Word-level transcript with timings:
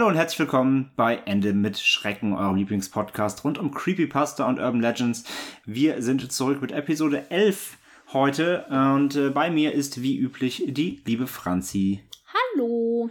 Hallo 0.00 0.08
und 0.08 0.16
herzlich 0.16 0.38
willkommen 0.38 0.92
bei 0.96 1.16
Ende 1.26 1.52
mit 1.52 1.78
Schrecken, 1.78 2.32
eurem 2.32 2.56
Lieblingspodcast 2.56 3.44
rund 3.44 3.58
um 3.58 3.70
Creepypasta 3.70 4.48
und 4.48 4.58
Urban 4.58 4.80
Legends. 4.80 5.24
Wir 5.66 6.00
sind 6.00 6.32
zurück 6.32 6.62
mit 6.62 6.72
Episode 6.72 7.30
11 7.30 7.76
heute 8.14 8.64
und 8.70 9.14
äh, 9.16 9.28
bei 9.28 9.50
mir 9.50 9.74
ist 9.74 10.00
wie 10.00 10.16
üblich 10.16 10.64
die 10.68 11.02
liebe 11.04 11.26
Franzi. 11.26 12.00
Hallo. 12.32 13.10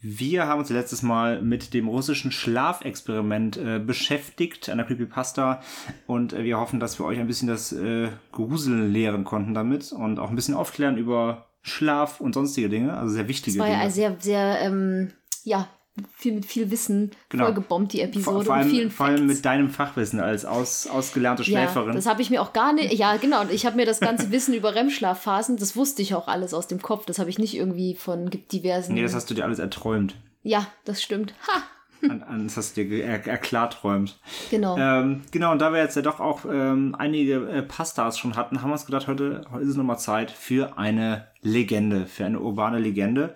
Wir 0.00 0.48
haben 0.48 0.58
uns 0.58 0.68
letztes 0.70 1.02
Mal 1.02 1.42
mit 1.42 1.72
dem 1.72 1.86
russischen 1.86 2.32
Schlafexperiment 2.32 3.56
äh, 3.58 3.78
beschäftigt, 3.78 4.68
einer 4.68 4.82
Creepypasta. 4.82 5.62
Und 6.08 6.32
äh, 6.32 6.42
wir 6.42 6.58
hoffen, 6.58 6.80
dass 6.80 6.98
wir 6.98 7.06
euch 7.06 7.20
ein 7.20 7.28
bisschen 7.28 7.46
das 7.46 7.70
äh, 7.70 8.08
Gruseln 8.32 8.92
lehren 8.92 9.22
konnten 9.22 9.54
damit 9.54 9.92
und 9.92 10.18
auch 10.18 10.30
ein 10.30 10.34
bisschen 10.36 10.54
aufklären 10.56 10.98
über 10.98 11.46
Schlaf 11.62 12.20
und 12.20 12.32
sonstige 12.34 12.68
Dinge, 12.68 12.96
also 12.96 13.14
sehr 13.14 13.28
wichtige 13.28 13.58
Das 13.58 13.64
war 13.64 13.72
Dinge. 13.72 13.84
ja 13.84 13.90
sehr, 13.90 14.16
sehr, 14.18 14.60
ähm, 14.62 15.12
ja, 15.44 15.68
viel 16.16 16.32
mit 16.34 16.44
viel 16.46 16.70
Wissen 16.70 17.10
Genau. 17.28 17.44
vollgebombt, 17.44 17.92
die 17.92 18.00
Episode 18.00 18.44
vor, 18.44 18.54
allem, 18.54 18.90
vor 18.90 19.06
allem 19.06 19.26
mit 19.26 19.44
deinem 19.44 19.70
Fachwissen 19.70 20.20
als 20.20 20.44
aus, 20.44 20.86
ausgelernte 20.86 21.42
ja, 21.42 21.46
Schläferin. 21.66 21.94
das 21.94 22.06
habe 22.06 22.22
ich 22.22 22.30
mir 22.30 22.42
auch 22.42 22.52
gar 22.52 22.72
nicht, 22.72 22.92
ja 22.94 23.16
genau, 23.16 23.44
ich 23.50 23.66
habe 23.66 23.76
mir 23.76 23.86
das 23.86 24.00
ganze 24.00 24.30
Wissen 24.30 24.54
über 24.54 24.74
REM-Schlafphasen, 24.74 25.56
das 25.56 25.76
wusste 25.76 26.02
ich 26.02 26.14
auch 26.14 26.28
alles 26.28 26.54
aus 26.54 26.68
dem 26.68 26.82
Kopf, 26.82 27.06
das 27.06 27.18
habe 27.18 27.30
ich 27.30 27.38
nicht 27.38 27.54
irgendwie 27.56 27.94
von 27.94 28.30
diversen, 28.52 28.94
nee, 28.94 29.02
das 29.02 29.14
hast 29.14 29.30
du 29.30 29.34
dir 29.34 29.44
alles 29.44 29.58
erträumt. 29.58 30.14
ja, 30.42 30.66
das 30.84 31.02
stimmt, 31.02 31.34
ha, 31.48 31.62
das 32.44 32.56
hast 32.56 32.76
du 32.76 32.84
dir 32.84 33.04
er, 33.04 33.26
erklarträumt. 33.26 34.18
genau, 34.50 34.76
Ähm, 34.76 35.22
genau, 35.30 35.52
und 35.52 35.60
da 35.60 35.72
wir 35.72 35.80
jetzt 35.80 35.96
ja 35.96 36.02
doch 36.02 36.20
auch 36.20 36.44
ähm, 36.44 36.94
einige 36.98 37.48
äh, 37.48 37.62
Pastas 37.62 38.18
schon 38.18 38.36
hatten, 38.36 38.60
haben 38.60 38.68
wir 38.68 38.74
uns 38.74 38.86
gedacht, 38.86 39.08
heute, 39.08 39.44
heute 39.50 39.62
ist 39.64 39.70
es 39.70 39.76
nochmal 39.76 39.98
Zeit 39.98 40.30
für 40.30 40.76
eine 40.78 41.26
Legende, 41.46 42.06
für 42.06 42.24
eine 42.24 42.40
urbane 42.40 42.78
Legende. 42.78 43.34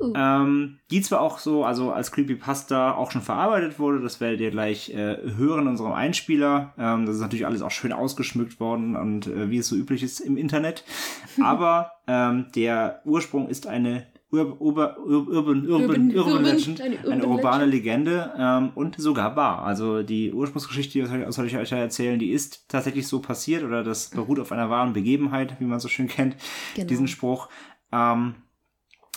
Uh. 0.00 0.12
Ähm, 0.14 0.78
die 0.90 1.02
zwar 1.02 1.20
auch 1.20 1.38
so, 1.38 1.64
also 1.64 1.90
als 1.90 2.12
Creepypasta 2.12 2.94
auch 2.94 3.10
schon 3.10 3.20
verarbeitet 3.20 3.78
wurde, 3.78 4.00
das 4.00 4.20
werdet 4.20 4.40
ihr 4.40 4.50
gleich 4.50 4.90
äh, 4.90 5.18
hören 5.36 5.62
in 5.62 5.68
unserem 5.68 5.92
Einspieler. 5.92 6.72
Ähm, 6.78 7.04
das 7.04 7.16
ist 7.16 7.20
natürlich 7.20 7.46
alles 7.46 7.62
auch 7.62 7.72
schön 7.72 7.92
ausgeschmückt 7.92 8.60
worden 8.60 8.96
und 8.96 9.26
äh, 9.26 9.50
wie 9.50 9.58
es 9.58 9.68
so 9.68 9.74
üblich 9.74 10.02
ist 10.02 10.20
im 10.20 10.36
Internet. 10.36 10.84
Aber 11.42 11.92
ähm, 12.06 12.46
der 12.54 13.02
Ursprung 13.04 13.48
ist 13.48 13.66
eine 13.66 14.06
Ur 14.30 14.60
Urba 14.60 14.96
Ur 14.98 15.26
Urban, 15.28 15.66
Urban, 15.66 16.14
Urban- 16.14 16.42
Legend, 16.44 16.80
eine 16.82 16.98
eine, 16.98 17.06
Urban 17.06 17.22
urbane 17.30 17.64
Legende 17.64 18.32
ähm, 18.38 18.72
und 18.74 19.00
sogar 19.00 19.36
wahr. 19.36 19.62
Also 19.64 20.02
die 20.02 20.32
Ursprungsgeschichte, 20.34 20.98
die 20.98 21.10
was 21.26 21.34
soll 21.34 21.46
ich 21.46 21.56
euch 21.56 21.70
ja 21.70 21.78
erzählen, 21.78 22.18
die 22.18 22.30
ist 22.32 22.68
tatsächlich 22.68 23.06
so 23.08 23.20
passiert 23.20 23.64
oder 23.64 23.82
das 23.82 24.10
beruht 24.10 24.38
auf 24.38 24.52
einer 24.52 24.68
wahren 24.68 24.92
Begebenheit, 24.92 25.56
wie 25.60 25.64
man 25.64 25.80
so 25.80 25.88
schön 25.88 26.08
kennt, 26.08 26.36
Genau. 26.74 26.86
diesen 26.88 27.08
Spruch. 27.08 27.48
Ähm, 27.90 28.34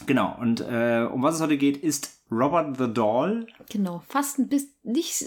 genau, 0.05 0.37
und 0.39 0.61
äh, 0.61 1.05
um 1.11 1.21
was 1.23 1.35
es 1.35 1.41
heute 1.41 1.57
geht, 1.57 1.75
ist 1.77 2.17
Robert 2.31 2.77
the 2.77 2.87
Doll. 2.87 3.47
genau, 3.69 4.01
fast 4.07 4.39
ein 4.39 4.47
bisschen, 4.47 4.71
nicht, 4.83 5.25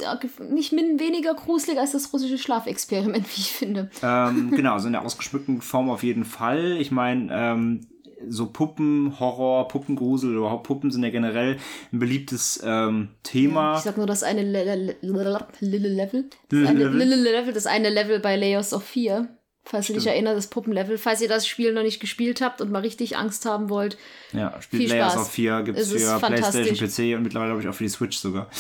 nicht 0.50 0.72
weniger 0.72 1.34
gruselig 1.34 1.78
als 1.78 1.92
das 1.92 2.10
russische 2.14 2.38
Schlafexperiment, 2.38 3.27
wie 3.36 3.40
ich 3.42 3.52
finde. 3.52 3.90
Ähm, 4.02 4.50
genau, 4.50 4.72
also 4.72 4.86
in 4.86 4.94
der 4.94 5.02
ausgeschmückten 5.05 5.60
Form 5.60 5.90
auf 5.90 6.02
jeden 6.02 6.24
Fall. 6.24 6.78
Ich 6.80 6.90
meine, 6.90 7.28
ähm, 7.30 7.86
so 8.29 8.46
Puppen, 8.46 9.18
Horror, 9.18 9.68
Puppengrusel 9.68 10.30
oder 10.30 10.39
überhaupt 10.39 10.67
Puppen 10.67 10.90
sind 10.90 11.02
ja 11.02 11.11
generell 11.11 11.57
ein 11.92 11.98
beliebtes 11.98 12.62
ähm, 12.64 13.08
Thema. 13.23 13.77
Ich 13.77 13.83
sag 13.83 13.96
nur 13.96 14.07
das 14.07 14.23
eine 14.23 14.42
Level. 14.42 14.96
Das 15.01 16.68
eine 16.68 17.17
Level. 17.17 17.52
Das 17.52 17.67
eine 17.67 17.90
Level 17.90 18.20
bei 18.20 18.36
Layers 18.36 18.73
of 18.73 18.84
Fear. 18.84 19.29
Falls 19.67 19.86
du 19.86 19.95
dich 19.95 20.02
Stimmt. 20.02 20.17
erinnerst, 20.17 20.36
das 20.36 20.46
Puppenlevel. 20.48 20.98
Falls 20.98 21.23
ihr 21.23 21.29
das 21.29 21.46
Spiel 21.46 21.73
noch 21.73 21.83
nicht 21.83 21.98
gespielt 21.98 22.42
habt 22.42 22.61
und 22.61 22.70
mal 22.70 22.80
richtig 22.80 23.17
Angst 23.17 23.46
haben 23.46 23.70
wollt. 23.70 23.96
Ja, 24.33 24.61
spielt 24.61 24.83
Viel 24.83 24.90
Layers 24.90 25.13
Spaß. 25.14 25.23
of 25.23 25.30
4, 25.30 25.63
gibt 25.63 25.79
es 25.79 25.90
für. 25.90 26.18
PlayStation, 26.18 26.77
PC 26.77 27.17
und 27.17 27.23
mittlerweile 27.23 27.52
glaube 27.52 27.63
ich 27.63 27.68
auch 27.68 27.74
für 27.74 27.84
die 27.84 27.89
Switch 27.89 28.18
sogar. 28.18 28.51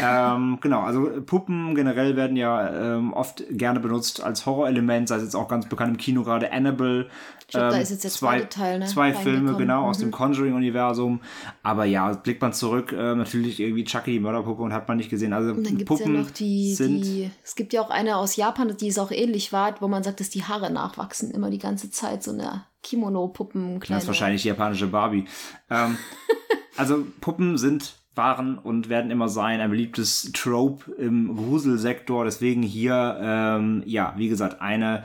ähm, 0.00 0.58
genau, 0.62 0.82
also 0.82 1.10
Puppen 1.26 1.74
generell 1.74 2.14
werden 2.14 2.36
ja 2.36 2.96
ähm, 2.96 3.12
oft 3.12 3.42
gerne 3.50 3.80
benutzt 3.80 4.22
als 4.22 4.46
Horrorelement, 4.46 5.08
sei 5.08 5.16
es 5.16 5.24
jetzt 5.24 5.34
auch 5.34 5.48
ganz 5.48 5.68
bekannt 5.68 5.90
im 5.90 5.96
Kino 5.96 6.22
gerade 6.22 6.52
Annabelle. 6.52 7.08
Ich 7.52 7.58
glaube, 7.58 7.68
da 7.68 7.76
ähm, 7.76 7.82
ist 7.82 7.90
jetzt 7.90 8.04
der 8.04 8.10
zwei, 8.10 8.38
zweite 8.38 8.48
Teil, 8.48 8.78
ne? 8.78 8.86
Zwei 8.86 9.12
Filme, 9.12 9.54
genau, 9.56 9.84
aus 9.86 9.98
Mhm. 9.98 10.04
dem 10.04 10.10
Conjuring-Universum. 10.12 11.20
Aber 11.62 11.84
ja, 11.84 12.10
blickt 12.14 12.40
man 12.40 12.54
zurück, 12.54 12.94
ähm, 12.96 13.18
natürlich 13.18 13.60
irgendwie 13.60 13.84
Chucky, 13.84 14.12
die 14.12 14.20
Mörderpuppe 14.20 14.62
und 14.62 14.72
hat 14.72 14.88
man 14.88 14.96
nicht 14.96 15.10
gesehen. 15.10 15.34
Also 15.34 15.50
Und 15.50 15.66
dann 15.66 15.76
gibt 15.76 15.90
es 15.90 15.98
ja 15.98 16.04
Puppen 16.06 16.18
noch 16.22 16.30
die, 16.30 16.74
sind 16.74 17.02
die. 17.02 17.30
Es 17.44 17.54
gibt 17.54 17.74
ja 17.74 17.82
auch 17.82 17.90
eine 17.90 18.16
aus 18.16 18.36
Japan, 18.36 18.74
die 18.74 18.88
ist 18.88 18.98
auch 18.98 19.10
ähnlich 19.10 19.52
war, 19.52 19.74
wo 19.80 19.88
man 19.88 20.02
sagt, 20.02 20.20
dass 20.20 20.30
die 20.30 20.44
Haare 20.44 20.72
nachwachsen 20.72 21.30
immer 21.30 21.50
die 21.50 21.58
ganze 21.58 21.90
Zeit. 21.90 22.22
So 22.22 22.30
eine 22.30 22.64
Kimono-Puppen. 22.82 23.80
Das 23.86 24.04
ist 24.04 24.06
wahrscheinlich 24.06 24.40
die 24.40 24.48
japanische 24.48 24.86
Barbie. 24.86 25.26
Ähm, 25.68 25.98
also 26.78 27.04
Puppen 27.20 27.58
sind 27.58 27.96
waren 28.14 28.56
und 28.56 28.88
werden 28.88 29.10
immer 29.10 29.28
sein 29.28 29.60
ein 29.60 29.70
beliebtes 29.70 30.30
Trope 30.32 30.90
im 30.92 31.36
Gruselsektor. 31.36 32.24
Deswegen 32.24 32.62
hier, 32.62 33.18
ähm, 33.20 33.82
ja, 33.84 34.14
wie 34.16 34.28
gesagt, 34.28 34.60
eine 34.62 35.04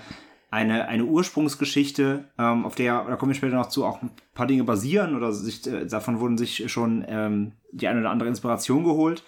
eine, 0.49 0.87
eine 0.87 1.05
Ursprungsgeschichte, 1.05 2.25
ähm, 2.37 2.65
auf 2.65 2.75
der, 2.75 3.03
da 3.03 3.15
kommen 3.15 3.31
wir 3.31 3.35
später 3.35 3.55
noch 3.55 3.69
zu, 3.69 3.85
auch 3.85 4.01
ein 4.01 4.11
paar 4.33 4.47
Dinge 4.47 4.63
basieren 4.63 5.15
oder 5.15 5.33
sich, 5.33 5.67
äh, 5.67 5.85
davon 5.85 6.19
wurden 6.19 6.37
sich 6.37 6.71
schon 6.71 7.05
ähm, 7.07 7.51
die 7.71 7.87
eine 7.87 7.99
oder 7.99 8.11
andere 8.11 8.29
Inspiration 8.29 8.83
geholt. 8.83 9.23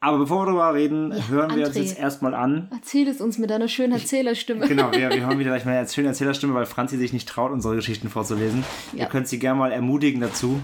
Aber 0.00 0.18
bevor 0.18 0.40
wir 0.40 0.46
darüber 0.46 0.74
reden, 0.74 1.14
hören 1.28 1.54
wir 1.54 1.68
uns 1.68 1.76
jetzt 1.76 1.96
erstmal 1.96 2.34
an. 2.34 2.68
Erzähl 2.72 3.06
es 3.06 3.20
uns 3.20 3.38
mit 3.38 3.50
deiner 3.50 3.68
schönen 3.68 3.92
Erzählerstimme. 3.92 4.66
Genau, 4.66 4.90
wir, 4.90 5.10
wir 5.10 5.24
hören 5.24 5.38
wieder 5.38 5.50
gleich 5.50 5.64
mal 5.64 5.76
eine 5.76 5.88
schöne 5.88 6.08
Erzählerstimme, 6.08 6.54
weil 6.54 6.66
Franzi 6.66 6.96
sich 6.96 7.12
nicht 7.12 7.28
traut, 7.28 7.52
unsere 7.52 7.76
Geschichten 7.76 8.08
vorzulesen. 8.08 8.64
Ja. 8.92 9.04
Ihr 9.04 9.06
könnt 9.06 9.28
sie 9.28 9.38
gerne 9.38 9.60
mal 9.60 9.70
ermutigen 9.70 10.20
dazu. 10.20 10.60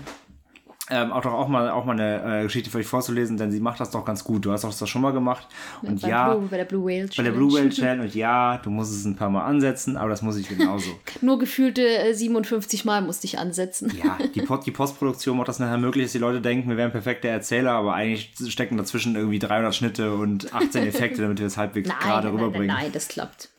Ähm, 0.90 1.12
auch 1.12 1.20
doch 1.20 1.32
auch 1.34 1.48
mal, 1.48 1.68
auch 1.70 1.84
mal 1.84 1.92
eine 1.92 2.40
äh, 2.40 2.42
Geschichte 2.44 2.70
für 2.70 2.78
euch 2.78 2.86
vorzulesen, 2.86 3.36
denn 3.36 3.50
sie 3.50 3.60
macht 3.60 3.78
das 3.78 3.90
doch 3.90 4.04
ganz 4.06 4.24
gut. 4.24 4.46
Du 4.46 4.52
hast 4.52 4.64
das 4.64 4.88
schon 4.88 5.02
mal 5.02 5.12
gemacht. 5.12 5.46
Und 5.82 6.00
Bei 6.00 6.08
ja, 6.08 6.32
Blue, 6.34 6.48
bei 6.50 6.56
der 6.56 6.64
Blue 6.64 6.84
Whale 6.86 7.08
bei 7.14 7.22
der 7.22 7.32
Blue 7.32 7.52
Whale 7.52 7.68
Challenge. 7.68 8.02
Und 8.04 8.14
ja, 8.14 8.56
du 8.58 8.70
musst 8.70 8.92
es 8.94 9.04
ein 9.04 9.14
paar 9.14 9.28
Mal 9.28 9.44
ansetzen, 9.44 9.98
aber 9.98 10.08
das 10.08 10.22
muss 10.22 10.36
ich 10.38 10.48
genauso. 10.48 10.90
Nur 11.20 11.38
gefühlte 11.38 11.82
äh, 11.86 12.14
57 12.14 12.86
Mal 12.86 13.02
musste 13.02 13.26
ich 13.26 13.38
ansetzen. 13.38 13.92
ja, 14.02 14.16
die, 14.34 14.40
Post, 14.40 14.66
die 14.66 14.70
Postproduktion 14.70 15.36
macht 15.36 15.48
das 15.48 15.58
nachher 15.58 15.76
möglich, 15.78 16.04
dass 16.06 16.12
die 16.12 16.18
Leute 16.18 16.40
denken, 16.40 16.70
wir 16.70 16.78
wären 16.78 16.90
perfekte 16.90 17.28
Erzähler, 17.28 17.72
aber 17.72 17.92
eigentlich 17.94 18.32
stecken 18.48 18.78
dazwischen 18.78 19.14
irgendwie 19.14 19.38
300 19.38 19.74
Schnitte 19.74 20.14
und 20.14 20.54
18 20.54 20.86
Effekte, 20.86 21.20
damit 21.20 21.38
wir 21.38 21.46
es 21.46 21.58
halbwegs 21.58 21.88
Nein, 21.90 21.98
gerade 22.00 22.26
nein, 22.28 22.34
nein, 22.36 22.44
rüberbringen. 22.44 22.76
nein, 22.76 22.90
das 22.92 23.08
klappt. 23.08 23.50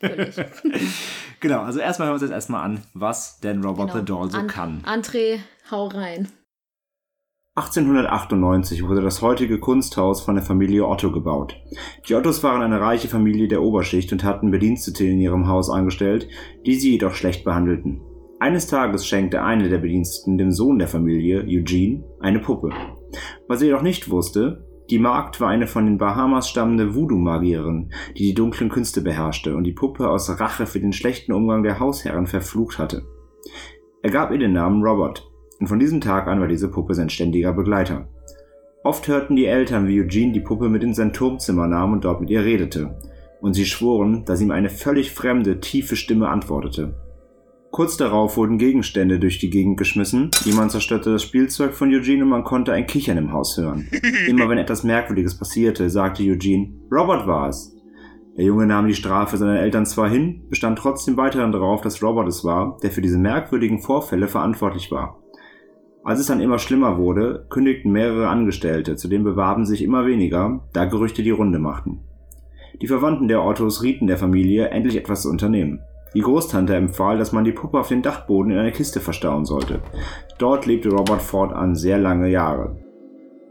Genau, 1.40 1.62
also 1.62 1.80
erstmal 1.80 2.08
hören 2.08 2.12
wir 2.12 2.14
uns 2.16 2.22
jetzt 2.22 2.32
erstmal 2.32 2.64
an, 2.64 2.82
was 2.92 3.40
denn 3.40 3.62
Robert 3.64 3.92
the 3.94 4.04
Doll 4.04 4.30
so 4.30 4.38
Genau. 4.38 4.40
An- 4.40 4.82
kann. 4.82 4.82
André, 4.84 5.38
hau 5.70 5.86
rein. 5.86 6.28
1898 7.56 8.86
wurde 8.86 9.02
das 9.02 9.22
heutige 9.22 9.58
Kunsthaus 9.58 10.20
von 10.20 10.36
der 10.36 10.44
Familie 10.44 10.86
Otto 10.86 11.10
gebaut. 11.10 11.56
Die 12.08 12.14
Ottos 12.14 12.44
waren 12.44 12.62
eine 12.62 12.80
reiche 12.80 13.08
Familie 13.08 13.48
der 13.48 13.60
Oberschicht 13.60 14.12
und 14.12 14.22
hatten 14.22 14.52
Bedienstete 14.52 15.04
in 15.04 15.18
ihrem 15.18 15.48
Haus 15.48 15.68
angestellt, 15.68 16.28
die 16.64 16.76
sie 16.76 16.92
jedoch 16.92 17.14
schlecht 17.14 17.44
behandelten. 17.44 18.02
Eines 18.38 18.68
Tages 18.68 19.04
schenkte 19.04 19.42
eine 19.42 19.68
der 19.68 19.78
Bediensteten 19.78 20.38
dem 20.38 20.52
Sohn 20.52 20.78
der 20.78 20.86
Familie, 20.86 21.42
Eugene, 21.42 22.04
eine 22.20 22.38
Puppe. 22.38 22.70
Was 23.48 23.60
er 23.60 23.66
jedoch 23.66 23.82
nicht 23.82 24.10
wusste, 24.10 24.64
die 24.88 25.00
Magd 25.00 25.40
war 25.40 25.48
eine 25.48 25.66
von 25.66 25.86
den 25.86 25.98
Bahamas 25.98 26.48
stammende 26.48 26.94
Voodoo-Magierin, 26.94 27.90
die 28.16 28.26
die 28.26 28.34
dunklen 28.34 28.70
Künste 28.70 29.02
beherrschte 29.02 29.56
und 29.56 29.64
die 29.64 29.72
Puppe 29.72 30.08
aus 30.08 30.40
Rache 30.40 30.66
für 30.66 30.80
den 30.80 30.92
schlechten 30.92 31.32
Umgang 31.32 31.64
der 31.64 31.80
Hausherren 31.80 32.28
verflucht 32.28 32.78
hatte. 32.78 33.02
Er 34.02 34.10
gab 34.10 34.30
ihr 34.30 34.38
den 34.38 34.52
Namen 34.52 34.82
Robert, 34.82 35.29
und 35.60 35.66
von 35.66 35.78
diesem 35.78 36.00
Tag 36.00 36.26
an 36.26 36.40
war 36.40 36.48
diese 36.48 36.68
Puppe 36.68 36.94
sein 36.94 37.10
ständiger 37.10 37.52
Begleiter. 37.52 38.08
Oft 38.82 39.06
hörten 39.08 39.36
die 39.36 39.44
Eltern, 39.44 39.86
wie 39.86 40.00
Eugene 40.00 40.32
die 40.32 40.40
Puppe 40.40 40.70
mit 40.70 40.82
in 40.82 40.94
sein 40.94 41.12
Turmzimmer 41.12 41.66
nahm 41.66 41.92
und 41.92 42.04
dort 42.04 42.20
mit 42.20 42.30
ihr 42.30 42.44
redete, 42.44 42.98
und 43.40 43.54
sie 43.54 43.66
schworen, 43.66 44.24
dass 44.24 44.40
ihm 44.40 44.50
eine 44.50 44.70
völlig 44.70 45.12
fremde, 45.12 45.60
tiefe 45.60 45.96
Stimme 45.96 46.28
antwortete. 46.28 46.94
Kurz 47.70 47.96
darauf 47.96 48.36
wurden 48.36 48.58
Gegenstände 48.58 49.20
durch 49.20 49.38
die 49.38 49.50
Gegend 49.50 49.76
geschmissen, 49.76 50.30
jemand 50.44 50.72
zerstörte 50.72 51.12
das 51.12 51.22
Spielzeug 51.22 51.74
von 51.74 51.94
Eugene 51.94 52.24
und 52.24 52.30
man 52.30 52.42
konnte 52.42 52.72
ein 52.72 52.86
Kichern 52.86 53.16
im 53.16 53.32
Haus 53.32 53.56
hören. 53.56 53.88
Immer 54.26 54.48
wenn 54.48 54.58
etwas 54.58 54.82
Merkwürdiges 54.82 55.38
passierte, 55.38 55.88
sagte 55.88 56.24
Eugene, 56.24 56.72
Robert 56.90 57.28
war 57.28 57.48
es. 57.48 57.76
Der 58.36 58.44
Junge 58.44 58.66
nahm 58.66 58.88
die 58.88 58.94
Strafe 58.94 59.36
seiner 59.36 59.60
Eltern 59.60 59.86
zwar 59.86 60.08
hin, 60.08 60.46
bestand 60.48 60.78
trotzdem 60.78 61.16
weiterhin 61.16 61.52
darauf, 61.52 61.82
dass 61.82 62.02
Robert 62.02 62.26
es 62.26 62.44
war, 62.44 62.78
der 62.82 62.90
für 62.90 63.02
diese 63.02 63.18
merkwürdigen 63.18 63.80
Vorfälle 63.80 64.26
verantwortlich 64.26 64.90
war. 64.90 65.22
Als 66.02 66.18
es 66.18 66.26
dann 66.26 66.40
immer 66.40 66.58
schlimmer 66.58 66.96
wurde, 66.96 67.44
kündigten 67.50 67.92
mehrere 67.92 68.28
Angestellte, 68.28 68.96
zudem 68.96 69.22
bewarben 69.22 69.66
sich 69.66 69.82
immer 69.82 70.06
weniger, 70.06 70.60
da 70.72 70.86
Gerüchte 70.86 71.22
die 71.22 71.30
Runde 71.30 71.58
machten. 71.58 72.00
Die 72.80 72.86
Verwandten 72.86 73.28
der 73.28 73.44
Ottos 73.44 73.82
rieten 73.82 74.06
der 74.06 74.16
Familie, 74.16 74.68
endlich 74.68 74.96
etwas 74.96 75.22
zu 75.22 75.28
unternehmen. 75.28 75.80
Die 76.14 76.22
Großtante 76.22 76.74
empfahl, 76.74 77.18
dass 77.18 77.32
man 77.32 77.44
die 77.44 77.52
Puppe 77.52 77.78
auf 77.78 77.88
den 77.88 78.02
Dachboden 78.02 78.50
in 78.50 78.58
eine 78.58 78.72
Kiste 78.72 79.00
verstauen 79.00 79.44
sollte. 79.44 79.82
Dort 80.38 80.66
lebte 80.66 80.90
Robert 80.90 81.20
fortan 81.20 81.74
sehr 81.74 81.98
lange 81.98 82.28
Jahre. 82.28 82.76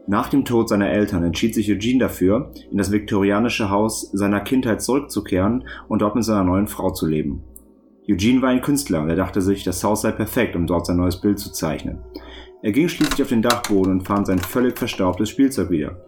Nach 0.07 0.27
dem 0.27 0.43
Tod 0.43 0.67
seiner 0.67 0.89
Eltern 0.89 1.23
entschied 1.23 1.53
sich 1.53 1.71
Eugene 1.71 1.99
dafür, 1.99 2.51
in 2.71 2.79
das 2.79 2.91
viktorianische 2.91 3.69
Haus 3.69 4.09
seiner 4.11 4.39
Kindheit 4.39 4.81
zurückzukehren 4.81 5.65
und 5.87 6.01
dort 6.01 6.15
mit 6.15 6.23
seiner 6.23 6.43
neuen 6.43 6.65
Frau 6.65 6.89
zu 6.89 7.05
leben. 7.05 7.43
Eugene 8.09 8.41
war 8.41 8.49
ein 8.49 8.61
Künstler 8.61 9.01
und 9.01 9.09
er 9.09 9.15
dachte 9.15 9.41
sich, 9.41 9.63
das 9.63 9.83
Haus 9.83 10.01
sei 10.01 10.11
perfekt, 10.11 10.55
um 10.55 10.65
dort 10.65 10.87
sein 10.87 10.97
neues 10.97 11.21
Bild 11.21 11.37
zu 11.37 11.51
zeichnen. 11.51 11.99
Er 12.63 12.71
ging 12.71 12.89
schließlich 12.89 13.21
auf 13.21 13.29
den 13.29 13.43
Dachboden 13.43 13.93
und 13.93 14.07
fand 14.07 14.25
sein 14.25 14.39
völlig 14.39 14.77
verstaubtes 14.77 15.29
Spielzeug 15.29 15.69
wieder. 15.69 16.05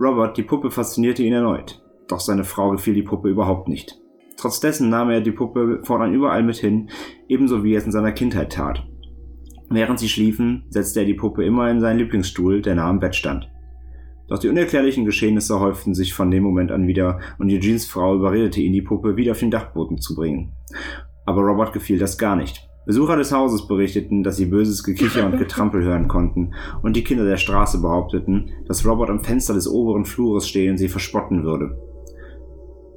Robert, 0.00 0.36
die 0.36 0.42
Puppe, 0.42 0.70
faszinierte 0.70 1.22
ihn 1.22 1.32
erneut. 1.32 1.82
Doch 2.08 2.20
seine 2.20 2.44
Frau 2.44 2.70
gefiel 2.70 2.94
die 2.94 3.02
Puppe 3.02 3.28
überhaupt 3.28 3.68
nicht. 3.68 3.98
Trotz 4.36 4.60
dessen 4.60 4.88
nahm 4.88 5.10
er 5.10 5.20
die 5.20 5.32
Puppe 5.32 5.80
fortan 5.82 6.14
überall 6.14 6.42
mit 6.42 6.56
hin, 6.56 6.90
ebenso 7.28 7.64
wie 7.64 7.74
er 7.74 7.78
es 7.78 7.86
in 7.86 7.92
seiner 7.92 8.12
Kindheit 8.12 8.52
tat. 8.52 8.86
Während 9.68 9.98
sie 9.98 10.08
schliefen, 10.08 10.64
setzte 10.68 11.00
er 11.00 11.06
die 11.06 11.14
Puppe 11.14 11.44
immer 11.44 11.70
in 11.70 11.80
seinen 11.80 11.98
Lieblingsstuhl, 11.98 12.62
der 12.62 12.76
nah 12.76 12.88
am 12.88 13.00
Bett 13.00 13.14
stand. 13.14 13.48
Doch 14.28 14.38
die 14.38 14.48
unerklärlichen 14.48 15.04
Geschehnisse 15.04 15.60
häuften 15.60 15.94
sich 15.94 16.14
von 16.14 16.30
dem 16.30 16.42
Moment 16.42 16.70
an 16.70 16.86
wieder 16.86 17.20
und 17.38 17.50
Eugenes 17.50 17.86
Frau 17.86 18.14
überredete 18.14 18.60
ihn, 18.60 18.72
die 18.72 18.82
Puppe 18.82 19.16
wieder 19.16 19.32
auf 19.32 19.40
den 19.40 19.50
Dachboden 19.50 19.98
zu 19.98 20.14
bringen. 20.14 20.52
Aber 21.32 21.40
Robert 21.40 21.72
gefiel 21.72 21.98
das 21.98 22.18
gar 22.18 22.36
nicht. 22.36 22.68
Besucher 22.84 23.16
des 23.16 23.32
Hauses 23.32 23.66
berichteten, 23.66 24.22
dass 24.22 24.36
sie 24.36 24.44
böses 24.44 24.84
Gekicher 24.84 25.24
und 25.24 25.38
Getrampel 25.38 25.82
hören 25.84 26.06
konnten, 26.06 26.52
und 26.82 26.94
die 26.94 27.04
Kinder 27.04 27.24
der 27.24 27.38
Straße 27.38 27.80
behaupteten, 27.80 28.50
dass 28.68 28.84
Robert 28.84 29.08
am 29.08 29.24
Fenster 29.24 29.54
des 29.54 29.66
oberen 29.66 30.04
Flures 30.04 30.46
stehen 30.46 30.72
und 30.72 30.76
sie 30.76 30.90
verspotten 30.90 31.42
würde. 31.42 31.74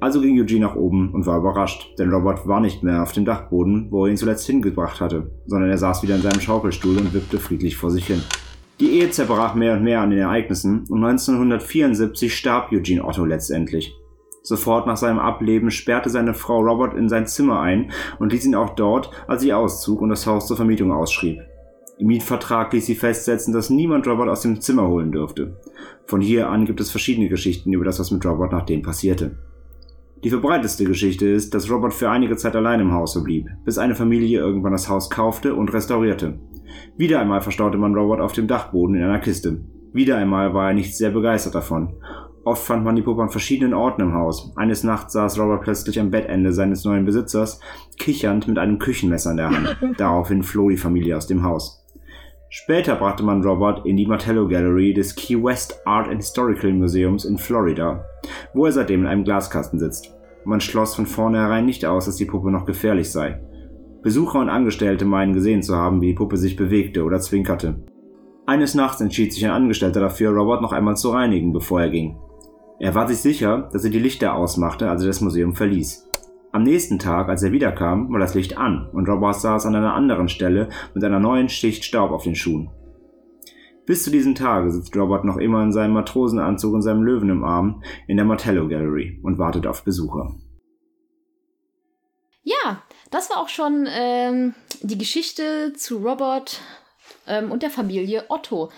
Also 0.02 0.20
ging 0.20 0.38
Eugene 0.38 0.66
nach 0.66 0.76
oben 0.76 1.14
und 1.14 1.24
war 1.24 1.38
überrascht, 1.38 1.94
denn 1.98 2.12
Robert 2.12 2.46
war 2.46 2.60
nicht 2.60 2.82
mehr 2.82 3.02
auf 3.02 3.12
dem 3.12 3.24
Dachboden, 3.24 3.88
wo 3.90 4.04
er 4.04 4.10
ihn 4.10 4.18
zuletzt 4.18 4.44
hingebracht 4.44 5.00
hatte, 5.00 5.30
sondern 5.46 5.70
er 5.70 5.78
saß 5.78 6.02
wieder 6.02 6.16
in 6.16 6.20
seinem 6.20 6.42
Schaukelstuhl 6.42 6.98
und 6.98 7.14
wippte 7.14 7.38
friedlich 7.38 7.78
vor 7.78 7.90
sich 7.90 8.06
hin. 8.06 8.22
Die 8.80 8.98
Ehe 8.98 9.08
zerbrach 9.08 9.54
mehr 9.54 9.72
und 9.72 9.82
mehr 9.82 10.02
an 10.02 10.10
den 10.10 10.18
Ereignissen 10.18 10.84
und 10.90 11.02
1974 11.02 12.36
starb 12.36 12.70
Eugene 12.70 13.02
Otto 13.02 13.24
letztendlich. 13.24 13.96
Sofort 14.46 14.86
nach 14.86 14.96
seinem 14.96 15.18
Ableben 15.18 15.72
sperrte 15.72 16.08
seine 16.08 16.32
Frau 16.32 16.60
Robert 16.60 16.94
in 16.94 17.08
sein 17.08 17.26
Zimmer 17.26 17.58
ein 17.58 17.90
und 18.20 18.32
ließ 18.32 18.46
ihn 18.46 18.54
auch 18.54 18.76
dort, 18.76 19.10
als 19.26 19.42
sie 19.42 19.52
auszog 19.52 20.00
und 20.00 20.08
das 20.08 20.24
Haus 20.24 20.46
zur 20.46 20.56
Vermietung 20.56 20.92
ausschrieb. 20.92 21.40
Im 21.98 22.06
Mietvertrag 22.06 22.72
ließ 22.72 22.86
sie 22.86 22.94
festsetzen, 22.94 23.52
dass 23.52 23.70
niemand 23.70 24.06
Robert 24.06 24.28
aus 24.28 24.42
dem 24.42 24.60
Zimmer 24.60 24.86
holen 24.86 25.10
dürfte. 25.10 25.56
Von 26.04 26.20
hier 26.20 26.48
an 26.48 26.64
gibt 26.64 26.80
es 26.80 26.92
verschiedene 26.92 27.28
Geschichten 27.28 27.72
über 27.72 27.84
das, 27.84 27.98
was 27.98 28.12
mit 28.12 28.24
Robert 28.24 28.52
nachdem 28.52 28.82
passierte. 28.82 29.36
Die 30.22 30.30
verbreiteste 30.30 30.84
Geschichte 30.84 31.26
ist, 31.26 31.52
dass 31.52 31.68
Robert 31.68 31.92
für 31.92 32.10
einige 32.10 32.36
Zeit 32.36 32.54
allein 32.54 32.78
im 32.78 32.92
Haus 32.92 33.20
blieb, 33.24 33.48
bis 33.64 33.78
eine 33.78 33.96
Familie 33.96 34.38
irgendwann 34.38 34.72
das 34.72 34.88
Haus 34.88 35.10
kaufte 35.10 35.56
und 35.56 35.72
restaurierte. 35.72 36.38
Wieder 36.96 37.18
einmal 37.18 37.40
verstaute 37.40 37.78
man 37.78 37.96
Robert 37.96 38.20
auf 38.20 38.32
dem 38.32 38.46
Dachboden 38.46 38.94
in 38.94 39.02
einer 39.02 39.18
Kiste. 39.18 39.64
Wieder 39.92 40.18
einmal 40.18 40.54
war 40.54 40.68
er 40.68 40.74
nicht 40.74 40.96
sehr 40.96 41.10
begeistert 41.10 41.56
davon 41.56 41.94
Oft 42.46 42.62
fand 42.62 42.84
man 42.84 42.94
die 42.94 43.02
Puppe 43.02 43.22
an 43.22 43.28
verschiedenen 43.28 43.74
Orten 43.74 44.02
im 44.02 44.14
Haus. 44.14 44.52
Eines 44.54 44.84
Nachts 44.84 45.14
saß 45.14 45.36
Robert 45.36 45.62
plötzlich 45.62 45.98
am 45.98 46.12
Bettende 46.12 46.52
seines 46.52 46.84
neuen 46.84 47.04
Besitzers, 47.04 47.58
kichernd 47.98 48.46
mit 48.46 48.56
einem 48.56 48.78
Küchenmesser 48.78 49.32
in 49.32 49.36
der 49.36 49.50
Hand. 49.50 49.76
Daraufhin 49.98 50.44
floh 50.44 50.68
die 50.68 50.76
Familie 50.76 51.16
aus 51.16 51.26
dem 51.26 51.42
Haus. 51.42 51.84
Später 52.48 52.94
brachte 52.94 53.24
man 53.24 53.42
Robert 53.42 53.84
in 53.84 53.96
die 53.96 54.06
Martello 54.06 54.46
Gallery 54.46 54.94
des 54.94 55.16
Key 55.16 55.42
West 55.42 55.80
Art 55.86 56.06
and 56.06 56.18
Historical 56.18 56.72
Museums 56.72 57.24
in 57.24 57.36
Florida, 57.36 58.04
wo 58.54 58.66
er 58.66 58.70
seitdem 58.70 59.00
in 59.00 59.06
einem 59.08 59.24
Glaskasten 59.24 59.80
sitzt. 59.80 60.14
Man 60.44 60.60
schloss 60.60 60.94
von 60.94 61.06
vornherein 61.06 61.66
nicht 61.66 61.84
aus, 61.84 62.04
dass 62.04 62.14
die 62.14 62.26
Puppe 62.26 62.52
noch 62.52 62.64
gefährlich 62.64 63.10
sei. 63.10 63.40
Besucher 64.04 64.38
und 64.38 64.50
Angestellte 64.50 65.04
meinen 65.04 65.32
gesehen 65.32 65.64
zu 65.64 65.74
haben, 65.74 66.00
wie 66.00 66.10
die 66.10 66.14
Puppe 66.14 66.36
sich 66.36 66.54
bewegte 66.54 67.02
oder 67.02 67.18
zwinkerte. 67.18 67.82
Eines 68.46 68.76
Nachts 68.76 69.00
entschied 69.00 69.32
sich 69.32 69.44
ein 69.44 69.50
Angestellter 69.50 69.98
dafür, 69.98 70.30
Robert 70.30 70.62
noch 70.62 70.70
einmal 70.70 70.96
zu 70.96 71.10
reinigen, 71.10 71.52
bevor 71.52 71.80
er 71.80 71.88
ging. 71.88 72.16
Er 72.78 72.94
war 72.94 73.08
sich 73.08 73.18
sicher, 73.18 73.70
dass 73.72 73.84
er 73.84 73.90
die 73.90 73.98
Lichter 73.98 74.34
ausmachte, 74.34 74.90
als 74.90 75.02
er 75.02 75.08
das 75.08 75.22
Museum 75.22 75.54
verließ. 75.54 76.06
Am 76.52 76.62
nächsten 76.62 76.98
Tag, 76.98 77.28
als 77.28 77.42
er 77.42 77.52
wiederkam, 77.52 78.12
war 78.12 78.18
das 78.18 78.34
Licht 78.34 78.58
an 78.58 78.88
und 78.92 79.08
Robert 79.08 79.40
saß 79.40 79.66
an 79.66 79.74
einer 79.74 79.94
anderen 79.94 80.28
Stelle 80.28 80.68
mit 80.94 81.02
einer 81.02 81.20
neuen 81.20 81.48
Schicht 81.48 81.84
Staub 81.84 82.10
auf 82.10 82.24
den 82.24 82.34
Schuhen. 82.34 82.70
Bis 83.86 84.04
zu 84.04 84.10
diesem 84.10 84.34
Tage 84.34 84.70
sitzt 84.70 84.96
Robert 84.96 85.24
noch 85.24 85.36
immer 85.36 85.62
in 85.62 85.72
seinem 85.72 85.94
Matrosenanzug 85.94 86.74
und 86.74 86.82
seinem 86.82 87.02
Löwen 87.02 87.30
im 87.30 87.44
Arm 87.44 87.82
in 88.08 88.16
der 88.16 88.26
Martello 88.26 88.68
Gallery 88.68 89.20
und 89.22 89.38
wartet 89.38 89.66
auf 89.66 89.84
Besucher. 89.84 90.34
Ja, 92.42 92.82
das 93.10 93.30
war 93.30 93.38
auch 93.38 93.48
schon 93.48 93.86
ähm, 93.88 94.54
die 94.82 94.98
Geschichte 94.98 95.72
zu 95.76 95.98
Robert 95.98 96.60
ähm, 97.26 97.50
und 97.50 97.62
der 97.62 97.70
Familie 97.70 98.24
Otto. 98.28 98.70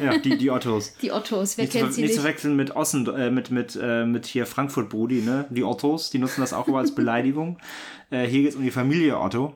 ja, 0.00 0.18
die, 0.18 0.36
die 0.36 0.50
Ottos. 0.50 0.94
Die 1.02 1.12
Ottos, 1.12 1.56
wer 1.56 1.64
nicht 1.64 1.72
kennt 1.72 1.88
zu, 1.88 1.94
sie 1.94 2.02
nicht? 2.02 2.10
nicht? 2.10 2.20
zu 2.20 2.26
wechseln 2.26 2.56
mit 2.56 2.76
Ossen, 2.76 3.06
äh, 3.14 3.30
mit, 3.30 3.50
mit, 3.50 3.78
äh, 3.80 4.04
mit 4.04 4.26
hier 4.26 4.46
Frankfurt 4.46 4.88
Brudi, 4.88 5.22
ne? 5.22 5.46
Die 5.50 5.64
Ottos, 5.64 6.10
die 6.10 6.18
nutzen 6.18 6.40
das 6.40 6.52
auch 6.52 6.68
immer 6.68 6.78
als 6.78 6.94
Beleidigung. 6.94 7.58
Äh, 8.10 8.26
hier 8.26 8.42
geht 8.42 8.50
es 8.50 8.56
um 8.56 8.62
die 8.62 8.70
Familie 8.70 9.18
Otto. 9.18 9.54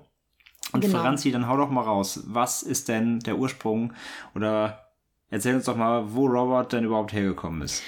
Und 0.72 0.82
genau. 0.82 0.98
Franzi, 0.98 1.30
dann 1.30 1.48
hau 1.48 1.56
doch 1.56 1.70
mal 1.70 1.82
raus. 1.82 2.24
Was 2.26 2.62
ist 2.62 2.88
denn 2.88 3.20
der 3.20 3.38
Ursprung? 3.38 3.94
Oder 4.34 4.90
erzähl 5.30 5.54
uns 5.54 5.64
doch 5.64 5.76
mal, 5.76 6.14
wo 6.14 6.26
Robert 6.26 6.72
denn 6.72 6.84
überhaupt 6.84 7.12
hergekommen 7.12 7.62
ist. 7.62 7.82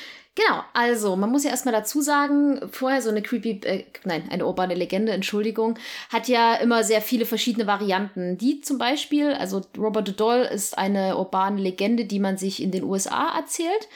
Genau, 0.46 0.62
also 0.72 1.16
man 1.16 1.30
muss 1.30 1.44
ja 1.44 1.50
erstmal 1.50 1.74
dazu 1.74 2.00
sagen, 2.00 2.60
vorher 2.70 3.02
so 3.02 3.10
eine 3.10 3.20
creepy, 3.20 3.60
äh, 3.64 3.84
nein, 4.04 4.24
eine 4.30 4.46
urbane 4.46 4.74
Legende, 4.74 5.12
Entschuldigung, 5.12 5.78
hat 6.08 6.28
ja 6.28 6.54
immer 6.54 6.82
sehr 6.82 7.02
viele 7.02 7.26
verschiedene 7.26 7.66
Varianten. 7.66 8.38
Die 8.38 8.62
zum 8.62 8.78
Beispiel, 8.78 9.32
also 9.34 9.60
Robert 9.76 10.08
the 10.08 10.16
Doll 10.16 10.40
ist 10.40 10.78
eine 10.78 11.18
urbane 11.18 11.60
Legende, 11.60 12.06
die 12.06 12.20
man 12.20 12.38
sich 12.38 12.62
in 12.62 12.70
den 12.70 12.84
USA 12.84 13.36
erzählt. 13.36 13.88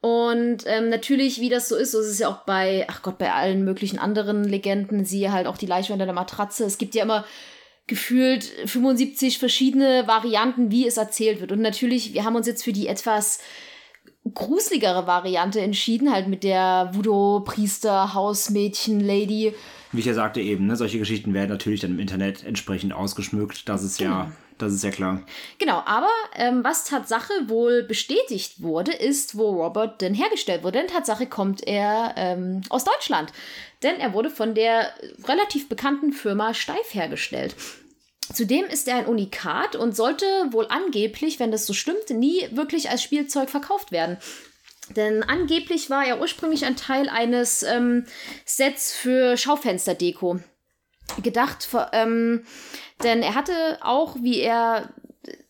Und 0.00 0.64
ähm, 0.66 0.88
natürlich, 0.88 1.40
wie 1.40 1.50
das 1.50 1.68
so 1.68 1.76
ist, 1.76 1.92
so 1.92 2.00
ist 2.00 2.08
es 2.08 2.18
ja 2.18 2.28
auch 2.28 2.44
bei, 2.46 2.84
ach 2.88 3.02
Gott, 3.02 3.18
bei 3.18 3.32
allen 3.32 3.62
möglichen 3.62 4.00
anderen 4.00 4.42
Legenden, 4.42 5.04
siehe 5.04 5.30
halt 5.30 5.46
auch 5.46 5.56
die 5.56 5.66
Leiche 5.66 5.92
unter 5.92 6.06
der 6.06 6.14
Matratze. 6.14 6.64
Es 6.64 6.78
gibt 6.78 6.96
ja 6.96 7.04
immer 7.04 7.24
gefühlt 7.86 8.42
75 8.42 9.38
verschiedene 9.38 10.08
Varianten, 10.08 10.72
wie 10.72 10.84
es 10.84 10.96
erzählt 10.96 11.40
wird. 11.40 11.52
Und 11.52 11.60
natürlich, 11.60 12.12
wir 12.12 12.24
haben 12.24 12.34
uns 12.34 12.48
jetzt 12.48 12.64
für 12.64 12.72
die 12.72 12.88
etwas 12.88 13.38
gruseligere 14.34 15.06
Variante 15.06 15.60
entschieden, 15.60 16.12
halt 16.12 16.28
mit 16.28 16.44
der 16.44 16.90
Voodoo-Priester, 16.92 18.14
Hausmädchen, 18.14 19.00
Lady. 19.00 19.54
Wie 19.90 20.00
ich 20.00 20.06
ja 20.06 20.14
sagte 20.14 20.40
eben, 20.40 20.66
ne, 20.66 20.76
solche 20.76 20.98
Geschichten 20.98 21.34
werden 21.34 21.50
natürlich 21.50 21.80
dann 21.80 21.92
im 21.92 21.98
Internet 21.98 22.44
entsprechend 22.44 22.94
ausgeschmückt. 22.94 23.68
Das 23.68 23.82
ist 23.82 24.00
ja, 24.00 24.22
genau. 24.22 24.32
das 24.58 24.72
ist 24.72 24.84
ja 24.84 24.90
klar. 24.90 25.22
Genau, 25.58 25.82
aber 25.84 26.08
ähm, 26.34 26.62
was 26.62 26.84
Tatsache 26.84 27.32
wohl 27.46 27.82
bestätigt 27.82 28.62
wurde, 28.62 28.92
ist, 28.92 29.36
wo 29.36 29.62
Robert 29.62 30.00
denn 30.00 30.14
hergestellt 30.14 30.62
wurde. 30.62 30.78
Denn 30.78 30.88
Tatsache 30.88 31.26
kommt 31.26 31.66
er 31.66 32.14
ähm, 32.16 32.62
aus 32.70 32.84
Deutschland. 32.84 33.32
Denn 33.82 33.96
er 33.96 34.14
wurde 34.14 34.30
von 34.30 34.54
der 34.54 34.92
relativ 35.24 35.68
bekannten 35.68 36.12
Firma 36.12 36.54
Steif 36.54 36.94
hergestellt. 36.94 37.54
Zudem 38.32 38.66
ist 38.66 38.88
er 38.88 38.96
ein 38.96 39.06
Unikat 39.06 39.76
und 39.76 39.96
sollte 39.96 40.26
wohl 40.50 40.66
angeblich, 40.68 41.40
wenn 41.40 41.50
das 41.50 41.66
so 41.66 41.72
stimmt, 41.72 42.10
nie 42.10 42.48
wirklich 42.52 42.90
als 42.90 43.02
Spielzeug 43.02 43.50
verkauft 43.50 43.92
werden. 43.92 44.16
Denn 44.96 45.22
angeblich 45.22 45.90
war 45.90 46.04
er 46.04 46.20
ursprünglich 46.20 46.64
ein 46.64 46.76
Teil 46.76 47.08
eines 47.08 47.62
ähm, 47.62 48.04
Sets 48.44 48.92
für 48.92 49.36
Schaufensterdeko 49.36 50.40
gedacht. 51.22 51.68
Ähm, 51.92 52.44
denn 53.02 53.22
er 53.22 53.34
hatte 53.34 53.78
auch, 53.80 54.16
wie 54.20 54.40
er 54.40 54.92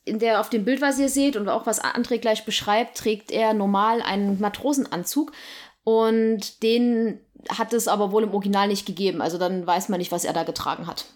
in 0.05 0.19
der 0.19 0.41
auf 0.41 0.51
dem 0.51 0.65
Bild, 0.65 0.81
was 0.81 0.99
ihr 0.99 1.09
seht 1.09 1.37
und 1.37 1.49
auch 1.49 1.67
was 1.67 1.83
André 1.83 2.19
gleich 2.19 2.45
beschreibt, 2.45 2.99
trägt 2.99 3.31
er 3.31 3.55
normal 3.55 4.03
einen 4.03 4.41
Matrosenanzug 4.41 5.33
und 5.85 6.63
den 6.63 7.21
hat 7.49 7.73
es 7.73 7.89
aber 7.89 8.13
wohl 8.13 8.25
im 8.25 8.35
Original 8.35 8.69
nicht 8.69 8.87
gegeben. 8.87 9.21
Also 9.21 9.39
dann 9.39 9.67
weiß 9.67 9.89
man 9.89 9.99
nicht, 9.99 10.13
was 10.13 10.25
er 10.25 10.33
da 10.33 10.43
getragen 10.43 10.87
hat. 10.87 11.07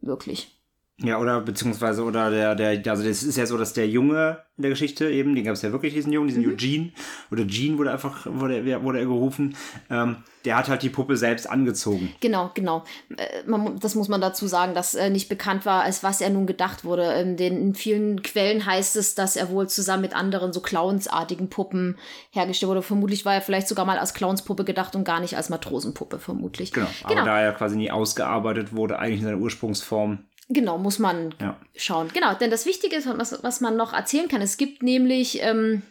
Wirklich. 0.00 0.57
Ja, 1.00 1.18
oder 1.18 1.40
beziehungsweise, 1.40 2.02
oder 2.02 2.28
der, 2.30 2.56
der, 2.56 2.90
also 2.90 3.04
das 3.04 3.22
ist 3.22 3.36
ja 3.36 3.46
so, 3.46 3.56
dass 3.56 3.72
der 3.72 3.88
Junge 3.88 4.42
in 4.56 4.62
der 4.62 4.70
Geschichte 4.70 5.08
eben, 5.08 5.36
den 5.36 5.44
gab 5.44 5.54
es 5.54 5.62
ja 5.62 5.70
wirklich, 5.70 5.94
diesen 5.94 6.12
Jungen, 6.12 6.26
diesen 6.26 6.42
mhm. 6.42 6.50
Eugene, 6.50 6.90
oder 7.30 7.44
Gene 7.44 7.78
wurde 7.78 7.92
einfach, 7.92 8.26
wurde, 8.26 8.82
wurde 8.82 8.98
er 8.98 9.04
gerufen, 9.04 9.54
ähm, 9.90 10.16
der 10.44 10.56
hat 10.56 10.68
halt 10.68 10.82
die 10.82 10.88
Puppe 10.88 11.16
selbst 11.16 11.48
angezogen. 11.48 12.12
Genau, 12.20 12.50
genau. 12.54 12.82
Äh, 13.16 13.48
man, 13.48 13.78
das 13.78 13.94
muss 13.94 14.08
man 14.08 14.20
dazu 14.20 14.48
sagen, 14.48 14.74
dass 14.74 14.96
äh, 14.96 15.08
nicht 15.08 15.28
bekannt 15.28 15.64
war, 15.66 15.82
als 15.82 16.02
was 16.02 16.20
er 16.20 16.30
nun 16.30 16.48
gedacht 16.48 16.84
wurde. 16.84 17.04
In, 17.12 17.36
den, 17.36 17.60
in 17.60 17.74
vielen 17.76 18.22
Quellen 18.24 18.66
heißt 18.66 18.96
es, 18.96 19.14
dass 19.14 19.36
er 19.36 19.50
wohl 19.50 19.68
zusammen 19.68 20.02
mit 20.02 20.16
anderen 20.16 20.52
so 20.52 20.60
Clownsartigen 20.60 21.48
Puppen 21.48 21.96
hergestellt 22.30 22.70
wurde. 22.70 22.82
Vermutlich 22.82 23.24
war 23.24 23.34
er 23.34 23.42
vielleicht 23.42 23.68
sogar 23.68 23.84
mal 23.84 23.98
als 23.98 24.14
Clownspuppe 24.14 24.64
gedacht 24.64 24.96
und 24.96 25.04
gar 25.04 25.20
nicht 25.20 25.36
als 25.36 25.48
Matrosenpuppe, 25.48 26.18
vermutlich. 26.18 26.72
Genau, 26.72 26.88
aber 27.04 27.14
genau. 27.14 27.26
da 27.26 27.40
er 27.40 27.52
quasi 27.52 27.76
nie 27.76 27.92
ausgearbeitet 27.92 28.74
wurde, 28.74 28.98
eigentlich 28.98 29.20
in 29.20 29.26
seiner 29.26 29.38
Ursprungsform, 29.38 30.24
Genau, 30.48 30.78
muss 30.78 30.98
man 30.98 31.34
ja. 31.40 31.58
schauen. 31.76 32.08
Genau, 32.12 32.34
denn 32.34 32.50
das 32.50 32.64
Wichtige 32.64 32.96
ist, 32.96 33.06
was, 33.06 33.42
was 33.42 33.60
man 33.60 33.76
noch 33.76 33.92
erzählen 33.92 34.28
kann, 34.28 34.40
es 34.40 34.56
gibt 34.56 34.82
nämlich, 34.82 35.42
ähm, 35.42 35.82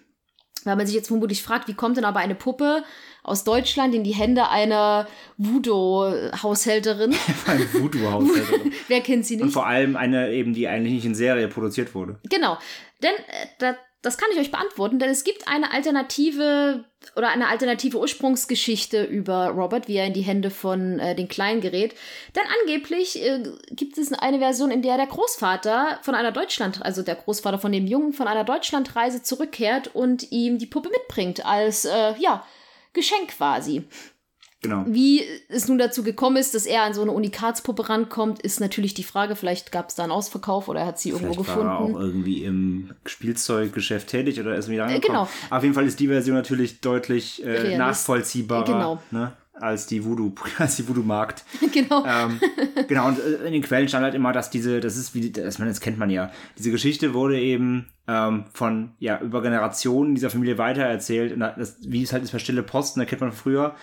weil 0.63 0.75
man 0.75 0.87
sich 0.87 0.95
jetzt 0.95 1.09
vermutlich 1.09 1.43
fragt, 1.43 1.67
wie 1.67 1.75
kommt 1.75 1.97
denn 1.97 2.05
aber 2.05 2.19
eine 2.19 2.33
Puppe 2.33 2.83
aus 3.21 3.43
Deutschland 3.43 3.93
in 3.93 4.03
die 4.03 4.15
Hände 4.15 4.49
einer 4.49 5.07
Voodoo-Haushälterin? 5.37 7.15
eine 7.45 7.73
Voodoo-Haushälterin. 7.73 8.73
Wer 8.87 9.01
kennt 9.01 9.27
sie 9.27 9.35
nicht? 9.35 9.43
Und 9.43 9.51
vor 9.51 9.67
allem 9.67 9.95
eine 9.95 10.31
eben, 10.31 10.53
die 10.53 10.67
eigentlich 10.67 10.93
nicht 10.93 11.05
in 11.05 11.15
Serie 11.15 11.47
produziert 11.49 11.93
wurde. 11.93 12.19
Genau, 12.23 12.57
denn 13.03 13.13
äh, 13.13 13.47
da, 13.59 13.75
das 14.07 14.17
kann 14.17 14.29
ich 14.31 14.39
euch 14.39 14.51
beantworten, 14.51 14.99
denn 14.99 15.09
es 15.09 15.25
gibt 15.25 15.49
eine 15.49 15.73
alternative 15.73 16.85
oder 17.17 17.27
eine 17.27 17.49
alternative 17.49 17.99
Ursprungsgeschichte 17.99 19.03
über 19.03 19.49
Robert, 19.49 19.89
wie 19.89 19.97
er 19.97 20.05
in 20.05 20.13
die 20.13 20.21
Hände 20.21 20.49
von 20.49 20.97
äh, 20.97 21.13
den 21.13 21.27
Kleinen 21.27 21.59
gerät. 21.59 21.93
Denn 22.33 22.43
angeblich 22.61 23.21
äh, 23.21 23.43
gibt 23.69 23.97
es 23.97 24.13
eine 24.13 24.39
Version, 24.39 24.71
in 24.71 24.81
der 24.81 24.95
der 24.95 25.07
Großvater 25.07 25.99
von 26.03 26.15
einer 26.15 26.31
Deutschland, 26.31 26.81
also 26.83 27.01
der 27.01 27.15
Großvater 27.15 27.59
von 27.59 27.73
dem 27.73 27.85
Jungen 27.85 28.13
von 28.13 28.29
einer 28.29 28.45
Deutschlandreise 28.45 29.23
zurückkehrt 29.23 29.93
und 29.93 30.31
ihm 30.31 30.57
die 30.57 30.67
Puppe 30.67 30.89
mitbringt 30.89 31.45
als 31.45 31.83
äh, 31.83 32.13
ja 32.17 32.45
Geschenk 32.93 33.27
quasi. 33.35 33.83
Genau. 34.61 34.85
Wie 34.87 35.21
es 35.49 35.67
nun 35.67 35.77
dazu 35.77 36.01
gekommen 36.01 36.37
ist, 36.37 36.55
dass 36.55 36.65
er 36.65 36.81
an 36.81 36.93
so 36.95 37.03
eine 37.03 37.11
Unikatspuppe 37.11 37.89
rankommt, 37.89 38.41
ist 38.41 38.59
natürlich 38.59 38.95
die 38.95 39.03
Frage. 39.03 39.35
Vielleicht 39.35 39.71
gab 39.71 39.89
es 39.89 39.95
da 39.95 40.01
einen 40.03 40.11
Ausverkauf 40.11 40.67
oder 40.67 40.79
er 40.79 40.87
hat 40.87 40.99
sie 40.99 41.09
irgendwo 41.09 41.33
Vielleicht 41.33 41.47
gefunden. 41.49 41.67
war 41.69 41.75
er 41.75 41.79
auch 41.95 41.99
irgendwie 41.99 42.43
im 42.43 42.89
Spielzeuggeschäft 43.05 44.07
tätig 44.07 44.39
oder 44.39 44.55
ist 44.55 44.69
wieder 44.69 44.83
Äh, 44.87 44.95
angekommen. 44.95 45.27
genau. 45.27 45.55
Auf 45.55 45.63
jeden 45.63 45.75
Fall 45.75 45.85
ist 45.85 45.99
die 45.99 46.07
Version 46.07 46.35
natürlich 46.35 46.81
deutlich 46.81 47.43
äh, 47.45 47.49
Realist- 47.51 47.77
nachvollziehbarer 47.77 48.65
Genau. 48.65 49.01
ne, 49.11 49.33
als 49.53 49.85
die 49.87 50.03
Voodoo, 50.03 50.33
als 50.57 50.75
die 50.77 50.87
Voodoo-Markt. 50.87 51.43
genau. 51.73 52.03
ähm, 52.05 52.39
genau, 52.87 53.07
und 53.09 53.19
äh, 53.19 53.45
in 53.47 53.53
den 53.53 53.61
Quellen 53.61 53.87
stand 53.87 54.03
halt 54.05 54.15
immer, 54.15 54.33
dass 54.33 54.49
diese, 54.49 54.79
das 54.79 54.97
ist 54.97 55.13
wie, 55.13 55.31
das, 55.31 55.57
das 55.57 55.81
kennt 55.81 55.97
man 55.99 56.09
ja, 56.09 56.31
diese 56.57 56.71
Geschichte 56.71 57.13
wurde 57.13 57.39
eben 57.39 57.87
ähm, 58.07 58.45
von, 58.53 58.91
ja, 58.99 59.19
über 59.21 59.41
Generationen 59.41 60.15
dieser 60.15 60.29
Familie 60.29 60.57
weitererzählt. 60.57 61.33
Und 61.33 61.41
das, 61.41 61.77
wie 61.81 62.01
es 62.03 62.13
halt 62.13 62.23
ist 62.23 62.31
bei 62.31 62.39
Stille 62.39 62.63
Posten, 62.63 62.99
da 63.01 63.05
kennt 63.05 63.21
man 63.21 63.31
früher, 63.33 63.75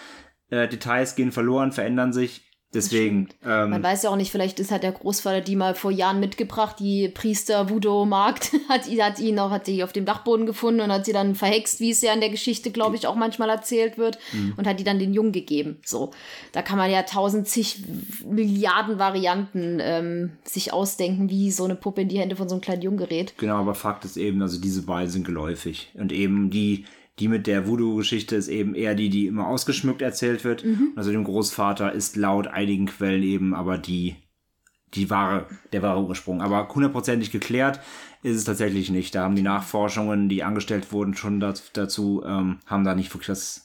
äh, 0.51 0.69
Details 0.69 1.17
gehen 1.17 1.33
verloren, 1.33 1.73
verändern 1.73 2.13
sich. 2.13 2.43
Deswegen, 2.73 3.29
Man 3.45 3.73
ähm, 3.75 3.83
weiß 3.85 4.03
ja 4.03 4.11
auch 4.11 4.17
nicht, 4.17 4.33
vielleicht 4.33 4.59
ist 4.59 4.73
halt 4.73 4.83
der 4.83 4.91
Großvater 4.91 5.41
die 5.43 5.55
mal 5.55 5.77
vor 5.77 5.93
Jahren 5.93 6.19
mitgebracht, 6.19 6.75
die 6.81 7.09
Priester 7.09 7.71
Voodoo 7.71 8.05
Markt 8.05 8.51
hat, 8.69 8.89
hat 8.99 9.21
ihn 9.21 9.39
auch, 9.39 9.53
hat 9.53 9.69
die 9.69 9.85
auf 9.85 9.93
dem 9.93 10.05
Dachboden 10.05 10.45
gefunden 10.45 10.81
und 10.81 10.91
hat 10.91 11.05
sie 11.07 11.13
dann 11.13 11.37
verhext, 11.37 11.79
wie 11.79 11.91
es 11.93 12.03
ja 12.03 12.13
in 12.13 12.19
der 12.19 12.31
Geschichte, 12.31 12.73
glaube 12.73 12.97
ich, 12.97 13.07
auch 13.07 13.15
manchmal 13.15 13.49
erzählt 13.49 13.97
wird 13.97 14.19
Mhm. 14.33 14.55
und 14.57 14.67
hat 14.67 14.81
die 14.81 14.85
dann 14.85 14.99
den 14.99 15.15
Jungen 15.15 15.31
gegeben. 15.31 15.79
So, 15.85 16.11
da 16.51 16.63
kann 16.63 16.77
man 16.77 16.91
ja 16.91 17.05
tausend 17.05 17.47
zig 17.47 17.85
Milliarden 18.29 18.99
Varianten 18.99 19.79
ähm, 19.81 20.33
sich 20.43 20.73
ausdenken, 20.73 21.31
wie 21.31 21.53
so 21.53 21.63
eine 21.63 21.77
Puppe 21.77 22.01
in 22.03 22.09
die 22.09 22.19
Hände 22.19 22.35
von 22.35 22.49
so 22.49 22.57
einem 22.57 22.63
kleinen 22.63 22.83
Jungen 22.83 22.99
gerät. 22.99 23.35
genau, 23.39 23.55
aber 23.59 23.77
Fakt 23.77 24.05
ist 24.05 24.17
eben, 24.17 24.43
also 24.43 24.61
diese 24.61 24.83
beiden 24.83 25.11
sind 25.11 25.25
geläufig. 25.25 25.93
Und 25.95 26.11
eben 26.11 26.51
die, 26.51 26.87
die 27.18 27.28
mit 27.28 27.47
der 27.47 27.68
Voodoo-Geschichte 27.68 28.35
ist 28.37 28.49
eben 28.49 28.75
eher 28.75 28.94
die, 28.94 29.09
die 29.09 29.26
immer 29.26 29.47
ausgeschmückt 29.47 30.02
erzählt 30.02 30.44
wird. 30.44 30.64
Also 30.97 31.12
dem 31.12 31.25
Großvater 31.25 31.92
ist 31.92 32.16
laut 32.16 32.49
einigen 32.49 32.87
Quellen 32.87 33.23
eben 33.23 33.54
aber 33.54 33.78
die, 33.78 34.16
die 34.94 35.11
wahre, 35.11 35.47
der 35.73 35.83
wahre 35.83 36.04
Ursprung. 36.04 36.42
Aber 36.42 36.68
hundertprozentig 36.68 37.30
geklärt 37.30 37.80
ist 38.23 38.37
es 38.37 38.44
tatsächlich 38.44 38.90
nicht. 38.90 39.14
Da 39.14 39.23
haben 39.23 39.37
die 39.37 39.42
Nachforschungen, 39.42 40.28
die 40.28 40.42
angestellt 40.42 40.90
wurden, 40.92 41.14
schon 41.14 41.40
dazu, 41.40 41.62
dazu 41.73 42.23
ähm, 42.26 42.59
haben 42.66 42.85
da 42.85 42.94
nicht 42.94 43.14
wirklich 43.14 43.28
was, 43.28 43.63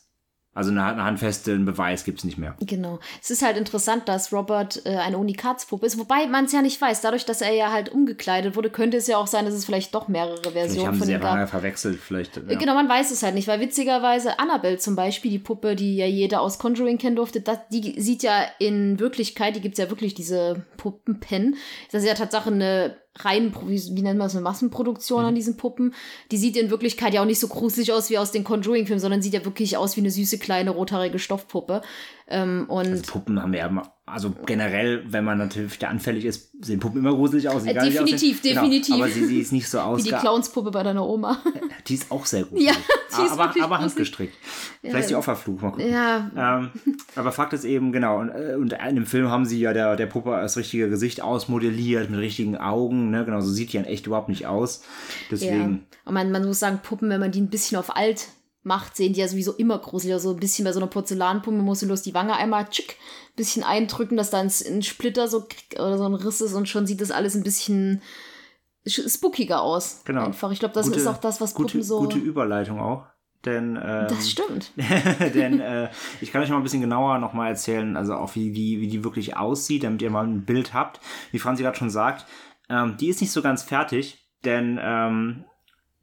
also 0.55 0.71
eine, 0.71 0.83
handfesten 0.83 1.63
Beweis 1.63 2.03
gibt's 2.03 2.23
nicht 2.23 2.37
mehr. 2.37 2.55
Genau. 2.59 2.99
Es 3.21 3.29
ist 3.29 3.43
halt 3.43 3.55
interessant, 3.55 4.09
dass 4.09 4.33
Robert 4.33 4.83
äh, 4.85 4.95
eine 4.97 5.17
Unikatspuppe 5.17 5.85
ist, 5.85 5.99
wobei 5.99 6.25
man 6.27 6.45
es 6.45 6.51
ja 6.51 6.61
nicht 6.61 6.81
weiß. 6.81 7.01
Dadurch, 7.01 7.23
dass 7.23 7.41
er 7.41 7.53
ja 7.53 7.71
halt 7.71 7.89
umgekleidet 7.89 8.55
wurde, 8.55 8.71
könnte 8.71 8.97
es 8.97 9.07
ja 9.07 9.17
auch 9.17 9.27
sein, 9.27 9.45
dass 9.45 9.53
es 9.53 9.65
vielleicht 9.65 9.93
doch 9.93 10.07
mehrere 10.07 10.37
Vielleicht 10.37 10.53
Versionen 10.53 10.87
haben 10.87 10.97
von 10.97 11.07
sie 11.07 11.13
ihm 11.13 11.21
gab. 11.21 11.49
verwechselt, 11.49 11.99
vielleicht. 11.99 12.37
Ja. 12.37 12.57
Genau, 12.57 12.73
man 12.73 12.89
weiß 12.89 13.11
es 13.11 13.21
halt 13.21 13.35
nicht, 13.35 13.47
weil 13.47 13.59
witzigerweise 13.59 14.39
Annabelle 14.39 14.79
zum 14.79 14.95
Beispiel, 14.95 15.29
die 15.29 15.39
Puppe, 15.39 15.75
die 15.75 15.95
ja 15.95 16.07
jeder 16.07 16.41
aus 16.41 16.57
Conjuring 16.57 16.97
kennen 16.97 17.15
durfte, 17.15 17.41
das, 17.41 17.59
die 17.71 18.01
sieht 18.01 18.23
ja 18.23 18.43
in 18.57 18.99
Wirklichkeit, 18.99 19.55
die 19.55 19.61
gibt's 19.61 19.77
ja 19.79 19.89
wirklich, 19.89 20.15
diese 20.15 20.65
Puppenpen. 20.77 21.57
Das 21.91 22.01
ist 22.01 22.07
ja 22.07 22.15
Tatsache 22.15 22.51
eine 22.51 22.97
rein, 23.15 23.53
wie, 23.65 24.01
nennt 24.01 24.17
man 24.17 24.27
das, 24.27 24.35
eine 24.35 24.43
Massenproduktion 24.43 25.21
Mhm. 25.21 25.27
an 25.29 25.35
diesen 25.35 25.57
Puppen. 25.57 25.93
Die 26.31 26.37
sieht 26.37 26.55
in 26.55 26.69
Wirklichkeit 26.69 27.13
ja 27.13 27.21
auch 27.21 27.25
nicht 27.25 27.39
so 27.39 27.47
gruselig 27.47 27.91
aus 27.91 28.09
wie 28.09 28.17
aus 28.17 28.31
den 28.31 28.43
Conjuring-Filmen, 28.43 28.99
sondern 28.99 29.21
sieht 29.21 29.33
ja 29.33 29.45
wirklich 29.45 29.77
aus 29.77 29.95
wie 29.97 30.01
eine 30.01 30.11
süße, 30.11 30.37
kleine, 30.37 30.71
rothaarige 30.71 31.19
Stoffpuppe. 31.19 31.81
Ähm, 32.27 32.65
und 32.69 32.87
Also 32.87 33.11
Puppen 33.11 33.41
haben 33.41 33.53
ja 33.53 33.67
immer, 33.67 33.93
also 34.11 34.33
generell, 34.45 35.03
wenn 35.11 35.23
man 35.23 35.37
natürlich 35.37 35.79
da 35.79 35.87
anfällig 35.87 36.25
ist, 36.25 36.51
sehen 36.61 36.79
Puppen 36.79 36.99
immer 36.99 37.13
gruselig 37.13 37.47
aus. 37.49 37.65
Äh, 37.65 37.73
definitiv, 37.73 38.37
aussehen. 38.37 38.55
definitiv. 38.55 38.95
Genau, 38.95 39.05
aber 39.05 39.09
sie, 39.11 39.39
ist 39.39 39.51
nicht 39.51 39.69
so 39.69 39.77
wie 39.77 40.03
die. 40.03 40.09
Clownspuppe 40.09 40.71
bei 40.71 40.83
deiner 40.83 41.05
Oma. 41.05 41.41
Die 41.87 41.93
ist 41.95 42.11
auch 42.11 42.25
sehr 42.25 42.43
gruselig. 42.43 42.67
Ja, 42.67 42.73
die 43.17 43.25
ist 43.25 43.31
aber, 43.31 43.53
aber 43.61 43.79
handgestrickt. 43.79 44.33
Vielleicht 44.81 45.01
ist 45.01 45.09
die 45.09 45.15
Opferflug, 45.15 45.61
mal 45.61 45.71
gucken. 45.71 45.89
ja, 45.89 46.29
Ähm, 46.35 46.71
aber 47.15 47.31
Fakt 47.31 47.53
ist 47.53 47.63
eben, 47.63 47.91
genau, 47.91 48.19
und, 48.19 48.29
äh, 48.29 48.55
und 48.55 48.73
in 48.73 48.95
dem 48.95 49.05
Film 49.05 49.29
haben 49.29 49.45
sie 49.45 49.59
ja 49.59 49.73
der, 49.73 49.95
der 49.95 50.07
Puppe 50.07 50.31
das 50.31 50.57
richtige 50.57 50.89
Gesicht 50.89 51.21
ausmodelliert, 51.21 52.09
mit 52.09 52.19
richtigen 52.19 52.57
Augen, 52.57 53.09
ne? 53.09 53.25
Genau, 53.25 53.41
so 53.41 53.51
sieht 53.51 53.73
die 53.73 53.77
ja 53.77 53.83
in 53.83 53.89
echt 53.89 54.07
überhaupt 54.07 54.29
nicht 54.29 54.47
aus. 54.47 54.83
Deswegen, 55.31 55.85
Ja. 55.91 55.97
Und 56.05 56.13
man, 56.13 56.31
man 56.31 56.45
muss 56.45 56.59
sagen, 56.59 56.79
Puppen, 56.81 57.09
wenn 57.09 57.19
man 57.19 57.31
die 57.31 57.41
ein 57.41 57.49
bisschen 57.49 57.77
auf 57.77 57.95
alt 57.95 58.27
macht, 58.69 58.95
sehen 58.95 59.11
die 59.11 59.19
ja 59.19 59.27
sowieso 59.27 59.51
immer 59.53 59.77
gruselig. 59.79 60.13
Also 60.13 60.29
ein 60.31 60.39
bisschen 60.39 60.63
bei 60.63 60.71
so 60.71 60.79
einer 60.79 60.87
Porzellanpuppe 60.87 61.57
musst 61.57 61.81
du 61.81 61.87
bloß 61.87 62.01
die 62.03 62.13
Wange 62.13 62.35
einmal 62.37 62.69
tschick, 62.69 62.95
ein 63.31 63.35
bisschen 63.35 63.63
eindrücken, 63.63 64.15
dass 64.15 64.29
da 64.29 64.39
ein, 64.39 64.49
ein 64.67 64.81
Splitter 64.83 65.27
so 65.27 65.45
oder 65.75 65.97
so 65.97 66.05
ein 66.05 66.13
Riss 66.13 66.39
ist 66.39 66.53
und 66.53 66.69
schon 66.69 66.85
sieht 66.87 67.01
das 67.01 67.11
alles 67.11 67.35
ein 67.35 67.43
bisschen 67.43 68.01
sch- 68.87 69.13
spookiger 69.13 69.61
aus. 69.61 70.03
Genau. 70.05 70.23
Einfach. 70.25 70.51
Ich 70.51 70.59
glaube, 70.59 70.73
das 70.75 70.85
gute- 70.87 70.99
ist 70.99 71.07
auch 71.07 71.17
das, 71.17 71.41
was 71.41 71.53
gute, 71.53 71.73
Puppen 71.73 71.83
so. 71.83 71.99
gute 71.99 72.19
Überleitung 72.19 72.79
auch. 72.79 73.05
Denn, 73.45 73.77
ähm, 73.81 74.07
das 74.09 74.29
stimmt. 74.29 74.71
denn 75.33 75.61
äh, 75.61 75.89
ich 76.19 76.31
kann 76.31 76.41
euch 76.41 76.49
mal 76.49 76.57
ein 76.57 76.63
bisschen 76.63 76.81
genauer 76.81 77.19
nochmal 77.19 77.47
erzählen, 77.49 77.95
also 77.95 78.13
auch 78.15 78.35
wie, 78.35 78.53
wie, 78.53 78.81
wie 78.81 78.87
die 78.87 79.03
wirklich 79.03 79.37
aussieht, 79.37 79.83
damit 79.83 80.01
ihr 80.01 80.09
mal 80.11 80.25
ein 80.27 80.43
Bild 80.45 80.73
habt. 80.73 80.99
Wie 81.31 81.39
Franzi 81.39 81.63
gerade 81.63 81.77
schon 81.77 81.89
sagt, 81.89 82.25
ähm, 82.69 82.97
die 82.99 83.07
ist 83.07 83.21
nicht 83.21 83.31
so 83.31 83.41
ganz 83.41 83.63
fertig, 83.63 84.29
denn 84.43 84.77
ähm, 84.81 85.45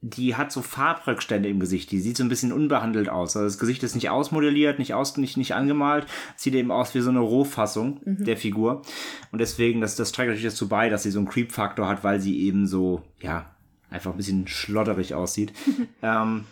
die 0.09 0.35
hat 0.35 0.51
so 0.51 0.61
Farbrückstände 0.61 1.49
im 1.49 1.59
Gesicht. 1.59 1.91
Die 1.91 1.99
sieht 1.99 2.17
so 2.17 2.23
ein 2.23 2.29
bisschen 2.29 2.51
unbehandelt 2.51 3.09
aus. 3.09 3.35
Also 3.35 3.47
das 3.47 3.57
Gesicht 3.57 3.83
ist 3.83 3.95
nicht 3.95 4.09
ausmodelliert, 4.09 4.79
nicht, 4.79 4.93
aus, 4.93 5.17
nicht, 5.17 5.37
nicht 5.37 5.53
angemalt. 5.55 6.07
Sieht 6.35 6.53
eben 6.55 6.71
aus 6.71 6.95
wie 6.95 7.01
so 7.01 7.09
eine 7.09 7.19
Rohfassung 7.19 7.99
der 8.05 8.37
Figur. 8.37 8.83
Und 9.31 9.39
deswegen, 9.39 9.81
das, 9.81 9.95
das 9.95 10.11
trägt 10.11 10.29
natürlich 10.29 10.51
dazu 10.51 10.67
bei, 10.67 10.89
dass 10.89 11.03
sie 11.03 11.11
so 11.11 11.19
einen 11.19 11.27
Creep-Faktor 11.27 11.87
hat, 11.87 12.03
weil 12.03 12.19
sie 12.19 12.39
eben 12.41 12.67
so, 12.67 13.03
ja, 13.21 13.55
einfach 13.89 14.11
ein 14.11 14.17
bisschen 14.17 14.47
schlodderig 14.47 15.13
aussieht. 15.13 15.53
ähm, 16.01 16.45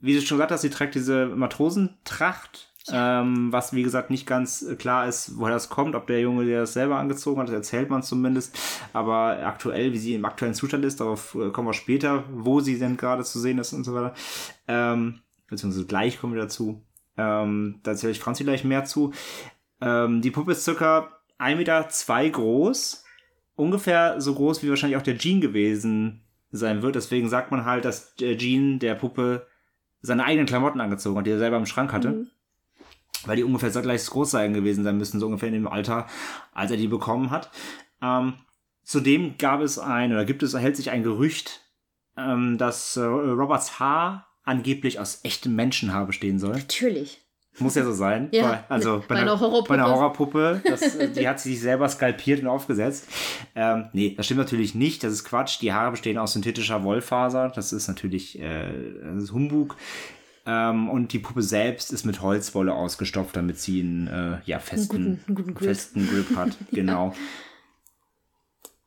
wie 0.00 0.14
du 0.14 0.20
schon 0.20 0.38
gesagt 0.38 0.52
hast, 0.52 0.62
sie 0.62 0.70
trägt 0.70 0.94
diese 0.94 1.26
Matrosentracht, 1.26 2.71
ähm, 2.90 3.52
was 3.52 3.72
wie 3.72 3.82
gesagt 3.82 4.10
nicht 4.10 4.26
ganz 4.26 4.62
äh, 4.62 4.74
klar 4.74 5.06
ist, 5.06 5.38
woher 5.38 5.54
das 5.54 5.68
kommt, 5.68 5.94
ob 5.94 6.06
der 6.06 6.20
Junge, 6.20 6.44
der 6.44 6.60
das 6.60 6.72
selber 6.72 6.98
angezogen 6.98 7.40
hat, 7.40 7.48
das 7.48 7.54
erzählt 7.54 7.90
man 7.90 8.02
zumindest. 8.02 8.58
Aber 8.92 9.38
aktuell, 9.44 9.92
wie 9.92 9.98
sie 9.98 10.14
im 10.14 10.24
aktuellen 10.24 10.54
Zustand 10.54 10.84
ist, 10.84 11.00
darauf 11.00 11.34
äh, 11.34 11.50
kommen 11.50 11.68
wir 11.68 11.74
später, 11.74 12.24
wo 12.30 12.60
sie 12.60 12.78
denn 12.78 12.96
gerade 12.96 13.22
zu 13.22 13.38
sehen 13.38 13.58
ist 13.58 13.72
und 13.72 13.84
so 13.84 13.94
weiter. 13.94 14.14
Ähm, 14.66 15.20
beziehungsweise 15.48 15.86
gleich 15.86 16.20
kommen 16.20 16.34
wir 16.34 16.42
dazu. 16.42 16.82
Ähm, 17.16 17.80
da 17.82 17.92
erzähle 17.92 18.12
ich 18.12 18.20
Franzi 18.20 18.42
gleich 18.42 18.64
mehr 18.64 18.84
zu. 18.84 19.12
Ähm, 19.80 20.20
die 20.20 20.30
Puppe 20.30 20.52
ist 20.52 20.64
circa 20.64 21.08
1,2 21.38 21.56
Meter 21.56 21.88
zwei 21.88 22.28
groß, 22.28 23.04
ungefähr 23.54 24.20
so 24.20 24.34
groß 24.34 24.62
wie 24.62 24.70
wahrscheinlich 24.70 24.96
auch 24.96 25.02
der 25.02 25.18
Jean 25.18 25.40
gewesen 25.40 26.24
sein 26.50 26.82
wird. 26.82 26.96
Deswegen 26.96 27.28
sagt 27.28 27.50
man 27.50 27.64
halt, 27.64 27.84
dass 27.84 28.16
der 28.16 28.36
Jean 28.36 28.78
der 28.78 28.94
Puppe 28.94 29.46
seine 30.00 30.24
eigenen 30.24 30.46
Klamotten 30.46 30.80
angezogen 30.80 31.18
hat, 31.18 31.26
die 31.26 31.30
er 31.30 31.38
selber 31.38 31.56
im 31.56 31.66
Schrank 31.66 31.92
hatte. 31.92 32.10
Mhm. 32.10 32.30
Weil 33.26 33.36
die 33.36 33.44
ungefähr 33.44 33.70
gleich 33.70 34.06
groß 34.06 34.30
sein 34.30 34.54
gewesen 34.54 34.84
sein 34.84 34.98
müssen, 34.98 35.20
so 35.20 35.26
ungefähr 35.26 35.48
in 35.48 35.54
dem 35.54 35.68
Alter, 35.68 36.06
als 36.52 36.70
er 36.70 36.76
die 36.76 36.88
bekommen 36.88 37.30
hat. 37.30 37.50
Ähm, 38.02 38.34
zudem 38.82 39.36
gab 39.38 39.60
es 39.60 39.78
ein, 39.78 40.12
oder 40.12 40.24
gibt 40.24 40.42
es, 40.42 40.54
erhält 40.54 40.76
sich 40.76 40.90
ein 40.90 41.02
Gerücht, 41.02 41.60
ähm, 42.16 42.58
dass 42.58 42.96
äh, 42.96 43.02
Roberts 43.02 43.78
Haar 43.78 44.26
angeblich 44.44 44.98
aus 44.98 45.20
echtem 45.22 45.54
Menschenhaar 45.54 46.06
bestehen 46.06 46.38
soll. 46.38 46.52
Natürlich. 46.52 47.22
Muss 47.58 47.74
ja 47.74 47.84
so 47.84 47.92
sein. 47.92 48.28
Ja, 48.32 48.48
Bei, 48.48 48.64
also 48.74 49.00
bei 49.00 49.14
bei, 49.14 49.20
einer 49.20 49.38
Horrorpuppe. 49.38 49.68
Bei 49.68 49.74
einer 49.74 49.90
Horrorpuppe. 49.90 50.62
Das, 50.64 50.96
äh, 50.96 51.10
die 51.10 51.28
hat 51.28 51.38
sie 51.38 51.50
sich 51.50 51.60
selber 51.60 51.86
skalpiert 51.88 52.40
und 52.40 52.46
aufgesetzt. 52.48 53.08
Ähm, 53.54 53.90
nee, 53.92 54.14
das 54.16 54.24
stimmt 54.24 54.40
natürlich 54.40 54.74
nicht. 54.74 55.04
Das 55.04 55.12
ist 55.12 55.24
Quatsch. 55.24 55.60
Die 55.60 55.72
Haare 55.72 55.90
bestehen 55.90 56.16
aus 56.16 56.32
synthetischer 56.32 56.82
Wollfaser. 56.82 57.50
Das 57.54 57.74
ist 57.74 57.88
natürlich 57.88 58.40
äh, 58.40 58.72
das 59.14 59.24
ist 59.24 59.32
Humbug. 59.32 59.76
Ähm, 60.44 60.88
und 60.90 61.12
die 61.12 61.18
Puppe 61.20 61.42
selbst 61.42 61.92
ist 61.92 62.04
mit 62.04 62.20
Holzwolle 62.20 62.74
ausgestopft, 62.74 63.36
damit 63.36 63.58
sie 63.60 63.80
einen 63.80 64.06
äh, 64.08 64.38
ja, 64.44 64.58
festen, 64.58 64.88
guten- 64.88 65.20
einen 65.26 65.36
guten 65.36 65.54
Grip. 65.54 65.68
festen 65.68 66.08
Grip 66.08 66.36
hat. 66.36 66.56
Genau. 66.72 67.14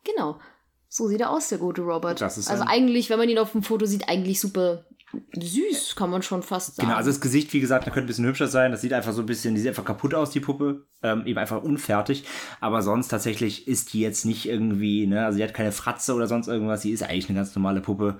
Genau. 0.03 0.39
So 0.87 1.07
sieht 1.07 1.21
er 1.21 1.29
aus, 1.31 1.49
der 1.49 1.57
gute 1.57 1.81
Robert. 1.81 2.21
Das 2.21 2.37
ist 2.37 2.49
also 2.49 2.63
eigentlich, 2.67 3.09
wenn 3.09 3.17
man 3.19 3.27
ihn 3.29 3.37
auf 3.39 3.51
dem 3.51 3.63
Foto 3.63 3.85
sieht, 3.85 4.07
eigentlich 4.07 4.39
super 4.39 4.85
süß, 5.33 5.95
kann 5.95 6.09
man 6.09 6.21
schon 6.21 6.43
fast 6.43 6.75
sagen. 6.75 6.87
Genau, 6.87 6.97
also 6.97 7.09
das 7.09 7.21
Gesicht, 7.21 7.53
wie 7.53 7.59
gesagt, 7.59 7.85
da 7.87 7.91
könnte 7.91 8.05
ein 8.05 8.07
bisschen 8.07 8.25
hübscher 8.25 8.47
sein. 8.47 8.71
Das 8.71 8.81
sieht 8.81 8.93
einfach 8.93 9.13
so 9.13 9.21
ein 9.21 9.25
bisschen, 9.25 9.55
die 9.55 9.61
sieht 9.61 9.69
einfach 9.69 9.85
kaputt 9.85 10.13
aus, 10.13 10.29
die 10.31 10.39
Puppe. 10.41 10.85
Ähm, 11.03 11.25
eben 11.25 11.37
einfach 11.39 11.61
unfertig. 11.63 12.25
Aber 12.59 12.81
sonst 12.81 13.09
tatsächlich 13.09 13.67
ist 13.67 13.93
die 13.93 14.01
jetzt 14.01 14.25
nicht 14.25 14.45
irgendwie, 14.47 15.07
ne, 15.07 15.25
also 15.25 15.37
die 15.37 15.43
hat 15.43 15.53
keine 15.53 15.71
Fratze 15.71 16.13
oder 16.13 16.27
sonst 16.27 16.47
irgendwas. 16.47 16.81
Sie 16.81 16.91
ist 16.91 17.03
eigentlich 17.03 17.29
eine 17.29 17.37
ganz 17.39 17.55
normale 17.55 17.81
Puppe. 17.81 18.17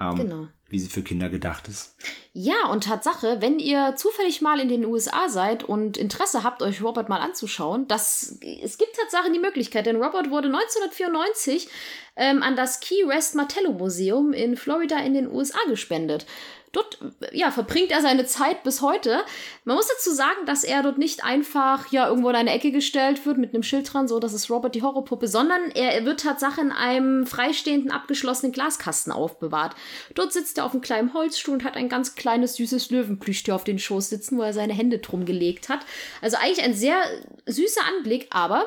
Ähm, 0.00 0.16
Genau. 0.16 0.48
wie 0.68 0.78
sie 0.78 0.88
für 0.88 1.02
Kinder 1.02 1.28
gedacht 1.28 1.66
ist. 1.66 1.96
Ja, 2.32 2.66
und 2.70 2.84
Tatsache, 2.84 3.38
wenn 3.40 3.58
ihr 3.58 3.94
zufällig 3.96 4.40
mal 4.42 4.60
in 4.60 4.68
den 4.68 4.84
USA 4.84 5.28
seid 5.28 5.64
und 5.64 5.96
Interesse 5.96 6.44
habt, 6.44 6.62
euch 6.62 6.82
Robert 6.82 7.08
mal 7.08 7.20
anzuschauen, 7.20 7.88
das, 7.88 8.38
es 8.62 8.78
gibt 8.78 8.94
Tatsache 8.96 9.32
die 9.32 9.38
Möglichkeit, 9.40 9.86
denn 9.86 9.96
Robert 9.96 10.30
wurde 10.30 10.48
1994 10.48 11.68
ähm, 12.16 12.42
an 12.42 12.54
das 12.54 12.80
Key 12.80 13.06
West 13.06 13.34
Martello 13.34 13.72
Museum 13.72 14.32
in 14.32 14.56
Florida 14.56 14.98
in 14.98 15.14
den 15.14 15.28
USA 15.30 15.58
gespendet. 15.68 16.26
Dort 16.72 16.98
ja, 17.32 17.50
verbringt 17.50 17.90
er 17.90 18.02
seine 18.02 18.26
Zeit 18.26 18.62
bis 18.62 18.82
heute. 18.82 19.22
Man 19.64 19.76
muss 19.76 19.88
dazu 19.88 20.10
sagen, 20.10 20.44
dass 20.46 20.64
er 20.64 20.82
dort 20.82 20.98
nicht 20.98 21.24
einfach 21.24 21.90
ja 21.90 22.08
irgendwo 22.08 22.28
in 22.28 22.36
eine 22.36 22.52
Ecke 22.52 22.72
gestellt 22.72 23.24
wird 23.24 23.38
mit 23.38 23.54
einem 23.54 23.62
Schild 23.62 23.92
dran, 23.92 24.08
so 24.08 24.18
das 24.18 24.34
ist 24.34 24.50
Robert 24.50 24.74
die 24.74 24.82
Horrorpuppe, 24.82 25.28
sondern 25.28 25.70
er 25.74 26.04
wird 26.04 26.20
Tatsache 26.20 26.60
in 26.60 26.72
einem 26.72 27.26
freistehenden, 27.26 27.90
abgeschlossenen 27.90 28.52
Glaskasten 28.52 29.12
aufbewahrt. 29.12 29.74
Dort 30.14 30.32
sitzt 30.32 30.58
er 30.58 30.64
auf 30.64 30.72
einem 30.72 30.82
kleinen 30.82 31.14
Holzstuhl 31.14 31.54
und 31.54 31.64
hat 31.64 31.76
ein 31.76 31.88
ganz 31.88 32.14
kleines, 32.14 32.56
süßes 32.56 32.90
Löwenplüschtier 32.90 33.54
auf 33.54 33.64
den 33.64 33.78
Schoß 33.78 34.10
sitzen, 34.10 34.36
wo 34.36 34.42
er 34.42 34.52
seine 34.52 34.74
Hände 34.74 34.98
drum 34.98 35.24
gelegt 35.24 35.68
hat. 35.68 35.80
Also 36.20 36.36
eigentlich 36.36 36.62
ein 36.62 36.74
sehr 36.74 37.02
süßer 37.46 37.82
Anblick, 37.96 38.28
aber 38.30 38.66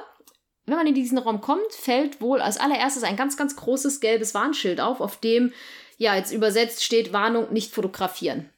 wenn 0.66 0.78
man 0.78 0.88
in 0.88 0.96
diesen 0.96 1.18
Raum 1.18 1.42
kommt, 1.42 1.72
fällt 1.72 2.22
wohl 2.22 2.40
als 2.40 2.58
allererstes 2.58 3.04
ein 3.04 3.16
ganz, 3.16 3.36
ganz 3.36 3.56
großes 3.56 4.00
gelbes 4.00 4.34
Warnschild 4.34 4.80
auf, 4.80 5.02
auf 5.02 5.18
dem 5.18 5.52
ja, 6.02 6.16
jetzt 6.16 6.34
übersetzt 6.34 6.84
steht 6.84 7.14
Warnung, 7.14 7.54
nicht 7.54 7.76
fotografieren. 7.76 8.50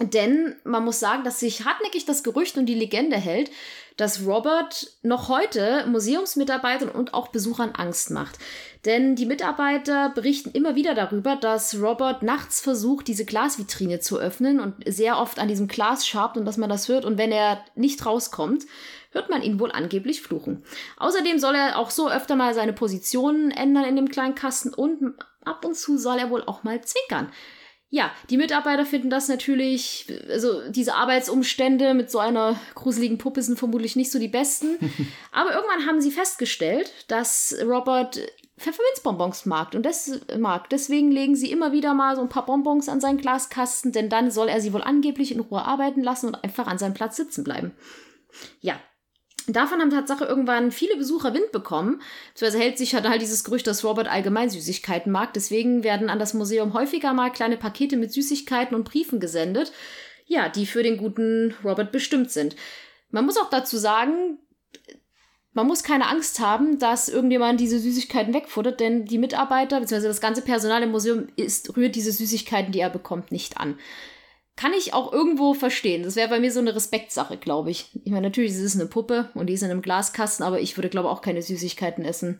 Denn 0.00 0.56
man 0.64 0.84
muss 0.84 0.98
sagen, 0.98 1.22
dass 1.22 1.38
sich 1.38 1.64
hartnäckig 1.64 2.06
das 2.06 2.24
Gerücht 2.24 2.58
und 2.58 2.66
die 2.66 2.74
Legende 2.74 3.16
hält, 3.16 3.52
dass 3.96 4.26
Robert 4.26 4.88
noch 5.02 5.28
heute 5.28 5.86
Museumsmitarbeitern 5.86 6.88
und 6.88 7.14
auch 7.14 7.28
Besuchern 7.28 7.70
Angst 7.76 8.10
macht. 8.10 8.38
Denn 8.84 9.14
die 9.14 9.26
Mitarbeiter 9.26 10.08
berichten 10.08 10.50
immer 10.50 10.74
wieder 10.74 10.96
darüber, 10.96 11.36
dass 11.36 11.80
Robert 11.80 12.24
nachts 12.24 12.60
versucht, 12.60 13.06
diese 13.06 13.26
Glasvitrine 13.26 14.00
zu 14.00 14.18
öffnen 14.18 14.58
und 14.58 14.74
sehr 14.84 15.18
oft 15.18 15.38
an 15.38 15.46
diesem 15.46 15.68
Glas 15.68 16.04
schabt 16.04 16.36
und 16.36 16.46
dass 16.46 16.56
man 16.56 16.68
das 16.70 16.88
hört. 16.88 17.04
Und 17.04 17.16
wenn 17.16 17.30
er 17.30 17.64
nicht 17.76 18.04
rauskommt, 18.04 18.64
hört 19.12 19.30
man 19.30 19.42
ihn 19.42 19.60
wohl 19.60 19.70
angeblich 19.70 20.22
fluchen. 20.22 20.64
Außerdem 20.96 21.38
soll 21.38 21.54
er 21.54 21.78
auch 21.78 21.90
so 21.90 22.10
öfter 22.10 22.36
mal 22.36 22.54
seine 22.54 22.72
Positionen 22.72 23.50
ändern 23.50 23.84
in 23.84 23.96
dem 23.96 24.08
kleinen 24.08 24.34
Kasten 24.34 24.74
und 24.74 25.14
ab 25.44 25.64
und 25.64 25.76
zu 25.76 25.98
soll 25.98 26.18
er 26.18 26.30
wohl 26.30 26.42
auch 26.44 26.64
mal 26.64 26.82
zwinkern. 26.82 27.30
Ja, 27.94 28.10
die 28.30 28.38
Mitarbeiter 28.38 28.86
finden 28.86 29.10
das 29.10 29.28
natürlich, 29.28 30.06
also 30.30 30.66
diese 30.70 30.94
Arbeitsumstände 30.94 31.92
mit 31.92 32.10
so 32.10 32.20
einer 32.20 32.58
gruseligen 32.74 33.18
Puppe 33.18 33.42
sind 33.42 33.58
vermutlich 33.58 33.96
nicht 33.96 34.10
so 34.10 34.18
die 34.18 34.28
besten. 34.28 34.78
Aber 35.30 35.52
irgendwann 35.52 35.86
haben 35.86 36.00
sie 36.00 36.10
festgestellt, 36.10 36.90
dass 37.08 37.54
Robert 37.62 38.18
Pfefferminzbonbons 38.56 39.44
mag 39.44 39.74
und 39.74 39.84
das 39.84 40.20
mag. 40.38 40.70
Deswegen 40.70 41.10
legen 41.10 41.36
sie 41.36 41.52
immer 41.52 41.72
wieder 41.72 41.92
mal 41.92 42.16
so 42.16 42.22
ein 42.22 42.30
paar 42.30 42.46
Bonbons 42.46 42.88
an 42.88 43.02
seinen 43.02 43.18
Glaskasten, 43.18 43.92
denn 43.92 44.08
dann 44.08 44.30
soll 44.30 44.48
er 44.48 44.62
sie 44.62 44.72
wohl 44.72 44.82
angeblich 44.82 45.30
in 45.30 45.40
Ruhe 45.40 45.62
arbeiten 45.62 46.02
lassen 46.02 46.28
und 46.28 46.42
einfach 46.42 46.68
an 46.68 46.78
seinem 46.78 46.94
Platz 46.94 47.16
sitzen 47.16 47.44
bleiben. 47.44 47.72
Ja, 48.62 48.80
Davon 49.48 49.80
haben 49.80 49.90
Tatsache 49.90 50.24
irgendwann 50.24 50.70
viele 50.70 50.96
Besucher 50.96 51.34
Wind 51.34 51.52
bekommen. 51.52 52.00
Beziehungsweise 52.32 52.62
hält 52.62 52.78
sich 52.78 52.94
halt 52.94 53.20
dieses 53.20 53.44
Gerücht, 53.44 53.66
dass 53.66 53.84
Robert 53.84 54.08
allgemein 54.08 54.50
Süßigkeiten 54.50 55.10
mag. 55.10 55.32
Deswegen 55.34 55.84
werden 55.84 56.10
an 56.10 56.18
das 56.18 56.34
Museum 56.34 56.74
häufiger 56.74 57.12
mal 57.12 57.30
kleine 57.30 57.56
Pakete 57.56 57.96
mit 57.96 58.12
Süßigkeiten 58.12 58.76
und 58.76 58.84
Briefen 58.84 59.20
gesendet. 59.20 59.72
Ja, 60.26 60.48
die 60.48 60.66
für 60.66 60.82
den 60.82 60.96
guten 60.96 61.54
Robert 61.64 61.92
bestimmt 61.92 62.30
sind. 62.30 62.56
Man 63.10 63.26
muss 63.26 63.36
auch 63.36 63.50
dazu 63.50 63.76
sagen, 63.76 64.38
man 65.52 65.66
muss 65.66 65.82
keine 65.82 66.06
Angst 66.06 66.40
haben, 66.40 66.78
dass 66.78 67.08
irgendjemand 67.08 67.60
diese 67.60 67.78
Süßigkeiten 67.78 68.32
wegfuttert, 68.32 68.80
denn 68.80 69.04
die 69.04 69.18
Mitarbeiter 69.18 69.80
bzw. 69.80 70.06
das 70.06 70.20
ganze 70.20 70.42
Personal 70.42 70.82
im 70.82 70.92
Museum 70.92 71.26
ist, 71.36 71.76
rührt 71.76 71.94
diese 71.94 72.12
Süßigkeiten, 72.12 72.72
die 72.72 72.80
er 72.80 72.90
bekommt, 72.90 73.32
nicht 73.32 73.58
an 73.58 73.76
kann 74.62 74.74
ich 74.74 74.94
auch 74.94 75.12
irgendwo 75.12 75.54
verstehen. 75.54 76.04
Das 76.04 76.14
wäre 76.14 76.28
bei 76.28 76.38
mir 76.38 76.52
so 76.52 76.60
eine 76.60 76.72
Respektsache, 76.72 77.36
glaube 77.36 77.72
ich. 77.72 77.90
Ich 78.04 78.12
meine, 78.12 78.28
natürlich 78.28 78.52
ist 78.52 78.60
es 78.60 78.76
eine 78.76 78.86
Puppe 78.86 79.28
und 79.34 79.48
die 79.48 79.54
ist 79.54 79.64
in 79.64 79.72
einem 79.72 79.82
Glaskasten, 79.82 80.46
aber 80.46 80.60
ich 80.60 80.76
würde, 80.76 80.88
glaube 80.88 81.08
ich, 81.08 81.12
auch 81.12 81.20
keine 81.20 81.42
Süßigkeiten 81.42 82.04
essen. 82.04 82.38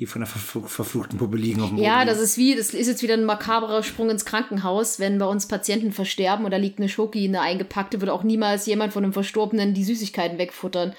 Die 0.00 0.06
von 0.06 0.22
der 0.22 0.26
verfl 0.26 0.66
verfluchten 0.66 1.20
Puppe 1.20 1.36
liegen 1.36 1.60
auf 1.60 1.68
dem 1.68 1.76
Boden. 1.76 1.86
Ja, 1.86 2.04
das 2.04 2.18
ist 2.18 2.36
wie, 2.36 2.56
das 2.56 2.74
ist 2.74 2.88
jetzt 2.88 3.04
wieder 3.04 3.14
ein 3.14 3.24
makaberer 3.24 3.84
Sprung 3.84 4.10
ins 4.10 4.24
Krankenhaus, 4.24 4.98
wenn 4.98 5.18
bei 5.18 5.26
uns 5.26 5.46
Patienten 5.46 5.92
versterben 5.92 6.44
und 6.44 6.50
da 6.50 6.56
liegt 6.56 6.80
eine 6.80 6.88
Schoki, 6.88 7.24
eine 7.28 7.42
eingepackte, 7.42 8.00
wird 8.00 8.10
auch 8.10 8.24
niemals 8.24 8.66
jemand 8.66 8.92
von 8.92 9.04
einem 9.04 9.12
Verstorbenen 9.12 9.72
die 9.72 9.84
Süßigkeiten 9.84 10.38
wegfuttern. 10.38 10.94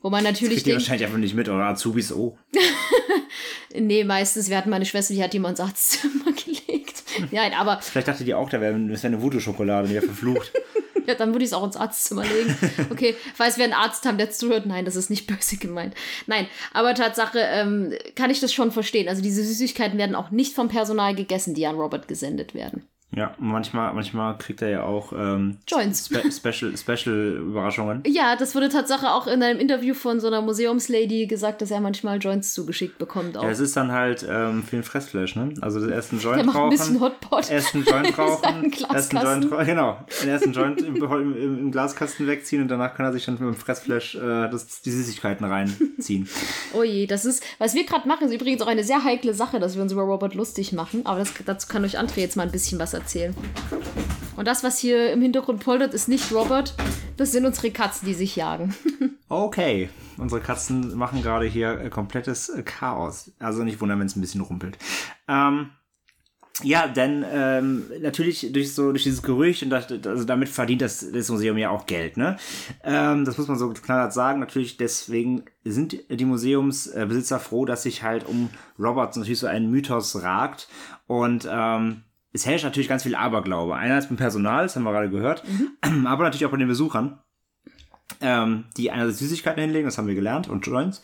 Wo 0.00 0.10
man 0.10 0.24
natürlich. 0.24 0.64
Das 0.64 0.72
wahrscheinlich 0.72 1.06
einfach 1.06 1.18
nicht 1.18 1.36
mit, 1.36 1.48
oder 1.48 1.66
Azubis, 1.66 2.12
oh. 2.12 2.36
nee, 3.78 4.02
meistens, 4.02 4.50
wir 4.50 4.56
hatten 4.56 4.70
meine 4.70 4.84
Schwester, 4.84 5.14
die 5.14 5.22
hat 5.22 5.32
jemand 5.32 5.60
ins 5.60 5.68
Arztzimmer 5.68 6.32
gelegt. 6.44 6.81
Ja, 7.30 7.42
aber. 7.56 7.80
Vielleicht 7.80 8.08
dachte 8.08 8.24
die 8.24 8.34
auch, 8.34 8.48
da 8.50 8.60
wäre 8.60 8.74
wär 8.74 9.04
eine 9.04 9.22
Voodoo-Schokolade, 9.22 9.88
die 9.88 9.94
wäre 9.94 10.04
verflucht. 10.04 10.52
ja, 11.06 11.14
dann 11.14 11.32
würde 11.32 11.44
ich 11.44 11.50
es 11.50 11.54
auch 11.54 11.64
ins 11.64 11.76
Arztzimmer 11.76 12.24
legen. 12.24 12.56
Okay, 12.90 13.16
falls 13.34 13.58
wir 13.58 13.64
einen 13.64 13.72
Arzt 13.72 14.04
haben, 14.06 14.18
der 14.18 14.30
zuhört, 14.30 14.66
nein, 14.66 14.84
das 14.84 14.96
ist 14.96 15.10
nicht 15.10 15.26
böse 15.26 15.56
gemeint. 15.56 15.94
Nein, 16.26 16.46
aber 16.72 16.94
Tatsache, 16.94 17.38
ähm, 17.40 17.92
kann 18.14 18.30
ich 18.30 18.40
das 18.40 18.52
schon 18.52 18.70
verstehen. 18.70 19.08
Also 19.08 19.22
diese 19.22 19.44
Süßigkeiten 19.44 19.98
werden 19.98 20.14
auch 20.14 20.30
nicht 20.30 20.54
vom 20.54 20.68
Personal 20.68 21.14
gegessen, 21.14 21.54
die 21.54 21.66
an 21.66 21.76
Robert 21.76 22.08
gesendet 22.08 22.54
werden. 22.54 22.86
Ja, 23.14 23.34
manchmal, 23.38 23.92
manchmal 23.92 24.38
kriegt 24.38 24.62
er 24.62 24.70
ja 24.70 24.82
auch 24.84 25.12
ähm, 25.12 25.58
Joints. 25.68 26.06
Spe 26.06 26.32
Special, 26.32 26.74
Special 26.78 27.36
Überraschungen. 27.36 28.02
Ja, 28.06 28.36
das 28.36 28.54
wurde 28.54 28.70
Tatsache 28.70 29.10
auch 29.10 29.26
in 29.26 29.42
einem 29.42 29.60
Interview 29.60 29.92
von 29.92 30.18
so 30.18 30.28
einer 30.28 30.40
Museumslady 30.40 31.26
gesagt, 31.26 31.60
dass 31.60 31.70
er 31.70 31.80
manchmal 31.80 32.18
Joints 32.18 32.54
zugeschickt 32.54 32.96
bekommt. 32.96 33.36
Auch. 33.36 33.42
Ja, 33.42 33.50
es 33.50 33.60
ist 33.60 33.76
dann 33.76 33.92
halt 33.92 34.26
ähm, 34.26 34.62
für 34.62 34.76
den 34.76 34.82
Fressflash, 34.82 35.36
ne? 35.36 35.52
Also 35.60 35.86
erst 35.86 36.12
einen 36.12 36.22
Joint 36.22 36.38
der 36.38 36.46
macht 36.46 36.56
rauchen. 36.56 36.64
Ein 36.64 36.70
bisschen 36.70 37.00
Hotpot. 37.00 37.50
Erst 37.50 37.74
einen 37.74 37.84
Joint 37.84 38.18
rauchen. 38.18 38.72
erst 38.94 39.14
einen 39.14 39.42
Joint, 39.42 39.66
genau. 39.66 39.98
Den 40.22 40.28
ersten 40.30 40.52
Joint 40.52 40.80
im, 40.80 40.96
im, 40.96 41.36
im, 41.36 41.70
Glaskasten 41.70 42.26
wegziehen 42.26 42.62
und 42.62 42.68
danach 42.68 42.94
kann 42.94 43.04
er 43.04 43.12
sich 43.12 43.26
dann 43.26 43.34
mit 43.34 43.42
dem 43.42 43.56
Fressflash 43.56 44.14
äh, 44.14 44.48
das, 44.48 44.80
die 44.80 44.90
Süßigkeiten 44.90 45.44
reinziehen. 45.44 46.26
oh 46.72 46.82
je, 46.82 47.06
das 47.06 47.26
ist, 47.26 47.44
was 47.58 47.74
wir 47.74 47.84
gerade 47.84 48.08
machen, 48.08 48.26
ist 48.26 48.32
übrigens 48.32 48.62
auch 48.62 48.68
eine 48.68 48.84
sehr 48.84 49.04
heikle 49.04 49.34
Sache, 49.34 49.60
dass 49.60 49.76
wir 49.76 49.82
uns 49.82 49.92
über 49.92 50.02
Robert 50.02 50.34
lustig 50.34 50.72
machen. 50.72 51.04
Aber 51.04 51.18
das, 51.18 51.34
dazu 51.44 51.68
kann 51.68 51.84
euch 51.84 51.98
André 51.98 52.20
jetzt 52.20 52.36
mal 52.36 52.44
ein 52.44 52.52
bisschen 52.52 52.78
was 52.78 52.94
erzählen 52.94 53.01
erzählen. 53.02 53.34
Und 54.36 54.46
das, 54.48 54.64
was 54.64 54.78
hier 54.78 55.12
im 55.12 55.20
Hintergrund 55.20 55.62
poltert, 55.62 55.92
ist 55.94 56.08
nicht 56.08 56.32
Robert. 56.32 56.74
Das 57.16 57.32
sind 57.32 57.44
unsere 57.44 57.70
Katzen, 57.70 58.06
die 58.06 58.14
sich 58.14 58.36
jagen. 58.36 58.74
okay. 59.28 59.90
Unsere 60.16 60.40
Katzen 60.40 60.96
machen 60.96 61.22
gerade 61.22 61.46
hier 61.46 61.80
äh, 61.80 61.90
komplettes 61.90 62.48
äh, 62.48 62.62
Chaos. 62.62 63.32
Also 63.38 63.64
nicht 63.64 63.80
wundern, 63.80 63.98
wenn 63.98 64.06
es 64.06 64.16
ein 64.16 64.20
bisschen 64.20 64.40
rumpelt. 64.40 64.78
Ähm, 65.28 65.70
ja, 66.62 66.86
denn 66.86 67.24
ähm, 67.30 67.84
natürlich 68.00 68.52
durch 68.52 68.74
so 68.74 68.90
durch 68.90 69.04
dieses 69.04 69.22
Gerücht 69.22 69.62
und 69.62 69.70
das, 69.70 69.90
also 69.90 70.24
damit 70.24 70.48
verdient 70.50 70.82
das, 70.82 71.10
das 71.10 71.30
Museum 71.30 71.56
ja 71.56 71.70
auch 71.70 71.86
Geld, 71.86 72.18
ne? 72.18 72.36
Ähm, 72.84 73.24
das 73.24 73.38
muss 73.38 73.48
man 73.48 73.58
so 73.58 73.70
knallhart 73.70 74.12
sagen. 74.12 74.38
Natürlich 74.38 74.76
deswegen 74.76 75.44
sind 75.64 75.96
die 76.10 76.24
Museumsbesitzer 76.24 77.40
froh, 77.40 77.64
dass 77.64 77.84
sich 77.84 78.02
halt 78.02 78.26
um 78.26 78.50
Robert 78.78 79.16
natürlich 79.16 79.38
so 79.38 79.46
ein 79.46 79.70
Mythos 79.70 80.22
ragt 80.22 80.68
und 81.06 81.48
ähm, 81.50 82.02
es 82.32 82.46
herrscht 82.46 82.64
natürlich 82.64 82.88
ganz 82.88 83.02
viel 83.02 83.14
Aberglaube. 83.14 83.76
Einerseits 83.76 84.08
beim 84.08 84.16
Personal, 84.16 84.64
das 84.64 84.76
haben 84.76 84.84
wir 84.84 84.92
gerade 84.92 85.10
gehört, 85.10 85.44
mhm. 85.46 86.06
aber 86.06 86.24
natürlich 86.24 86.46
auch 86.46 86.50
bei 86.50 86.56
den 86.56 86.68
Besuchern, 86.68 87.18
ähm, 88.20 88.64
die 88.76 88.90
einerseits 88.90 89.18
Süßigkeiten 89.18 89.62
hinlegen, 89.62 89.86
das 89.86 89.98
haben 89.98 90.08
wir 90.08 90.14
gelernt, 90.14 90.48
und 90.48 90.66
Joints, 90.66 91.02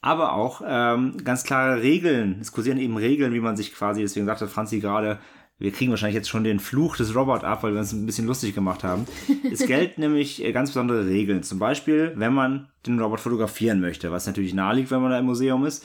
aber 0.00 0.34
auch 0.34 0.62
ähm, 0.66 1.16
ganz 1.24 1.44
klare 1.44 1.82
Regeln. 1.82 2.38
Es 2.40 2.52
kursieren 2.52 2.78
eben 2.78 2.96
Regeln, 2.96 3.32
wie 3.32 3.40
man 3.40 3.56
sich 3.56 3.74
quasi, 3.74 4.02
deswegen 4.02 4.26
sagte 4.26 4.48
Franzi 4.48 4.80
gerade, 4.80 5.18
wir 5.58 5.70
kriegen 5.70 5.92
wahrscheinlich 5.92 6.16
jetzt 6.16 6.28
schon 6.28 6.42
den 6.42 6.58
Fluch 6.58 6.96
des 6.96 7.14
Robot 7.14 7.44
ab, 7.44 7.62
weil 7.62 7.72
wir 7.72 7.78
uns 7.78 7.92
ein 7.92 8.04
bisschen 8.04 8.26
lustig 8.26 8.52
gemacht 8.52 8.82
haben. 8.82 9.06
es 9.52 9.64
gelten 9.64 10.00
nämlich 10.00 10.44
äh, 10.44 10.50
ganz 10.52 10.70
besondere 10.70 11.06
Regeln. 11.06 11.44
Zum 11.44 11.60
Beispiel, 11.60 12.12
wenn 12.16 12.34
man 12.34 12.68
den 12.84 12.98
Robot 12.98 13.20
fotografieren 13.20 13.80
möchte, 13.80 14.10
was 14.10 14.26
natürlich 14.26 14.54
naheliegt, 14.54 14.90
wenn 14.90 15.02
man 15.02 15.12
da 15.12 15.18
im 15.20 15.26
Museum 15.26 15.64
ist, 15.64 15.84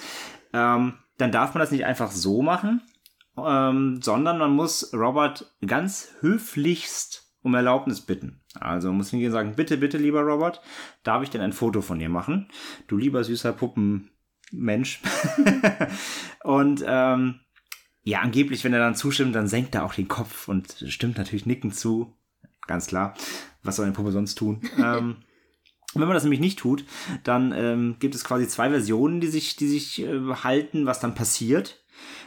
ähm, 0.53 0.93
dann 1.19 1.31
darf 1.31 1.53
man 1.53 1.61
das 1.61 1.71
nicht 1.71 1.85
einfach 1.85 2.09
so 2.09 2.41
machen, 2.41 2.81
ähm, 3.37 4.01
sondern 4.01 4.37
man 4.37 4.51
muss 4.51 4.93
Robert 4.93 5.55
ganz 5.65 6.09
höflichst 6.21 7.27
um 7.41 7.53
Erlaubnis 7.55 8.01
bitten. 8.01 8.41
Also 8.59 8.89
man 8.89 8.97
muss 8.97 9.09
hingehen 9.09 9.29
und 9.29 9.33
sagen, 9.33 9.55
bitte, 9.55 9.77
bitte, 9.77 9.97
lieber 9.97 10.21
Robert, 10.21 10.61
darf 11.03 11.23
ich 11.23 11.29
denn 11.29 11.41
ein 11.41 11.53
Foto 11.53 11.81
von 11.81 11.99
dir 11.99 12.09
machen? 12.09 12.49
Du 12.87 12.97
lieber 12.97 13.23
süßer 13.23 13.53
Puppenmensch. 13.53 15.01
und 16.43 16.83
ähm, 16.85 17.39
ja, 18.03 18.19
angeblich, 18.19 18.63
wenn 18.63 18.73
er 18.73 18.79
dann 18.79 18.95
zustimmt, 18.95 19.35
dann 19.35 19.47
senkt 19.47 19.75
er 19.75 19.85
auch 19.85 19.93
den 19.93 20.07
Kopf 20.07 20.47
und 20.47 20.83
stimmt 20.87 21.17
natürlich 21.17 21.45
nickend 21.45 21.75
zu. 21.75 22.13
Ganz 22.65 22.87
klar. 22.87 23.13
Was 23.63 23.77
soll 23.77 23.85
eine 23.85 23.93
Puppe 23.93 24.11
sonst 24.11 24.35
tun? 24.35 24.61
ähm, 24.77 25.17
wenn 25.93 26.07
man 26.07 26.13
das 26.13 26.23
nämlich 26.23 26.39
nicht 26.39 26.59
tut, 26.59 26.85
dann 27.23 27.53
ähm, 27.53 27.95
gibt 27.99 28.15
es 28.15 28.23
quasi 28.23 28.47
zwei 28.47 28.69
Versionen, 28.69 29.21
die 29.21 29.27
sich, 29.27 29.55
die 29.55 29.67
sich 29.67 30.01
äh, 30.01 30.19
halten, 30.43 30.85
was 30.85 30.99
dann 30.99 31.15
passiert. 31.15 31.83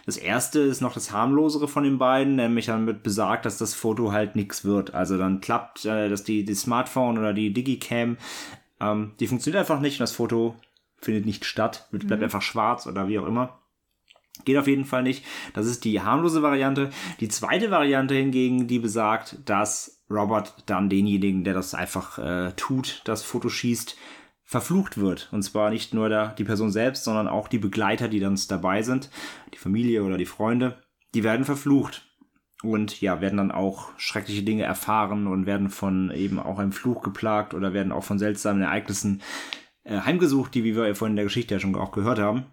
Das 0.07 0.17
erste 0.17 0.61
ist 0.61 0.81
noch 0.81 0.95
das 0.95 1.13
harmlosere 1.13 1.69
von 1.69 1.85
den 1.85 1.99
beiden, 1.99 2.37
nämlich 2.37 2.67
dann 2.67 2.87
wird 2.87 3.03
besagt, 3.03 3.45
dass 3.45 3.59
das 3.59 3.75
Foto 3.75 4.13
halt 4.13 4.37
nichts 4.37 4.65
wird. 4.65 4.95
Also 4.95 5.19
dann 5.19 5.41
klappt, 5.41 5.85
äh, 5.85 6.09
dass 6.09 6.25
die, 6.25 6.45
die 6.45 6.55
Smartphone 6.55 7.19
oder 7.19 7.33
die 7.33 7.53
Digicam, 7.53 8.17
ähm, 8.81 9.13
die 9.21 9.27
funktioniert 9.27 9.61
einfach 9.61 9.81
nicht 9.81 9.97
und 9.97 10.05
das 10.05 10.13
Foto 10.13 10.57
findet 11.01 11.27
nicht 11.27 11.45
statt, 11.45 11.89
bleibt 11.91 12.21
mhm. 12.21 12.25
einfach 12.25 12.43
schwarz 12.43 12.87
oder 12.87 13.09
wie 13.09 13.19
auch 13.19 13.27
immer. 13.27 13.59
Geht 14.45 14.57
auf 14.57 14.67
jeden 14.67 14.85
Fall 14.85 15.03
nicht. 15.03 15.25
Das 15.55 15.67
ist 15.67 15.85
die 15.85 16.01
harmlose 16.01 16.43
Variante. 16.43 16.91
Die 17.21 17.29
zweite 17.29 17.71
Variante 17.71 18.15
hingegen, 18.15 18.69
die 18.69 18.79
besagt, 18.79 19.37
dass 19.45 20.03
Robert 20.11 20.55
dann 20.67 20.89
denjenigen, 20.89 21.45
der 21.45 21.55
das 21.55 21.75
einfach 21.75 22.19
äh, 22.19 22.53
tut, 22.57 23.03
das 23.05 23.23
Foto 23.23 23.49
schießt, 23.49 23.97
verflucht 24.51 24.99
wird. 24.99 25.29
Und 25.31 25.43
zwar 25.45 25.71
nicht 25.71 25.95
nur 25.95 26.09
der, 26.09 26.31
die 26.31 26.43
Person 26.43 26.73
selbst, 26.73 27.05
sondern 27.05 27.29
auch 27.29 27.47
die 27.47 27.61
Begleiter, 27.61 28.09
die 28.09 28.19
dann 28.19 28.37
dabei 28.49 28.83
sind, 28.83 29.09
die 29.55 29.59
Familie 29.59 30.03
oder 30.03 30.19
die 30.19 30.27
Freunde, 30.27 30.83
die 31.15 31.23
werden 31.23 31.45
verflucht. 31.45 32.05
Und 32.61 33.01
ja, 33.01 33.21
werden 33.21 33.37
dann 33.37 33.53
auch 33.53 33.91
schreckliche 33.97 34.43
Dinge 34.43 34.65
erfahren 34.65 35.29
und 35.29 35.47
werden 35.47 35.71
von 35.71 36.11
eben 36.11 36.41
auch 36.41 36.59
einem 36.59 36.73
Fluch 36.73 37.01
geplagt 37.03 37.55
oder 37.55 37.73
werden 37.75 37.93
auch 37.93 38.03
von 38.03 38.19
seltsamen 38.19 38.61
Ereignissen 38.61 39.23
äh, 39.85 40.01
heimgesucht, 40.01 40.53
die, 40.53 40.65
wie 40.65 40.75
wir 40.75 40.97
vorhin 40.97 41.13
in 41.13 41.17
der 41.17 41.27
Geschichte 41.27 41.55
ja 41.55 41.61
schon 41.61 41.77
auch 41.77 41.93
gehört 41.93 42.19
haben. 42.19 42.47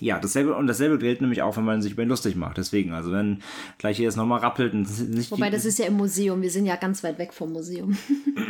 Ja, 0.00 0.18
dasselbe 0.18 0.54
und 0.54 0.66
dasselbe 0.66 0.98
gilt 0.98 1.22
nämlich 1.22 1.40
auch, 1.40 1.56
wenn 1.56 1.64
man 1.64 1.80
sich 1.80 1.92
über 1.92 2.02
ihn 2.02 2.10
lustig 2.10 2.36
macht. 2.36 2.58
Deswegen, 2.58 2.92
also 2.92 3.10
wenn 3.10 3.42
gleich 3.78 3.96
hier 3.96 4.04
jetzt 4.04 4.16
nochmal 4.16 4.40
rappelt 4.40 4.74
und 4.74 5.10
nicht 5.10 5.30
Wobei, 5.30 5.48
das 5.48 5.64
ist 5.64 5.78
ja 5.78 5.86
im 5.86 5.94
Museum. 5.94 6.42
Wir 6.42 6.50
sind 6.50 6.66
ja 6.66 6.76
ganz 6.76 7.02
weit 7.02 7.18
weg 7.18 7.32
vom 7.32 7.54
Museum. 7.54 7.96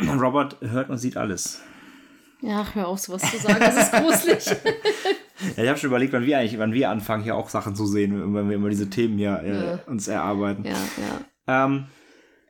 Und 0.01 0.19
Robert 0.19 0.57
hört 0.59 0.89
und 0.89 0.97
sieht 0.97 1.15
alles. 1.15 1.61
Ja, 2.41 2.65
hör 2.73 2.87
auf, 2.87 2.99
sowas 2.99 3.21
zu 3.29 3.37
sagen. 3.37 3.59
Das 3.59 3.77
ist 3.77 3.91
gruselig. 3.91 4.45
ja, 5.57 5.63
ich 5.63 5.69
habe 5.69 5.77
schon 5.77 5.89
überlegt, 5.89 6.13
wann 6.13 6.25
wir 6.25 6.39
eigentlich, 6.39 6.59
wann 6.59 6.73
wir 6.73 6.89
anfangen, 6.89 7.23
hier 7.23 7.35
auch 7.35 7.49
Sachen 7.49 7.75
zu 7.75 7.85
sehen, 7.85 8.33
wenn 8.33 8.49
wir 8.49 8.55
immer 8.55 8.69
diese 8.69 8.89
Themen 8.89 9.17
hier 9.17 9.41
äh, 9.43 9.65
ja. 9.65 9.79
uns 9.85 10.07
erarbeiten. 10.07 10.65
Ja, 10.65 10.71
ja. 11.47 11.65
Ähm, 11.65 11.85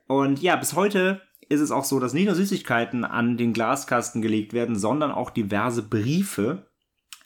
und 0.06 0.40
ja, 0.40 0.56
bis 0.56 0.74
heute 0.74 1.20
ist 1.48 1.60
es 1.60 1.70
auch 1.70 1.84
so, 1.84 2.00
dass 2.00 2.14
nicht 2.14 2.26
nur 2.26 2.34
Süßigkeiten 2.34 3.04
an 3.04 3.36
den 3.36 3.52
Glaskasten 3.52 4.22
gelegt 4.22 4.54
werden, 4.54 4.76
sondern 4.76 5.12
auch 5.12 5.30
diverse 5.30 5.82
Briefe 5.82 6.66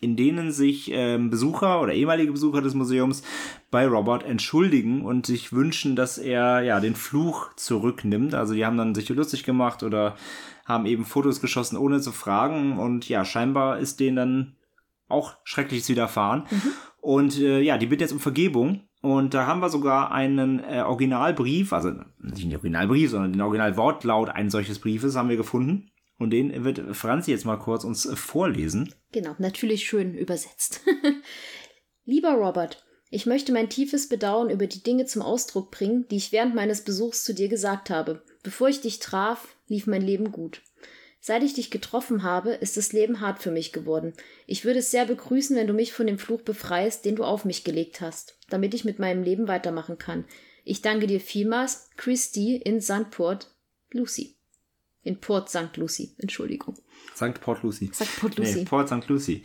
in 0.00 0.16
denen 0.16 0.52
sich 0.52 0.90
ähm, 0.92 1.31
Besucher 1.31 1.81
oder 1.81 1.92
ehemalige 1.94 2.33
Besucher 2.33 2.61
des 2.61 2.74
Museums 2.74 3.22
bei 3.70 3.87
Robert 3.87 4.24
entschuldigen 4.24 5.05
und 5.05 5.26
sich 5.26 5.52
wünschen, 5.52 5.96
dass 5.96 6.18
er 6.18 6.61
ja 6.62 6.81
den 6.81 6.94
Fluch 6.94 7.55
zurücknimmt. 7.57 8.35
Also 8.35 8.55
die 8.55 8.66
haben 8.66 8.76
dann 8.76 8.94
sich 8.94 9.09
lustig 9.09 9.44
gemacht 9.44 9.83
oder 9.83 10.16
haben 10.66 10.85
eben 10.85 11.05
Fotos 11.05 11.40
geschossen, 11.40 11.79
ohne 11.79 12.00
zu 12.00 12.12
fragen. 12.12 12.79
Und 12.79 13.09
ja, 13.09 13.24
scheinbar 13.24 13.79
ist 13.79 14.00
denen 14.00 14.16
dann 14.16 14.57
auch 15.09 15.37
Schreckliches 15.44 15.88
widerfahren. 15.88 16.46
Mhm. 16.50 16.72
Und 17.00 17.38
äh, 17.38 17.61
ja, 17.61 17.79
die 17.79 17.87
bittet 17.87 18.02
jetzt 18.02 18.12
um 18.12 18.20
Vergebung. 18.20 18.83
Und 19.00 19.35
da 19.35 19.46
haben 19.46 19.61
wir 19.61 19.68
sogar 19.68 20.11
einen 20.11 20.59
äh, 20.59 20.83
Originalbrief, 20.85 21.72
also 21.72 21.92
nicht 22.18 22.42
den 22.42 22.55
Originalbrief, 22.55 23.11
sondern 23.11 23.33
den 23.33 23.40
Originalwortlaut 23.40 24.31
eines 24.31 24.52
solches 24.52 24.81
Briefes 24.81 25.14
haben 25.14 25.29
wir 25.29 25.37
gefunden. 25.37 25.90
Und 26.18 26.31
den 26.31 26.64
wird 26.64 26.96
Franzi 26.96 27.31
jetzt 27.31 27.44
mal 27.44 27.59
kurz 27.59 27.85
uns 27.85 28.09
vorlesen. 28.14 28.92
Genau, 29.12 29.37
natürlich 29.38 29.85
schön 29.85 30.14
übersetzt. 30.14 30.81
Lieber 32.05 32.33
Robert, 32.33 32.85
ich 33.11 33.26
möchte 33.26 33.52
mein 33.52 33.68
tiefes 33.68 34.09
Bedauern 34.09 34.50
über 34.50 34.66
die 34.66 34.83
Dinge 34.83 35.05
zum 35.05 35.22
Ausdruck 35.22 35.70
bringen, 35.70 36.07
die 36.11 36.16
ich 36.16 36.33
während 36.33 36.55
meines 36.55 36.83
Besuchs 36.83 37.22
zu 37.22 37.35
dir 37.35 37.48
gesagt 37.48 37.90
habe. 37.90 38.22
Bevor 38.42 38.68
ich 38.68 38.81
dich 38.81 38.98
traf, 38.98 39.56
lief 39.68 39.87
mein 39.87 40.02
Leben 40.02 40.33
gut. 40.33 40.62
Seit 41.20 41.42
ich 41.42 41.55
dich 41.55 41.70
getroffen 41.70 42.22
habe, 42.22 42.52
ist 42.52 42.76
das 42.76 42.92
Leben 42.92 43.20
hart 43.20 43.42
für 43.42 43.50
mich 43.50 43.72
geworden. 43.72 44.14
Ich 44.46 44.64
würde 44.64 44.79
es 44.79 44.92
sehr 44.92 45.07
begrüßen, 45.07 45.57
wenn 45.57 45.66
du 45.66 45.72
mich 45.72 45.92
von 45.92 46.07
dem 46.07 46.18
Fluch 46.18 46.42
befreist, 46.42 47.05
den 47.05 47.16
du 47.16 47.24
auf 47.24 47.44
mich 47.44 47.64
gelegt 47.64 48.00
hast, 48.00 48.38
damit 48.48 48.74
ich 48.74 48.85
mit 48.85 48.98
meinem 48.98 49.22
Leben 49.24 49.48
weitermachen 49.48 49.98
kann. 49.98 50.24
Ich 50.64 50.83
danke 50.83 51.07
dir 51.07 51.20
vielmals, 51.20 51.90
Christy 51.96 52.57
in 52.57 52.81
Sandport, 52.81 53.55
Lucy. 53.90 54.36
In 55.07 55.21
Port 55.21 55.49
St. 55.49 55.77
Lucie, 55.77 56.11
Entschuldigung. 56.19 56.75
St. 57.14 57.40
Port 57.40 57.62
Lucie. 57.62 57.92
St. 57.95 58.19
Port 58.19 58.37
Lucie. 58.37 58.57
Nee, 58.57 58.64
Port 58.64 58.88
St. 58.88 59.07
Lucie. 59.07 59.42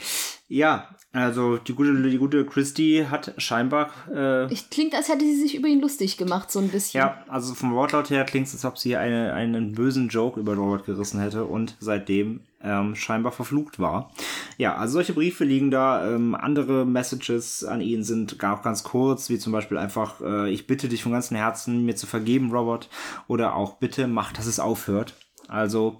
Ja, 0.47 0.89
also 1.13 1.57
die 1.57 1.73
gute, 1.73 1.93
die 2.01 2.17
gute 2.17 2.45
Christy 2.45 3.05
hat 3.07 3.35
scheinbar. 3.37 3.91
Äh, 4.11 4.51
ich 4.51 4.71
klingt, 4.71 4.95
als 4.95 5.07
hätte 5.07 5.23
sie 5.23 5.39
sich 5.39 5.55
über 5.55 5.67
ihn 5.67 5.79
lustig 5.79 6.17
gemacht, 6.17 6.51
so 6.51 6.57
ein 6.57 6.69
bisschen. 6.69 6.99
Ja, 6.99 7.23
also 7.27 7.53
vom 7.53 7.73
Wortlaut 7.73 8.09
her 8.09 8.25
klingt 8.25 8.47
es, 8.47 8.53
als 8.53 8.65
ob 8.65 8.79
sie 8.79 8.97
eine, 8.97 9.33
einen 9.33 9.73
bösen 9.73 10.09
Joke 10.09 10.39
über 10.39 10.55
Robert 10.55 10.85
gerissen 10.85 11.19
hätte 11.19 11.45
und 11.45 11.77
seitdem 11.79 12.41
ähm, 12.63 12.95
scheinbar 12.95 13.31
verflucht 13.31 13.79
war. 13.79 14.11
Ja, 14.57 14.75
also 14.75 14.93
solche 14.93 15.13
Briefe 15.13 15.43
liegen 15.43 15.69
da. 15.69 16.09
Ähm, 16.09 16.33
andere 16.33 16.85
Messages 16.85 17.63
an 17.63 17.81
ihn 17.81 18.03
sind 18.03 18.39
gar 18.39 18.57
auch 18.57 18.63
ganz 18.63 18.83
kurz, 18.83 19.29
wie 19.29 19.37
zum 19.37 19.53
Beispiel 19.53 19.77
einfach, 19.77 20.21
äh, 20.21 20.49
ich 20.49 20.65
bitte 20.65 20.89
dich 20.89 21.03
von 21.03 21.11
ganzem 21.11 21.37
Herzen, 21.37 21.85
mir 21.85 21.95
zu 21.95 22.07
vergeben, 22.07 22.51
Robert. 22.51 22.89
Oder 23.27 23.55
auch 23.55 23.75
bitte 23.75 24.07
mach, 24.07 24.33
dass 24.33 24.47
es 24.47 24.59
aufhört. 24.59 25.13
Also 25.51 25.99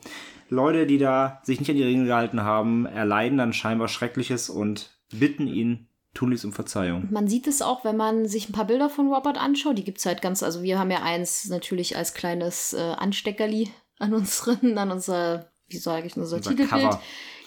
Leute, 0.50 0.86
die 0.86 0.98
da 0.98 1.40
sich 1.44 1.60
nicht 1.60 1.70
an 1.70 1.78
die 1.78 1.84
Regeln 1.84 2.06
gehalten 2.06 2.42
haben, 2.42 2.86
erleiden 2.86 3.38
dann 3.38 3.54
scheinbar 3.54 3.88
Schreckliches 3.88 4.50
und 4.50 4.98
bitten 5.12 5.48
ihn 5.48 5.88
tunlichst 6.14 6.46
um 6.46 6.52
Verzeihung. 6.52 7.08
Man 7.10 7.28
sieht 7.28 7.48
es 7.48 7.62
auch, 7.62 7.86
wenn 7.86 7.96
man 7.96 8.28
sich 8.28 8.50
ein 8.50 8.54
paar 8.54 8.66
Bilder 8.66 8.90
von 8.90 9.08
Robert 9.14 9.38
anschaut. 9.38 9.78
Die 9.78 9.84
gibt 9.84 10.00
es 10.00 10.06
halt 10.06 10.22
ganz, 10.22 10.44
also 10.44 10.62
wir 10.62 10.78
haben 10.78 10.92
ja 10.92 11.02
eins 11.04 11.48
natürlich 11.48 11.96
als 11.96 12.14
kleines 12.14 12.74
äh, 12.74 12.80
Ansteckerli 12.80 13.70
an 14.00 14.14
unseren, 14.14 14.78
an 14.78 14.92
unser, 14.92 15.52
wie 15.68 15.78
sage 15.78 16.08
ich, 16.08 16.18
unser, 16.18 16.38
unser 16.38 16.50
Titelbild. 16.50 16.70
Cover 16.70 17.02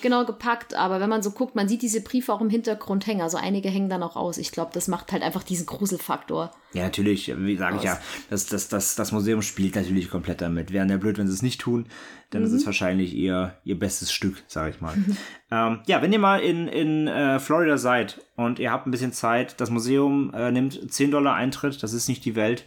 genau 0.05 0.27
gepackt, 0.27 0.75
aber 0.75 1.01
wenn 1.01 1.09
man 1.09 1.23
so 1.23 1.31
guckt, 1.31 1.57
man 1.57 1.67
sieht 1.67 1.81
diese 1.83 2.03
Briefe 2.03 2.33
auch 2.33 2.43
im 2.43 2.51
Hintergrund 2.51 3.07
hängen. 3.07 3.23
Also 3.23 3.38
einige 3.38 3.71
hängen 3.71 3.88
dann 3.88 4.03
auch 4.03 4.17
aus. 4.17 4.37
Ich 4.37 4.53
glaube, 4.53 4.71
das 4.75 4.87
macht 4.87 5.11
halt 5.12 5.23
einfach 5.23 5.43
diesen 5.43 5.64
Gruselfaktor. 5.67 6.53
Ja, 6.75 6.83
natürlich, 6.83 7.33
wie 7.37 7.57
sage 7.57 7.79
ich 7.79 7.85
ja, 7.85 7.99
das, 8.29 8.47
das, 8.47 8.69
das, 8.69 8.97
das 8.97 9.12
Museum 9.12 9.40
spielt 9.43 9.75
natürlich 9.77 10.11
komplett 10.11 10.43
damit. 10.43 10.73
Wären 10.73 10.90
ja 10.90 10.99
blöd, 10.99 11.17
wenn 11.17 11.27
sie 11.27 11.33
es 11.33 11.43
nicht 11.43 11.61
tun, 11.61 11.87
dann 12.31 12.43
mhm. 12.43 12.49
ist 12.49 12.53
es 12.53 12.62
mhm. 12.62 12.67
wahrscheinlich 12.67 13.14
ihr, 13.14 13.55
ihr 13.64 13.79
bestes 13.79 14.12
Stück, 14.12 14.43
sage 14.47 14.71
ich 14.71 14.81
mal. 14.81 14.95
Ähm, 15.51 15.81
ja, 15.87 16.03
wenn 16.03 16.12
ihr 16.12 16.19
mal 16.19 16.40
in, 16.40 16.67
in 16.67 17.07
äh, 17.07 17.38
Florida 17.38 17.79
seid 17.79 18.21
und 18.35 18.59
ihr 18.59 18.73
habt 18.73 18.88
ein 18.88 18.90
bisschen 18.90 19.12
Zeit, 19.12 19.61
das 19.61 19.71
Museum 19.71 20.33
äh, 20.35 20.51
nimmt 20.51 20.93
10 20.93 21.12
Dollar 21.12 21.35
Eintritt, 21.35 21.81
das 21.81 21.93
ist 21.93 22.09
nicht 22.09 22.25
die 22.25 22.35
Welt. 22.35 22.64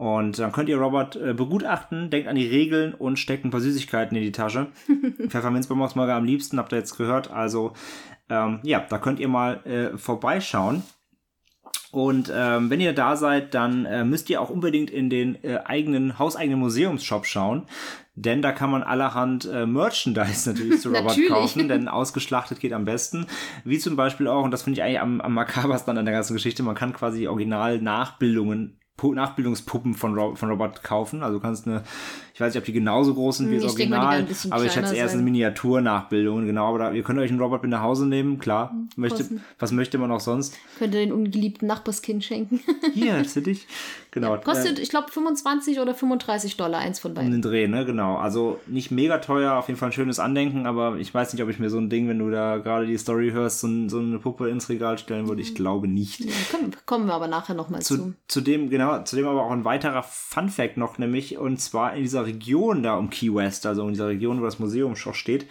Und 0.00 0.38
dann 0.38 0.50
könnt 0.50 0.70
ihr 0.70 0.78
Robert 0.78 1.16
äh, 1.16 1.34
begutachten, 1.34 2.08
denkt 2.08 2.26
an 2.26 2.34
die 2.34 2.46
Regeln 2.46 2.94
und 2.94 3.18
steckt 3.18 3.44
ein 3.44 3.50
paar 3.50 3.60
Süßigkeiten 3.60 4.16
in 4.16 4.22
die 4.22 4.32
Tasche. 4.32 4.68
Pfefferminzbonbonsmager 5.28 6.14
am 6.14 6.24
liebsten, 6.24 6.56
habt 6.56 6.72
ihr 6.72 6.78
jetzt 6.78 6.96
gehört. 6.96 7.30
Also 7.30 7.74
ähm, 8.30 8.60
ja, 8.62 8.80
da 8.80 8.96
könnt 8.96 9.20
ihr 9.20 9.28
mal 9.28 9.62
äh, 9.66 9.98
vorbeischauen. 9.98 10.84
Und 11.90 12.32
ähm, 12.34 12.70
wenn 12.70 12.80
ihr 12.80 12.94
da 12.94 13.14
seid, 13.14 13.52
dann 13.52 13.84
äh, 13.84 14.02
müsst 14.02 14.30
ihr 14.30 14.40
auch 14.40 14.48
unbedingt 14.48 14.90
in 14.90 15.10
den 15.10 15.44
äh, 15.44 15.58
eigenen, 15.66 16.18
hauseigenen 16.18 16.60
Museumsshop 16.60 17.26
schauen. 17.26 17.66
Denn 18.14 18.40
da 18.40 18.52
kann 18.52 18.70
man 18.70 18.82
allerhand 18.82 19.44
äh, 19.52 19.66
Merchandise 19.66 20.48
natürlich 20.54 20.80
zu 20.80 20.88
Robert 20.88 21.08
natürlich. 21.08 21.28
kaufen, 21.28 21.68
denn 21.68 21.88
ausgeschlachtet 21.88 22.60
geht 22.60 22.72
am 22.72 22.86
besten. 22.86 23.26
Wie 23.64 23.78
zum 23.78 23.96
Beispiel 23.96 24.28
auch, 24.28 24.44
und 24.44 24.50
das 24.50 24.62
finde 24.62 24.78
ich 24.78 24.82
eigentlich 24.82 25.00
am, 25.00 25.20
am 25.20 25.34
makabersten 25.34 25.98
an 25.98 26.06
der 26.06 26.14
ganzen 26.14 26.32
Geschichte, 26.32 26.62
man 26.62 26.74
kann 26.74 26.94
quasi 26.94 27.28
original 27.28 27.82
Nachbildungen 27.82 28.79
Nachbildungspuppen 29.02 29.94
von, 29.94 30.18
Ro 30.18 30.34
von 30.34 30.50
Robert 30.50 30.82
kaufen. 30.82 31.22
Also 31.22 31.38
du 31.38 31.42
kannst 31.42 31.66
eine, 31.66 31.82
ich 32.40 32.46
weiß 32.46 32.54
nicht, 32.54 32.62
ob 32.62 32.64
die 32.64 32.72
genauso 32.72 33.12
groß 33.12 33.36
sind 33.36 33.50
wie 33.50 33.56
hm, 33.56 33.62
das 33.64 33.74
ich 33.74 33.80
Original, 33.80 34.22
mal, 34.22 34.28
aber 34.48 34.64
ich 34.64 34.72
schätze 34.72 34.96
erst 34.96 35.12
eine 35.12 35.22
Miniaturnachbildung, 35.22 36.46
genau. 36.46 36.68
Aber 36.68 36.78
da, 36.78 36.92
ihr 36.92 37.02
könnt 37.02 37.18
euch 37.18 37.28
einen 37.28 37.38
Robert 37.38 37.60
mit 37.60 37.70
nach 37.70 37.82
Hause 37.82 38.06
nehmen, 38.06 38.38
klar. 38.38 38.70
Hm, 38.70 38.88
möchte, 38.96 39.28
was 39.58 39.72
möchte 39.72 39.98
man 39.98 40.10
auch 40.10 40.20
sonst? 40.20 40.56
Könnt 40.78 40.94
ihr 40.94 41.00
den 41.00 41.12
ungeliebten 41.12 41.68
Nachbarskind 41.68 42.24
schenken. 42.24 42.60
Hier, 42.94 43.22
für 43.26 43.42
dich. 43.42 43.66
Genau. 44.10 44.34
Ja, 44.34 44.38
kostet, 44.38 44.78
äh, 44.78 44.82
ich 44.82 44.88
glaube, 44.88 45.12
25 45.12 45.80
oder 45.80 45.94
35 45.94 46.56
Dollar, 46.56 46.80
eins 46.80 46.98
von 46.98 47.12
beiden. 47.12 47.26
Um 47.26 47.32
den 47.32 47.42
Dreh, 47.42 47.68
ne, 47.68 47.84
genau. 47.84 48.16
Also 48.16 48.58
nicht 48.66 48.90
mega 48.90 49.18
teuer, 49.18 49.56
auf 49.56 49.68
jeden 49.68 49.78
Fall 49.78 49.90
ein 49.90 49.92
schönes 49.92 50.18
Andenken, 50.18 50.66
aber 50.66 50.96
ich 50.96 51.12
weiß 51.12 51.34
nicht, 51.34 51.42
ob 51.42 51.50
ich 51.50 51.58
mir 51.58 51.68
so 51.68 51.78
ein 51.78 51.90
Ding, 51.90 52.08
wenn 52.08 52.18
du 52.18 52.30
da 52.30 52.56
gerade 52.56 52.86
die 52.86 52.96
Story 52.96 53.32
hörst, 53.32 53.60
so, 53.60 53.68
so 53.88 53.98
eine 53.98 54.18
Puppe 54.18 54.48
ins 54.48 54.70
Regal 54.70 54.96
stellen 54.96 55.28
würde. 55.28 55.42
Ich 55.42 55.48
hm. 55.48 55.56
glaube 55.56 55.88
nicht. 55.88 56.20
Ja, 56.20 56.32
kommen, 56.50 56.76
kommen 56.86 57.06
wir 57.06 57.14
aber 57.14 57.28
nachher 57.28 57.54
nochmal 57.54 57.82
zu. 57.82 57.96
zu. 57.96 58.14
Zudem, 58.28 58.70
genau, 58.70 59.02
zudem 59.04 59.26
aber 59.26 59.44
auch 59.44 59.50
ein 59.50 59.66
weiterer 59.66 60.02
Fun 60.02 60.48
Fact 60.48 60.78
noch, 60.78 60.96
nämlich, 60.96 61.36
und 61.36 61.60
zwar 61.60 61.94
in 61.94 62.02
dieser 62.02 62.24
Region 62.30 62.82
da 62.82 62.94
um 62.94 63.10
Key 63.10 63.34
West, 63.34 63.66
also 63.66 63.82
in 63.82 63.94
dieser 63.94 64.08
Region, 64.08 64.40
wo 64.40 64.44
das 64.44 64.58
Museum 64.58 64.96
schon 64.96 65.14
steht, 65.14 65.46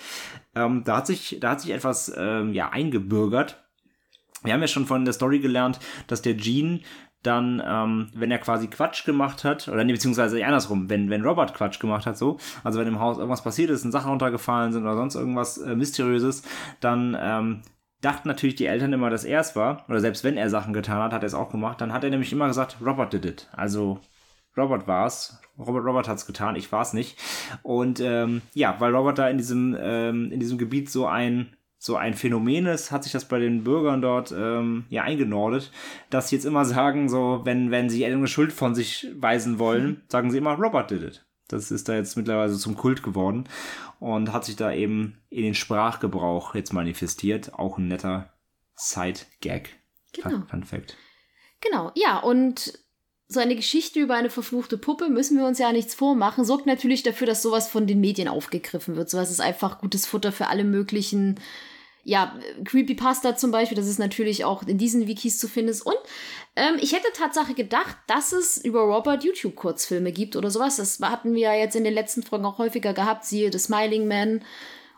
ähm, 0.56 0.84
da 0.84 0.98
hat 0.98 1.08
sich, 1.08 1.38
da 1.40 1.52
hat 1.52 1.62
sich 1.62 1.72
etwas, 1.72 2.12
ähm, 2.18 2.54
ja, 2.54 2.70
eingebürgert. 2.70 3.64
Wir 4.44 4.54
haben 4.54 4.62
ja 4.62 4.68
schon 4.68 4.86
von 4.86 5.06
der 5.06 5.14
Story 5.14 5.40
gelernt, 5.40 5.80
dass 6.08 6.22
der 6.22 6.34
Gene 6.34 6.82
dann, 7.24 7.62
ähm, 7.66 8.10
wenn 8.14 8.32
er 8.32 8.38
quasi 8.38 8.68
Quatsch 8.68 9.04
gemacht 9.06 9.44
hat, 9.44 9.68
oder 9.68 9.84
nee, 9.84 9.92
beziehungsweise 9.92 10.44
andersrum, 10.46 10.90
wenn, 10.90 11.10
wenn 11.10 11.26
Robert 11.26 11.54
Quatsch 11.54 11.80
gemacht 11.80 12.06
hat, 12.06 12.18
so, 12.18 12.38
also 12.64 12.80
wenn 12.80 12.88
im 12.88 13.00
Haus 13.00 13.18
irgendwas 13.18 13.44
passiert 13.44 13.70
ist, 13.70 13.82
Sachen 13.82 14.10
runtergefallen 14.10 14.72
sind 14.72 14.84
oder 14.84 14.96
sonst 14.96 15.16
irgendwas 15.16 15.58
äh, 15.58 15.76
Mysteriöses, 15.76 16.44
dann 16.80 17.18
ähm, 17.20 17.62
dachten 18.02 18.30
natürlich 18.30 18.56
die 18.56 18.68
Eltern 18.68 18.94
immer, 18.94 19.10
dass 19.10 19.26
er 19.26 19.42
es 19.42 19.56
war, 19.56 19.84
oder 19.90 20.00
selbst 20.00 20.24
wenn 20.24 20.38
er 20.38 20.50
Sachen 20.50 20.74
getan 20.74 21.04
hat, 21.04 21.12
hat 21.12 21.24
er 21.24 21.28
es 21.28 21.34
auch 21.34 21.52
gemacht, 21.52 21.82
dann 21.82 21.92
hat 21.92 22.06
er 22.06 22.10
nämlich 22.10 22.32
immer 22.32 22.48
gesagt, 22.48 22.78
Robert 22.84 23.12
did 23.12 23.26
it. 23.26 23.50
Also 23.52 24.00
Robert 24.60 24.88
war's. 24.88 25.40
Robert 25.58 25.86
Robert 25.86 26.08
hat's 26.08 26.26
getan, 26.26 26.56
ich 26.56 26.72
war's 26.72 26.94
nicht. 26.94 27.18
Und 27.64 28.00
ähm, 28.00 28.42
ja, 28.54 28.76
weil 28.80 28.96
Robert 28.96 29.18
da 29.18 29.30
in 29.30 29.38
diesem 29.38 29.76
ähm, 29.80 30.32
in 30.32 30.40
diesem 30.40 30.58
Gebiet 30.58 30.90
so 30.90 31.06
ein 31.06 31.56
so 31.78 31.96
ein 31.96 32.14
Phänomen 32.14 32.66
ist, 32.66 32.92
hat 32.92 33.04
sich 33.04 33.14
das 33.14 33.26
bei 33.26 33.40
den 33.40 33.64
Bürgern 33.64 34.02
dort 34.02 34.32
ähm, 34.32 34.86
ja 34.90 35.04
eingenordet, 35.04 35.72
dass 36.10 36.30
sie 36.30 36.36
jetzt 36.36 36.46
immer 36.46 36.66
sagen, 36.66 37.10
so 37.10 37.42
wenn 37.44 37.72
wenn 37.72 37.90
sie 37.90 38.02
irgendeine 38.02 38.28
Schuld 38.28 38.54
von 38.54 38.76
sich 38.76 39.08
weisen 39.18 39.60
wollen, 39.60 39.88
mhm. 39.88 40.02
sagen 40.08 40.32
sie 40.32 40.38
immer 40.38 40.54
Robert 40.54 40.92
did 40.92 41.04
it. 41.04 41.26
Das 41.48 41.72
ist 41.72 41.90
da 41.90 41.96
jetzt 41.96 42.16
mittlerweile 42.16 42.54
zum 42.54 42.76
Kult 42.76 43.02
geworden 43.02 43.46
und 44.00 44.32
hat 44.32 44.46
sich 44.46 44.56
da 44.56 44.72
eben 44.72 45.18
in 45.30 45.44
den 45.44 45.56
Sprachgebrauch 45.56 46.54
jetzt 46.54 46.74
manifestiert. 46.74 47.54
Auch 47.56 47.80
ein 47.80 47.88
netter 47.88 48.32
Side-Gag 48.76 49.80
Genau. 50.14 50.30
Fun, 50.30 50.48
Fun 50.48 50.64
Fact. 50.64 50.98
Genau, 51.62 51.92
ja, 51.96 52.20
und 52.20 52.80
so 53.32 53.40
eine 53.40 53.56
Geschichte 53.56 54.00
über 54.00 54.16
eine 54.16 54.32
verfluchte 54.32 54.78
Puppe, 54.78 55.08
müssen 55.08 55.38
wir 55.38 55.46
uns 55.46 55.60
ja 55.60 55.72
nichts 55.72 55.94
vormachen, 55.94 56.44
sorgt 56.44 56.66
natürlich 56.66 57.04
dafür, 57.04 57.28
dass 57.28 57.44
sowas 57.44 57.70
von 57.70 57.86
den 57.86 58.02
Medien 58.02 58.28
aufgegriffen 58.28 58.96
wird. 58.96 59.10
Sowas 59.10 59.30
ist 59.30 59.40
einfach 59.40 59.80
gutes 59.80 60.08
Futter 60.08 60.32
für 60.32 60.48
alle 60.48 60.64
möglichen, 60.64 61.40
ja, 62.04 62.36
Creepypasta 62.66 63.36
zum 63.36 63.52
Beispiel, 63.52 63.78
das 63.78 63.88
ist 63.88 64.00
natürlich 64.00 64.46
auch 64.46 64.64
in 64.64 64.80
diesen 64.80 65.06
Wikis 65.06 65.38
zu 65.38 65.48
finden 65.48 65.70
ist. 65.70 65.84
Und 65.84 65.98
ähm, 66.56 66.78
ich 66.82 66.94
hätte 66.94 67.08
Tatsache 67.14 67.54
gedacht, 67.54 67.96
dass 68.08 68.32
es 68.32 68.58
über 68.58 68.82
Robert 68.82 69.24
YouTube-Kurzfilme 69.24 70.12
gibt 70.12 70.36
oder 70.36 70.50
sowas. 70.50 70.78
Das 70.78 71.00
hatten 71.00 71.36
wir 71.36 71.42
ja 71.42 71.54
jetzt 71.54 71.76
in 71.76 71.84
den 71.84 71.94
letzten 71.94 72.24
Folgen 72.24 72.46
auch 72.46 72.58
häufiger 72.58 72.94
gehabt, 72.94 73.26
siehe 73.26 73.52
The 73.52 73.60
Smiling 73.60 74.08
Man 74.08 74.42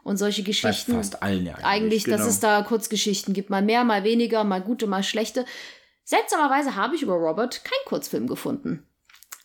und 0.04 0.16
solche 0.16 0.44
Geschichten. 0.44 0.94
Bei 0.94 1.00
fast 1.00 1.22
allen 1.22 1.46
ja 1.46 1.56
eigentlich, 1.56 1.66
eigentlich 1.66 2.04
genau. 2.06 2.18
dass 2.18 2.28
es 2.28 2.40
da 2.40 2.62
Kurzgeschichten 2.62 3.34
gibt. 3.34 3.50
Mal 3.50 3.62
mehr, 3.62 3.84
mal 3.84 4.06
weniger, 4.06 4.46
mal 4.46 4.62
gute, 4.62 4.88
mal 4.88 5.04
schlechte. 5.04 5.46
Seltsamerweise 6.04 6.76
habe 6.76 6.96
ich 6.96 7.02
über 7.02 7.14
Robert 7.14 7.64
keinen 7.64 7.86
Kurzfilm 7.86 8.28
gefunden. 8.28 8.88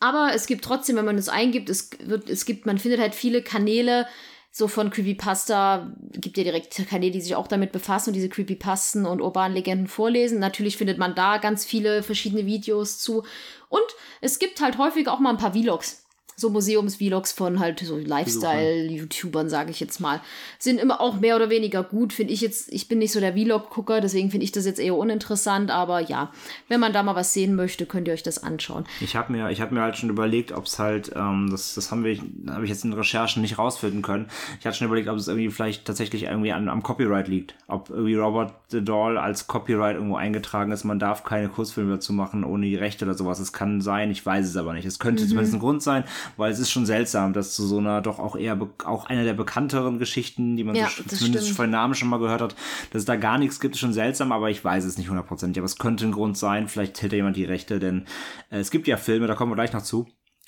Aber 0.01 0.33
es 0.35 0.47
gibt 0.47 0.65
trotzdem, 0.65 0.97
wenn 0.97 1.05
man 1.05 1.19
es 1.19 1.29
eingibt, 1.29 1.71
es 1.71 1.91
wird, 2.01 2.29
es 2.29 2.45
gibt, 2.45 2.67
man 2.67 2.79
findet 2.79 3.01
halt 3.01 3.15
viele 3.15 3.43
Kanäle, 3.43 4.07
so 4.51 4.69
von 4.69 4.91
Creepypasta, 4.91 5.95
gibt 6.13 6.39
ja 6.39 6.45
direkt 6.45 6.75
Kanäle, 6.89 7.13
die 7.13 7.21
sich 7.21 7.35
auch 7.35 7.47
damit 7.47 7.73
befassen 7.73 8.11
und 8.11 8.15
diese 8.15 8.31
Creepypasten 8.31 9.05
und 9.05 9.21
urbanen 9.21 9.55
Legenden 9.55 9.87
vorlesen. 9.87 10.39
Natürlich 10.39 10.79
findet 10.79 10.97
man 10.97 11.15
da 11.15 11.37
ganz 11.37 11.67
viele 11.67 12.03
verschiedene 12.03 12.47
Videos 12.47 12.99
zu. 12.99 13.23
Und 13.69 13.85
es 14.23 14.39
gibt 14.39 14.63
halt 14.63 14.79
häufig 14.79 15.09
auch 15.09 15.19
mal 15.19 15.31
ein 15.31 15.37
paar 15.37 15.53
Vlogs 15.53 16.06
so 16.37 16.51
Museums-Vlogs 16.51 17.33
von 17.33 17.61
halt 17.61 17.81
so 17.81 17.97
Lifestyle-YouTubern, 17.97 19.49
sage 19.49 19.71
ich 19.71 19.81
jetzt 19.81 20.01
mal, 20.01 20.21
sind 20.59 20.79
immer 20.79 21.01
auch 21.01 21.19
mehr 21.19 21.35
oder 21.35 21.49
weniger 21.49 21.83
gut. 21.83 22.13
Finde 22.13 22.35
ich 22.35 22.43
jetzt, 22.43 22.71
ich 22.73 22.89
bin 22.89 22.99
nicht 22.99 23.13
so 23.13 23.21
der 23.21 23.33
Vlog-Gucker, 23.33 24.03
deswegen 24.03 24.31
finde 24.31 24.45
ich 24.45 24.53
das 24.53 24.67
jetzt 24.67 24.79
eher 24.79 24.97
uninteressant, 24.97 25.71
aber 25.71 26.01
ja, 26.01 26.31
wenn 26.69 26.79
man 26.79 26.93
da 26.93 27.03
mal 27.03 27.17
was 27.17 27.33
sehen 27.33 27.55
möchte, 27.55 27.87
könnt 27.87 28.07
ihr 28.07 28.15
euch 28.15 28.23
das 28.23 28.43
anschauen. 28.43 28.85
Ich 29.01 29.17
habe 29.17 29.33
mir, 29.33 29.49
hab 29.49 29.73
mir 29.73 29.81
halt 29.81 29.97
schon 29.97 30.11
überlegt, 30.11 30.53
ob 30.53 30.67
es 30.67 30.79
halt, 30.79 31.11
ähm, 31.17 31.49
das, 31.51 31.75
das 31.75 31.91
haben 31.91 32.05
wir, 32.05 32.19
habe 32.49 32.65
ich 32.65 32.71
jetzt 32.71 32.85
in 32.85 32.93
Recherchen 32.93 33.41
nicht 33.41 33.59
rausfinden 33.59 34.03
können. 34.03 34.29
Ich 34.61 34.67
hatte 34.67 34.77
schon 34.77 34.89
überlegt, 34.89 35.09
ob 35.09 35.17
es 35.17 35.29
irgendwie 35.29 35.51
vielleicht 35.51 35.87
tatsächlich 35.87 36.25
irgendwie 36.25 36.53
an, 36.53 36.69
am 36.69 36.83
Copyright 36.83 37.29
liegt. 37.29 37.55
Ob 37.67 37.89
irgendwie 37.89 38.15
Robert 38.15 38.53
the 38.69 38.85
Doll 38.85 39.17
als 39.17 39.47
Copyright 39.47 39.97
irgendwo 39.97 40.17
eingetragen 40.17 40.71
ist, 40.71 40.85
man 40.85 40.99
darf 40.99 41.25
keine 41.25 41.49
Kurzfilme 41.49 41.95
dazu 41.95 42.13
machen 42.13 42.45
ohne 42.45 42.67
die 42.67 42.77
Rechte 42.77 43.07
oder 43.07 43.15
sowas. 43.15 43.39
Es 43.39 43.55
kann 43.55 43.81
sein, 43.81 44.11
ich 44.11 44.25
weiß 44.25 44.47
es 44.47 44.57
aber 44.57 44.75
nicht. 44.75 44.85
Es 44.85 44.99
könnte 44.99 45.25
mhm. 45.25 45.29
zumindest 45.29 45.55
ein 45.55 45.61
Grund 45.61 45.83
sein, 45.83 46.05
weil 46.37 46.53
es 46.53 46.59
ist 46.59 46.71
schon 46.71 46.87
seltsam, 46.87 47.33
dass 47.33 47.55
zu 47.55 47.67
so 47.67 47.79
einer 47.79 48.01
doch 48.01 48.19
auch 48.19 48.37
eher 48.37 48.59
auch 48.85 49.07
einer 49.07 49.25
der 49.25 49.35
bekannteren 49.35 49.99
Geschichten, 49.99 50.57
die 50.57 50.65
man 50.65 50.75
ja, 50.75 50.89
so, 50.89 51.03
zumindest 51.05 51.51
von 51.53 51.71
Namen 51.71 51.95
schon 51.95 52.09
mal 52.09 52.19
gehört 52.19 52.41
hat, 52.41 52.57
dass 52.91 53.01
es 53.01 53.05
da 53.05 53.17
gar 53.17 53.39
nichts 53.39 53.61
gibt, 53.61 53.75
ist 53.75 53.81
schon 53.81 53.93
seltsam, 53.93 54.33
aber 54.33 54.51
ich 54.51 54.65
weiß 54.65 54.85
es 54.85 54.99
nicht 54.99 55.09
hundertprozentig. 55.09 55.61
Aber 55.61 55.67
es 55.67 55.79
könnte 55.79 56.07
ein 56.07 56.13
Grund 56.13 56.37
sein, 56.37 56.69
vielleicht 56.69 57.01
hält 57.03 57.13
da 57.13 57.17
jemand 57.17 57.37
die 57.37 57.45
Rechte, 57.45 57.79
denn 57.79 58.07
äh, 58.51 58.59
es 58.59 58.71
gibt 58.71 58.87
ja 58.87 58.97
Filme, 58.97 59.27
da 59.27 59.35
kommen 59.35 59.53
wir 59.53 59.57
gleich 59.57 59.73
noch 59.73 59.83
zu. 59.83 60.07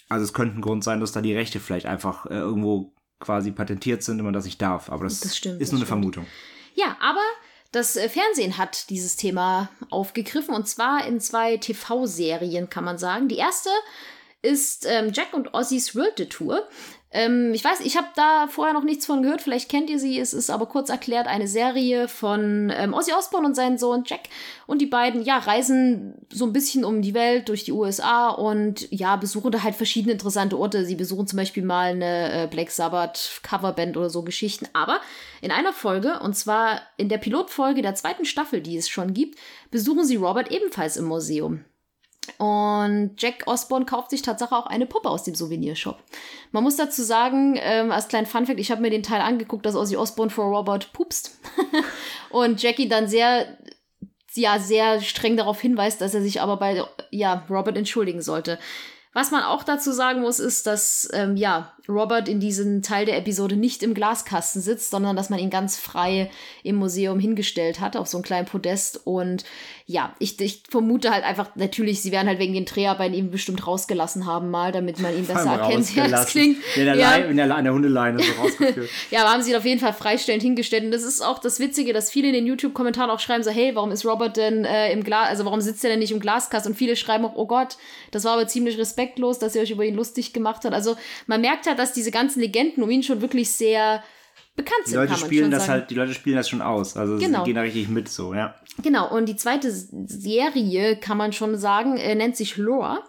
Also 0.09 0.25
es 0.25 0.33
könnte 0.33 0.59
ein 0.59 0.63
Grund 0.63 0.85
sein, 0.85 1.01
dass 1.01 1.13
da 1.13 1.21
die 1.21 1.35
Rechte 1.35 1.61
vielleicht 1.61 1.87
einfach 1.87 2.27
äh, 2.27 2.35
irgendwo 2.35 2.95
quasi 3.21 3.51
patentiert 3.51 4.03
sind 4.03 4.19
und 4.19 4.25
man 4.25 4.35
das 4.35 4.45
nicht 4.45 4.63
darf. 4.63 4.91
Aber 4.91 5.05
das, 5.05 5.21
das 5.21 5.37
stimmt, 5.37 5.61
ist 5.61 5.73
nur 5.73 5.81
eine 5.81 5.87
stimmt. 5.87 6.01
Vermutung. 6.01 6.27
Ja, 6.75 6.97
aber 7.01 7.23
das 7.73 7.97
äh, 7.97 8.09
Fernsehen 8.09 8.57
hat 8.57 8.89
dieses 8.91 9.17
Thema 9.17 9.69
aufgegriffen 9.91 10.55
und 10.55 10.67
zwar 10.67 11.07
in 11.07 11.21
zwei 11.21 11.59
TV-Serien, 11.59 12.71
kann 12.71 12.85
man 12.85 12.99
sagen. 12.99 13.29
Die 13.29 13.37
erste 13.37 13.71
ist 14.49 14.87
ähm, 14.89 15.13
Jack 15.13 15.35
und 15.35 15.53
Ozzys 15.55 15.95
World 15.95 16.31
Tour. 16.31 16.67
Ähm, 17.11 17.55
ich 17.55 17.65
weiß, 17.65 17.81
ich 17.81 17.97
habe 17.97 18.09
da 18.17 18.49
vorher 18.49 18.75
noch 18.75 18.85
nichts 18.85 19.07
von 19.07 19.23
gehört, 19.23 19.41
vielleicht 19.41 19.71
kennt 19.71 19.89
ihr 19.89 19.99
sie. 19.99 20.19
Es 20.19 20.35
ist 20.35 20.51
aber 20.51 20.67
kurz 20.67 20.91
erklärt 20.91 21.27
eine 21.27 21.49
Serie 21.49 22.07
von 22.07 22.71
ähm, 22.75 22.93
Ozzy 22.93 23.13
Osbourne 23.13 23.47
und 23.47 23.55
seinem 23.55 23.79
Sohn 23.79 24.03
Jack. 24.05 24.29
Und 24.67 24.83
die 24.83 24.87
beiden, 24.87 25.23
ja, 25.23 25.39
reisen 25.39 26.15
so 26.31 26.45
ein 26.45 26.53
bisschen 26.53 26.85
um 26.85 27.01
die 27.01 27.15
Welt, 27.15 27.49
durch 27.49 27.65
die 27.65 27.73
USA 27.73 28.29
und 28.29 28.91
ja, 28.93 29.17
besuchen 29.17 29.53
da 29.53 29.63
halt 29.63 29.75
verschiedene 29.75 30.13
interessante 30.13 30.59
Orte. 30.59 30.85
Sie 30.85 30.97
besuchen 30.97 31.27
zum 31.27 31.39
Beispiel 31.39 31.63
mal 31.63 31.93
eine 31.93 32.45
äh, 32.45 32.47
Black 32.47 32.71
Sabbath 32.71 33.41
Coverband 33.43 33.97
oder 33.97 34.11
so 34.11 34.23
Geschichten. 34.23 34.69
Aber 34.75 35.01
in 35.41 35.51
einer 35.51 35.73
Folge, 35.73 36.21
und 36.21 36.35
zwar 36.35 36.83
in 36.99 37.09
der 37.09 37.19
Pilotfolge 37.19 37.81
der 37.81 37.95
zweiten 37.95 38.27
Staffel, 38.27 38.61
die 38.61 38.77
es 38.77 38.89
schon 38.89 39.15
gibt, 39.15 39.39
besuchen 39.71 40.05
sie 40.05 40.17
Robert 40.17 40.51
ebenfalls 40.51 40.99
im 40.99 41.07
Museum. 41.07 41.65
Und 42.39 43.15
Jack 43.19 43.45
Osborne 43.47 43.87
kauft 43.87 44.11
sich 44.11 44.23
tatsächlich 44.23 44.59
auch 44.59 44.67
eine 44.67 44.87
Puppe 44.87 45.09
aus 45.09 45.25
dem 45.25 45.35
Souvenirshop. 45.35 45.99
Man 46.53 46.63
muss 46.63 46.77
dazu 46.77 47.03
sagen, 47.03 47.59
ähm, 47.61 47.91
als 47.91 48.09
kleinen 48.09 48.27
Funfact, 48.27 48.61
ich 48.61 48.71
habe 48.71 48.83
mir 48.83 48.91
den 48.91 49.03
Teil 49.03 49.21
angeguckt, 49.21 49.65
dass 49.65 49.77
Ozzy 49.77 49.97
Osbourne 49.97 50.31
vor 50.31 50.47
Robert 50.47 50.93
pupst. 50.93 51.39
und 52.31 52.63
Jackie 52.63 52.89
dann 52.89 53.09
sehr, 53.09 53.59
ja, 54.35 54.59
sehr 54.59 55.01
streng 55.01 55.37
darauf 55.37 55.61
hinweist, 55.61 56.01
dass 56.01 56.15
er 56.15 56.23
sich 56.23 56.41
aber 56.41 56.57
bei, 56.57 56.85
ja, 57.11 57.47
Robert 57.49 57.77
entschuldigen 57.77 58.23
sollte. 58.23 58.59
Was 59.15 59.31
man 59.31 59.43
auch 59.43 59.65
dazu 59.65 59.91
sagen 59.93 60.21
muss, 60.21 60.39
ist, 60.39 60.67
dass, 60.67 61.09
ähm, 61.13 61.37
ja, 61.37 61.73
Robert 61.89 62.29
in 62.29 62.39
diesem 62.39 62.83
Teil 62.83 63.07
der 63.07 63.17
Episode 63.17 63.57
nicht 63.57 63.83
im 63.83 63.95
Glaskasten 63.95 64.61
sitzt, 64.61 64.91
sondern 64.91 65.17
dass 65.17 65.31
man 65.31 65.39
ihn 65.39 65.49
ganz 65.49 65.79
frei 65.79 66.31
im 66.63 66.77
Museum 66.77 67.19
hingestellt 67.19 67.81
hat, 67.81 67.97
auf 67.97 68.07
so 68.07 68.19
einem 68.19 68.25
kleinen 68.25 68.47
Podest. 68.47 69.01
Und 69.07 69.45
ja, 69.87 70.15
ich, 70.19 70.39
ich 70.39 70.65
vermute 70.69 71.11
halt 71.11 71.25
einfach, 71.25 71.57
natürlich, 71.57 72.03
sie 72.03 72.13
werden 72.13 72.29
halt 72.29 72.39
wegen 72.39 72.53
den 72.53 72.67
Dreharbeiten 72.67 73.15
ihn 73.15 73.31
bestimmt 73.31 73.67
rausgelassen 73.67 74.27
haben, 74.27 74.51
mal, 74.51 74.71
damit 74.71 74.99
man 75.01 75.17
ihn 75.17 75.25
besser 75.25 75.53
erkennt. 75.53 75.97
Ja, 75.97 76.09
das 76.09 76.27
klingt. 76.27 76.59
In 76.77 76.85
der, 76.85 76.95
ja. 76.97 77.17
in 77.17 77.39
der, 77.39 77.57
an 77.57 77.65
der 77.65 77.73
Hundeleine 77.73 78.23
so 78.23 78.33
rausgeführt. 78.43 78.91
ja, 79.11 79.23
aber 79.23 79.31
haben 79.31 79.43
sie 79.43 79.53
ihn 79.53 79.57
auf 79.57 79.65
jeden 79.65 79.81
Fall 79.81 79.95
freistellend 79.95 80.43
hingestellt. 80.43 80.85
Und 80.85 80.91
das 80.91 81.05
ist 81.05 81.23
auch 81.23 81.39
das 81.39 81.59
Witzige, 81.59 81.95
dass 81.95 82.11
viele 82.11 82.29
in 82.29 82.35
den 82.35 82.47
YouTube-Kommentaren 82.47 83.09
auch 83.09 83.21
schreiben 83.21 83.43
so, 83.43 83.51
hey, 83.51 83.75
warum 83.75 83.93
ist 83.93 84.05
Robert 84.05 84.37
denn 84.37 84.67
äh, 84.67 84.93
im 84.93 85.05
Glas, 85.05 85.29
also 85.31 85.47
warum 85.47 85.63
sitzt 85.63 85.83
er 85.85 85.91
denn 85.91 86.01
nicht 86.01 86.13
im 86.13 86.21
Glaskasten? 86.21 86.73
Und 86.73 86.77
viele 86.77 86.95
schreiben 86.95 87.25
auch, 87.25 87.35
oh 87.35 87.47
Gott, 87.47 87.79
das 88.11 88.25
war 88.25 88.35
aber 88.35 88.47
ziemlich 88.47 88.77
respektlos, 88.77 89.39
dass 89.39 89.55
ihr 89.55 89.63
euch 89.63 89.71
über 89.71 89.87
ihn 89.87 89.95
lustig 89.95 90.35
gemacht 90.35 90.67
habt. 90.67 90.75
Also 90.75 90.97
man 91.27 91.41
merkt 91.41 91.67
halt, 91.67 91.78
dass 91.79 91.93
diese 91.93 92.11
ganzen 92.11 92.41
Legenden 92.41 92.83
um 92.83 92.91
ihn 92.91 93.03
schon 93.03 93.21
wirklich 93.21 93.51
sehr 93.51 94.03
bekannt 94.59 94.87
sind. 94.87 94.95
Die 94.95 94.97
Leute 94.97 95.17
spielen 95.17 95.51
das 95.51 95.67
sagen. 95.67 95.73
halt, 95.73 95.91
die 95.91 95.95
Leute 95.95 96.13
spielen 96.13 96.37
das 96.37 96.49
schon 96.49 96.61
aus. 96.61 96.97
Also 96.97 97.17
genau. 97.17 97.39
sie 97.39 97.45
gehen 97.47 97.55
da 97.55 97.63
richtig 97.63 97.89
mit 97.89 98.09
so, 98.09 98.35
ja. 98.35 98.55
Genau, 98.83 99.11
und 99.11 99.27
die 99.27 99.37
zweite 99.37 99.73
Serie, 99.73 100.97
kann 100.97 101.17
man 101.17 101.33
schon 101.33 101.57
sagen, 101.57 101.97
äh, 101.97 102.15
nennt 102.15 102.37
sich 102.37 102.57
Lore. 102.57 103.03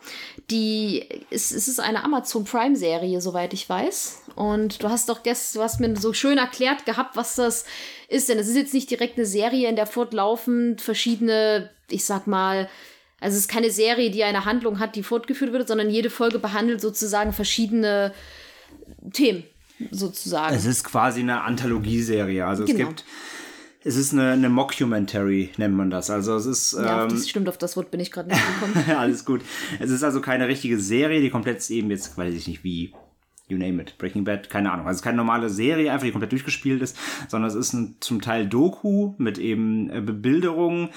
Die 0.50 1.04
ist, 1.30 1.52
es 1.52 1.68
ist 1.68 1.80
eine 1.80 2.04
Amazon 2.04 2.46
Prime-Serie, 2.46 3.22
soweit 3.22 3.54
ich 3.54 3.70
weiß. 3.70 4.24
Und 4.36 4.82
du 4.82 4.90
hast 4.90 5.10
doch 5.10 5.22
gestern, 5.22 5.60
du 5.60 5.64
hast 5.64 5.80
mir 5.80 5.96
so 5.96 6.14
schön 6.14 6.40
erklärt 6.40 6.86
gehabt, 6.86 7.16
was 7.16 7.36
das 7.36 7.66
ist. 8.08 8.30
Denn 8.30 8.40
es 8.40 8.48
ist 8.48 8.56
jetzt 8.56 8.74
nicht 8.74 8.90
direkt 8.90 9.18
eine 9.18 9.28
Serie, 9.28 9.70
in 9.70 9.76
der 9.76 9.86
fortlaufend 9.86 10.82
verschiedene, 10.82 11.70
ich 11.90 12.04
sag 12.06 12.26
mal, 12.26 12.68
also 13.20 13.36
es 13.36 13.42
ist 13.42 13.52
keine 13.52 13.70
Serie, 13.70 14.10
die 14.12 14.24
eine 14.24 14.46
Handlung 14.46 14.80
hat, 14.80 14.96
die 14.96 15.04
fortgeführt 15.04 15.52
wird, 15.52 15.68
sondern 15.68 15.90
jede 15.90 16.10
Folge 16.10 16.40
behandelt 16.40 16.82
sozusagen 16.82 17.34
verschiedene 17.34 18.14
Themen, 19.14 19.44
sozusagen. 19.92 20.56
Es 20.56 20.66
ist 20.66 20.84
quasi 20.84 21.22
eine 21.22 21.42
Anthologieserie. 21.42 22.46
Also 22.46 22.66
genau. 22.66 22.80
es 22.80 22.88
gibt. 22.88 23.06
Es 23.82 23.96
ist 23.96 24.12
eine, 24.12 24.32
eine 24.32 24.50
Mockumentary, 24.50 25.52
nennt 25.56 25.74
man 25.74 25.90
das. 25.90 26.10
Also 26.10 26.36
es 26.36 26.46
ist. 26.46 26.74
Ja, 26.74 27.04
ähm, 27.04 27.10
das 27.10 27.30
stimmt, 27.30 27.48
auf 27.48 27.58
das 27.58 27.78
Wort 27.78 27.92
bin 27.92 28.02
ich 28.02 28.12
gerade 28.12 28.30
nicht 28.30 28.42
gekommen. 28.46 28.92
Alles 28.98 29.24
gut. 29.24 29.42
Es 29.80 29.90
ist 29.90 30.04
also 30.04 30.20
keine 30.20 30.48
richtige 30.48 30.80
Serie, 30.80 31.22
die 31.22 31.30
komplett 31.30 31.68
eben 31.70 31.90
jetzt, 31.90 32.18
weiß 32.18 32.34
ich 32.34 32.48
nicht, 32.48 32.64
wie 32.64 32.94
you 33.50 33.58
name 33.58 33.82
it, 33.82 33.98
Breaking 33.98 34.24
Bad, 34.24 34.50
keine 34.50 34.72
Ahnung. 34.72 34.86
Also 34.86 34.96
es 34.96 35.02
ist 35.02 35.04
keine 35.04 35.18
normale 35.18 35.50
Serie, 35.50 35.92
einfach 35.92 36.06
die 36.06 36.12
komplett 36.12 36.32
durchgespielt 36.32 36.82
ist, 36.82 36.98
sondern 37.28 37.50
es 37.50 37.56
ist 37.56 37.74
ein, 37.74 37.98
zum 38.00 38.22
Teil 38.22 38.48
Doku 38.48 39.16
mit 39.18 39.38
eben 39.38 39.90
äh, 39.90 40.02
Bebilderungen, 40.02 40.90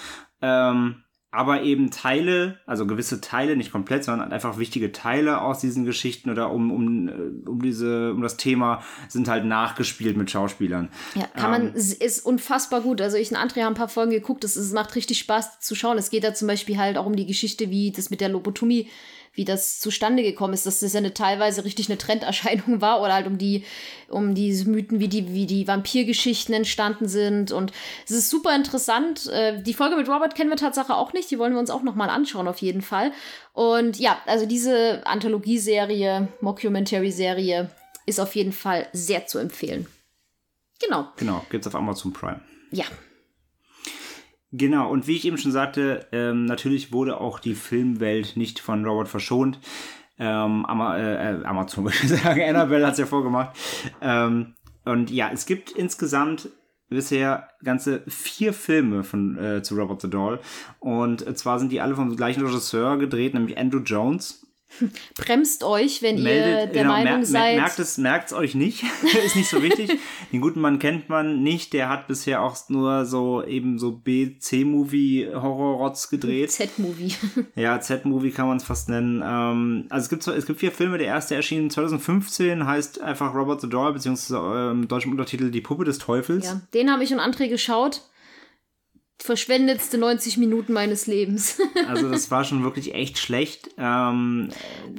ähm, 0.42 1.02
aber 1.34 1.62
eben 1.62 1.90
Teile, 1.90 2.58
also 2.66 2.86
gewisse 2.86 3.22
Teile, 3.22 3.56
nicht 3.56 3.72
komplett, 3.72 4.04
sondern 4.04 4.32
einfach 4.32 4.58
wichtige 4.58 4.92
Teile 4.92 5.40
aus 5.40 5.60
diesen 5.60 5.86
Geschichten 5.86 6.28
oder 6.28 6.52
um, 6.52 6.70
um, 6.70 7.08
äh, 7.08 7.48
um 7.48 7.62
diese, 7.62 8.12
um 8.12 8.20
das 8.20 8.36
Thema 8.36 8.82
sind 9.08 9.28
halt 9.28 9.46
nachgespielt 9.46 10.18
mit 10.18 10.30
Schauspielern. 10.30 10.90
Ja, 11.14 11.26
kann 11.28 11.54
ähm, 11.54 11.72
man, 11.72 11.74
ist 11.74 12.20
unfassbar 12.24 12.82
gut. 12.82 13.00
Also 13.00 13.16
ich 13.16 13.30
und 13.30 13.38
André 13.38 13.62
haben 13.62 13.72
ein 13.72 13.74
paar 13.74 13.88
Folgen 13.88 14.10
geguckt, 14.10 14.44
es 14.44 14.72
macht 14.72 14.94
richtig 14.94 15.18
Spaß 15.20 15.60
zu 15.60 15.74
schauen. 15.74 15.96
Es 15.96 16.10
geht 16.10 16.22
da 16.22 16.34
zum 16.34 16.48
Beispiel 16.48 16.76
halt 16.76 16.98
auch 16.98 17.06
um 17.06 17.16
die 17.16 17.26
Geschichte, 17.26 17.70
wie 17.70 17.92
das 17.92 18.10
mit 18.10 18.20
der 18.20 18.28
Lobotomie 18.28 18.90
wie 19.34 19.44
das 19.44 19.80
zustande 19.80 20.22
gekommen 20.22 20.52
ist, 20.52 20.66
dass 20.66 20.80
das 20.80 20.92
ja 20.92 20.98
eine 20.98 21.14
teilweise 21.14 21.64
richtig 21.64 21.88
eine 21.88 21.98
Trenderscheinung 21.98 22.80
war 22.80 23.00
oder 23.00 23.14
halt 23.14 23.26
um 23.26 23.38
die, 23.38 23.64
um 24.08 24.34
diese 24.34 24.68
Mythen, 24.68 25.00
wie 25.00 25.08
die, 25.08 25.32
wie 25.32 25.46
die 25.46 25.66
Vampirgeschichten 25.66 26.54
entstanden 26.54 27.08
sind. 27.08 27.50
Und 27.50 27.72
es 28.04 28.10
ist 28.10 28.30
super 28.30 28.54
interessant. 28.54 29.28
Äh, 29.28 29.62
die 29.62 29.74
Folge 29.74 29.96
mit 29.96 30.08
Robert 30.08 30.34
kennen 30.34 30.50
wir 30.50 30.56
Tatsache 30.56 30.94
auch 30.94 31.12
nicht. 31.12 31.30
Die 31.30 31.38
wollen 31.38 31.54
wir 31.54 31.60
uns 31.60 31.70
auch 31.70 31.82
nochmal 31.82 32.10
anschauen, 32.10 32.46
auf 32.46 32.58
jeden 32.58 32.82
Fall. 32.82 33.12
Und 33.54 33.98
ja, 33.98 34.18
also 34.26 34.44
diese 34.44 35.06
Anthologieserie, 35.06 36.28
Mockumentary-Serie 36.40 37.70
ist 38.04 38.20
auf 38.20 38.34
jeden 38.34 38.52
Fall 38.52 38.86
sehr 38.92 39.26
zu 39.26 39.38
empfehlen. 39.38 39.86
Genau. 40.82 41.08
Genau, 41.16 41.44
gibt's 41.48 41.66
auf 41.66 41.74
Amazon 41.74 42.12
Prime. 42.12 42.40
Ja, 42.70 42.84
Genau, 44.52 44.90
und 44.90 45.06
wie 45.06 45.16
ich 45.16 45.24
eben 45.24 45.38
schon 45.38 45.50
sagte, 45.50 46.06
ähm, 46.12 46.44
natürlich 46.44 46.92
wurde 46.92 47.18
auch 47.18 47.38
die 47.38 47.54
Filmwelt 47.54 48.36
nicht 48.36 48.60
von 48.60 48.84
Robert 48.84 49.08
verschont. 49.08 49.58
Ähm, 50.18 50.66
Ama 50.66 50.98
äh, 50.98 51.40
äh 51.40 51.44
Amazon 51.44 51.84
würde 51.84 51.96
ich 52.02 52.08
sagen, 52.08 52.42
Annabelle 52.42 52.86
hat 52.86 52.92
es 52.92 52.98
ja 52.98 53.06
vorgemacht. 53.06 53.56
Ähm, 54.02 54.54
und 54.84 55.10
ja, 55.10 55.30
es 55.32 55.46
gibt 55.46 55.70
insgesamt 55.70 56.50
bisher 56.90 57.48
ganze 57.64 58.02
vier 58.06 58.52
Filme 58.52 59.04
von 59.04 59.38
äh, 59.38 59.62
zu 59.62 59.74
Robert 59.74 60.02
the 60.02 60.10
Doll. 60.10 60.38
Und 60.80 61.38
zwar 61.38 61.58
sind 61.58 61.72
die 61.72 61.80
alle 61.80 61.94
vom 61.94 62.14
gleichen 62.14 62.44
Regisseur 62.44 62.98
gedreht, 62.98 63.32
nämlich 63.32 63.56
Andrew 63.56 63.80
Jones. 63.80 64.46
Bremst 65.16 65.64
euch, 65.64 66.02
wenn 66.02 66.22
Meldet, 66.22 66.46
ihr 66.46 66.66
der 66.66 66.82
genau, 66.82 66.94
Meinung 66.94 67.18
mer 67.18 67.26
seid. 67.26 67.56
Merkt 67.56 67.78
es, 67.78 67.98
merkt 67.98 68.32
euch 68.32 68.54
nicht, 68.54 68.84
ist 69.24 69.36
nicht 69.36 69.48
so 69.48 69.62
wichtig. 69.62 69.90
Den 70.32 70.40
guten 70.40 70.60
Mann 70.60 70.78
kennt 70.78 71.08
man 71.08 71.42
nicht, 71.42 71.72
der 71.72 71.88
hat 71.88 72.08
bisher 72.08 72.42
auch 72.42 72.56
nur 72.68 73.04
so 73.04 73.44
eben 73.44 73.78
so 73.78 73.92
B, 73.92 74.38
C-Movie 74.38 75.28
Horror-Rotz 75.32 76.08
gedreht. 76.10 76.50
Z-Movie. 76.50 77.12
Ja, 77.54 77.80
Z-Movie 77.80 78.30
kann 78.30 78.48
man 78.48 78.56
es 78.56 78.64
fast 78.64 78.88
nennen. 78.88 79.22
Ähm, 79.24 79.86
also 79.90 80.04
es 80.04 80.08
gibt, 80.08 80.26
es 80.26 80.46
gibt 80.46 80.60
vier 80.60 80.72
Filme, 80.72 80.98
der 80.98 81.08
erste 81.08 81.34
erschien 81.34 81.70
2015, 81.70 82.66
heißt 82.66 83.00
einfach 83.00 83.34
Robert 83.34 83.60
the 83.60 83.68
Doll, 83.68 83.92
beziehungsweise 83.92 84.36
im 84.38 84.82
ähm, 84.82 84.88
deutschen 84.88 85.10
Untertitel 85.10 85.50
Die 85.50 85.60
Puppe 85.60 85.84
des 85.84 85.98
Teufels. 85.98 86.46
Ja, 86.46 86.60
den 86.74 86.90
habe 86.90 87.04
ich 87.04 87.12
und 87.12 87.20
André 87.20 87.48
geschaut 87.48 88.02
verschwendetste 89.22 89.98
90 89.98 90.36
Minuten 90.36 90.72
meines 90.72 91.06
Lebens. 91.06 91.58
also 91.88 92.10
das 92.10 92.30
war 92.30 92.44
schon 92.44 92.64
wirklich 92.64 92.94
echt 92.94 93.18
schlecht. 93.18 93.70
Ähm, 93.78 94.50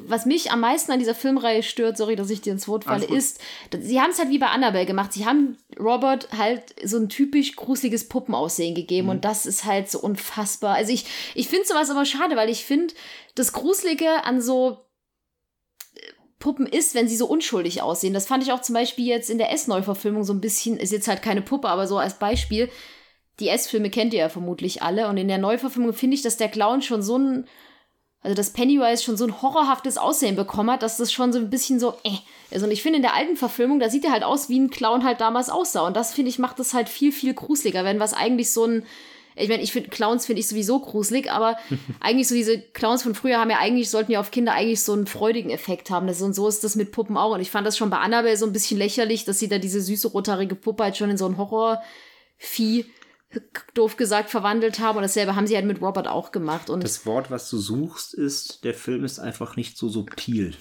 Was 0.07 0.25
mich 0.25 0.51
am 0.51 0.61
meisten 0.61 0.91
an 0.91 0.99
dieser 0.99 1.15
Filmreihe 1.15 1.63
stört, 1.63 1.97
sorry, 1.97 2.15
dass 2.15 2.29
ich 2.29 2.41
dir 2.41 2.53
ins 2.53 2.67
Wort 2.67 2.85
falle, 2.85 3.05
ist, 3.05 3.39
sie 3.77 3.99
haben 3.99 4.11
es 4.11 4.19
halt 4.19 4.29
wie 4.29 4.39
bei 4.39 4.47
Annabelle 4.47 4.85
gemacht. 4.85 5.13
Sie 5.13 5.25
haben 5.25 5.57
Robert 5.79 6.29
halt 6.37 6.75
so 6.83 6.97
ein 6.97 7.09
typisch 7.09 7.55
gruseliges 7.55 8.07
Puppenaussehen 8.07 8.75
gegeben 8.75 9.07
mhm. 9.07 9.11
und 9.11 9.25
das 9.25 9.45
ist 9.45 9.65
halt 9.65 9.89
so 9.89 9.99
unfassbar. 9.99 10.75
Also 10.75 10.93
ich, 10.93 11.05
ich 11.35 11.47
finde 11.47 11.67
sowas 11.67 11.89
aber 11.89 12.05
schade, 12.05 12.35
weil 12.35 12.49
ich 12.49 12.63
finde, 12.63 12.93
das 13.35 13.51
Gruselige 13.51 14.23
an 14.23 14.41
so 14.41 14.85
äh, 15.95 15.99
Puppen 16.39 16.65
ist, 16.65 16.95
wenn 16.95 17.07
sie 17.07 17.17
so 17.17 17.27
unschuldig 17.27 17.81
aussehen. 17.81 18.13
Das 18.13 18.27
fand 18.27 18.43
ich 18.43 18.51
auch 18.51 18.61
zum 18.61 18.75
Beispiel 18.75 19.05
jetzt 19.05 19.29
in 19.29 19.37
der 19.37 19.51
S-Neuverfilmung 19.51 20.23
so 20.23 20.33
ein 20.33 20.41
bisschen, 20.41 20.77
ist 20.77 20.91
jetzt 20.91 21.07
halt 21.07 21.21
keine 21.21 21.41
Puppe, 21.41 21.67
aber 21.67 21.87
so 21.87 21.97
als 21.97 22.19
Beispiel 22.19 22.69
die 23.43 23.49
S-Filme 23.49 23.89
kennt 23.89 24.13
ihr 24.13 24.21
ja 24.21 24.29
vermutlich 24.29 24.81
alle. 24.81 25.07
Und 25.07 25.17
in 25.17 25.27
der 25.27 25.37
Neuverfilmung 25.37 25.93
finde 25.93 26.15
ich, 26.15 26.21
dass 26.21 26.37
der 26.37 26.49
Clown 26.49 26.81
schon 26.81 27.03
so 27.03 27.17
ein, 27.17 27.45
also 28.21 28.35
dass 28.35 28.51
Pennywise 28.51 29.03
schon 29.03 29.17
so 29.17 29.25
ein 29.25 29.41
horrorhaftes 29.41 29.97
Aussehen 29.97 30.35
bekommen 30.35 30.71
hat, 30.71 30.81
dass 30.81 30.97
das 30.97 31.11
schon 31.11 31.33
so 31.33 31.39
ein 31.39 31.49
bisschen 31.49 31.79
so, 31.79 31.95
äh. 32.03 32.17
Also, 32.51 32.65
und 32.65 32.71
ich 32.71 32.81
finde, 32.81 32.97
in 32.97 33.03
der 33.03 33.15
alten 33.15 33.35
Verfilmung, 33.35 33.79
da 33.79 33.89
sieht 33.89 34.05
er 34.05 34.11
halt 34.11 34.23
aus, 34.23 34.47
wie 34.47 34.59
ein 34.59 34.69
Clown 34.69 35.03
halt 35.03 35.19
damals 35.19 35.49
aussah. 35.49 35.85
Und 35.85 35.97
das, 35.97 36.13
finde 36.13 36.29
ich, 36.29 36.39
macht 36.39 36.59
das 36.59 36.73
halt 36.73 36.87
viel, 36.87 37.11
viel 37.11 37.33
gruseliger, 37.33 37.83
wenn 37.83 37.99
was 37.99 38.13
eigentlich 38.13 38.53
so 38.53 38.65
ein, 38.65 38.85
ich 39.35 39.49
meine, 39.49 39.63
ich 39.63 39.71
finde 39.71 39.89
Clowns 39.89 40.25
finde 40.25 40.41
ich 40.41 40.47
sowieso 40.47 40.79
gruselig, 40.79 41.31
aber 41.31 41.57
eigentlich 41.99 42.27
so 42.27 42.35
diese 42.35 42.59
Clowns 42.59 43.03
von 43.03 43.15
früher 43.15 43.39
haben 43.39 43.49
ja 43.49 43.57
eigentlich, 43.59 43.89
sollten 43.89 44.11
ja 44.11 44.19
auf 44.19 44.31
Kinder 44.31 44.53
eigentlich 44.53 44.81
so 44.81 44.93
einen 44.93 45.07
freudigen 45.07 45.49
Effekt 45.49 45.89
haben. 45.89 46.07
Das, 46.07 46.21
und 46.21 46.33
so 46.33 46.47
ist 46.47 46.63
das 46.63 46.75
mit 46.75 46.91
Puppen 46.91 47.17
auch. 47.17 47.33
Und 47.33 47.41
ich 47.41 47.51
fand 47.51 47.65
das 47.65 47.77
schon 47.77 47.89
bei 47.89 47.97
Annabelle 47.97 48.37
so 48.37 48.45
ein 48.45 48.53
bisschen 48.53 48.77
lächerlich, 48.77 49.25
dass 49.25 49.39
sie 49.39 49.49
da 49.49 49.57
diese 49.57 49.81
süße 49.81 50.09
rothaarige 50.09 50.55
Puppe 50.55 50.83
halt 50.83 50.97
schon 50.97 51.09
in 51.09 51.17
so 51.17 51.25
ein 51.25 51.37
Horrorvieh 51.37 52.85
doof 53.73 53.97
gesagt 53.97 54.29
verwandelt 54.29 54.79
haben. 54.79 54.97
Und 54.97 55.03
dasselbe 55.03 55.35
haben 55.35 55.47
sie 55.47 55.55
halt 55.55 55.65
mit 55.65 55.81
Robert 55.81 56.07
auch 56.07 56.31
gemacht. 56.31 56.69
Und 56.69 56.83
das 56.83 57.05
Wort, 57.05 57.31
was 57.31 57.49
du 57.49 57.57
suchst, 57.57 58.13
ist, 58.13 58.63
der 58.63 58.73
Film 58.73 59.03
ist 59.03 59.19
einfach 59.19 59.55
nicht 59.55 59.77
so 59.77 59.89
subtil. 59.89 60.53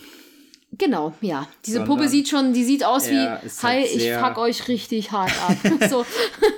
Genau, 0.79 1.13
ja. 1.21 1.47
Diese 1.67 1.79
Sondern 1.79 1.97
Puppe 1.97 2.09
sieht 2.09 2.29
schon, 2.29 2.55
die 2.55 2.65
sieht 2.65 2.83
aus 2.83 3.11
wie, 3.11 3.19
halt 3.19 3.43
hi, 3.63 3.85
ich 3.85 4.11
fuck 4.11 4.39
euch 4.39 4.69
richtig 4.69 5.13
hart 5.13 5.33
ab. 5.43 5.57
so. 5.91 6.07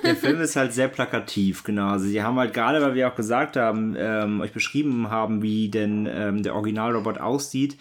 Der 0.03 0.15
Film 0.15 0.39
ist 0.39 0.55
halt 0.55 0.73
sehr 0.73 0.87
plakativ, 0.87 1.65
genau. 1.65 1.89
Also 1.89 2.05
sie 2.05 2.23
haben 2.23 2.37
halt 2.39 2.53
gerade, 2.53 2.81
weil 2.81 2.95
wir 2.95 3.09
auch 3.09 3.15
gesagt 3.15 3.57
haben, 3.57 3.95
ähm, 3.97 4.39
euch 4.39 4.53
beschrieben 4.53 5.09
haben, 5.09 5.41
wie 5.41 5.69
denn 5.69 6.07
ähm, 6.09 6.43
der 6.43 6.55
Originalrobot 6.55 7.17
aussieht, 7.17 7.77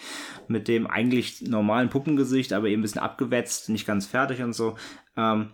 mit 0.49 0.67
dem 0.67 0.89
eigentlich 0.89 1.43
normalen 1.43 1.89
Puppengesicht, 1.89 2.53
aber 2.53 2.67
eben 2.67 2.81
ein 2.81 2.83
bisschen 2.83 3.01
abgewetzt, 3.01 3.69
nicht 3.69 3.87
ganz 3.87 4.07
fertig 4.07 4.43
und 4.43 4.55
so. 4.55 4.75
Ähm, 5.17 5.51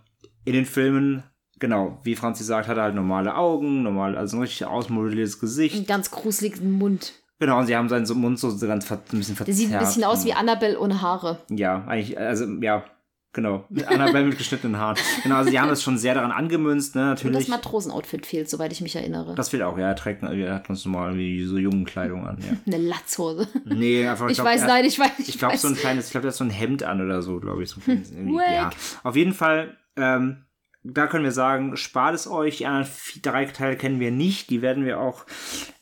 in 0.47 0.55
den 0.55 0.65
Filmen 0.65 1.25
Genau, 1.61 1.99
wie 2.03 2.17
Franzi 2.17 2.43
sagt, 2.43 2.69
hat 2.69 2.79
er 2.79 2.85
halt 2.85 2.95
normale 2.95 3.37
Augen, 3.37 3.83
normal, 3.83 4.17
also 4.17 4.39
ein 4.39 4.41
richtig 4.41 4.65
ausmodelliertes 4.67 5.39
Gesicht. 5.39 5.77
Einen 5.77 5.87
ganz 5.87 6.11
gruseligen 6.11 6.73
Mund. 6.73 7.13
Genau, 7.39 7.59
und 7.59 7.67
sie 7.67 7.77
haben 7.77 7.89
seinen 7.89 8.07
Mund 8.19 8.39
so 8.39 8.49
ganz 8.67 8.87
ver 8.87 8.97
ein 8.97 9.19
bisschen 9.19 9.37
verzerrt. 9.37 9.49
Der 9.49 9.55
sieht 9.55 9.73
ein 9.73 9.79
bisschen 9.79 10.05
aus 10.05 10.25
wie 10.25 10.33
Annabelle 10.33 10.79
ohne 10.79 11.01
Haare. 11.01 11.39
Ja, 11.51 11.85
eigentlich, 11.87 12.19
also, 12.19 12.47
ja, 12.61 12.85
genau. 13.33 13.65
Annabelle 13.87 14.27
mit 14.27 14.39
geschnittenen 14.39 14.79
Haaren. 14.79 14.97
Genau, 15.23 15.37
also 15.37 15.51
sie 15.51 15.61
haben 15.61 15.69
das 15.69 15.83
schon 15.83 15.99
sehr 15.99 16.15
daran 16.15 16.33
angemünzt, 16.33 16.95
ne, 16.95 17.03
natürlich. 17.03 17.37
Und 17.37 17.43
das 17.43 17.49
Matrosenoutfit 17.49 18.27
fehlt, 18.27 18.49
soweit 18.49 18.73
ich 18.73 18.81
mich 18.81 18.97
erinnere. 18.97 19.35
Das 19.35 19.51
fehlt 19.51 19.63
auch, 19.63 19.79
ja, 19.79 19.89
er 19.89 19.97
trägt, 19.97 20.23
er 20.23 20.55
hat 20.55 20.69
uns 20.71 20.85
normal 20.87 21.17
wie 21.17 21.45
so 21.45 21.59
jungen 21.59 21.85
Kleidung 21.85 22.27
an, 22.27 22.39
ja. 22.41 22.57
Eine 22.75 22.89
Latzhose. 22.89 23.49
Nee, 23.65 24.07
einfach. 24.07 24.27
Ich, 24.27 24.33
ich 24.33 24.37
glaub, 24.37 24.47
weiß, 24.47 24.63
er, 24.63 24.69
nein, 24.69 24.85
ich 24.87 24.99
weiß. 24.99 25.11
Ich, 25.19 25.29
ich 25.31 25.39
glaube, 25.39 25.57
so 25.57 25.69
ein 25.69 25.77
kleines, 25.77 26.07
ich 26.07 26.11
glaube, 26.13 26.27
er 26.27 26.31
hat 26.31 26.37
so 26.37 26.45
ein 26.45 26.51
Hemd 26.51 26.83
an 26.83 27.03
oder 27.03 27.21
so, 27.23 27.39
glaube 27.39 27.63
ich. 27.63 27.71
So 27.71 27.81
ein 27.87 28.35
ja. 28.55 28.71
Auf 29.03 29.17
jeden 29.17 29.33
Fall, 29.33 29.77
ähm, 29.97 30.45
da 30.83 31.07
können 31.07 31.25
wir 31.25 31.33
sagen, 31.33 31.77
spart 31.77 32.15
es 32.15 32.27
euch. 32.27 32.59
Die 32.59 32.67
anderen 32.67 32.91
drei 33.23 33.45
Teile 33.47 33.77
kennen 33.77 34.01
wir 34.01 34.11
nicht. 34.11 34.51
Die 34.51 34.63
werden 34.63 34.85
wir 34.85 35.01
auch, 35.01 35.27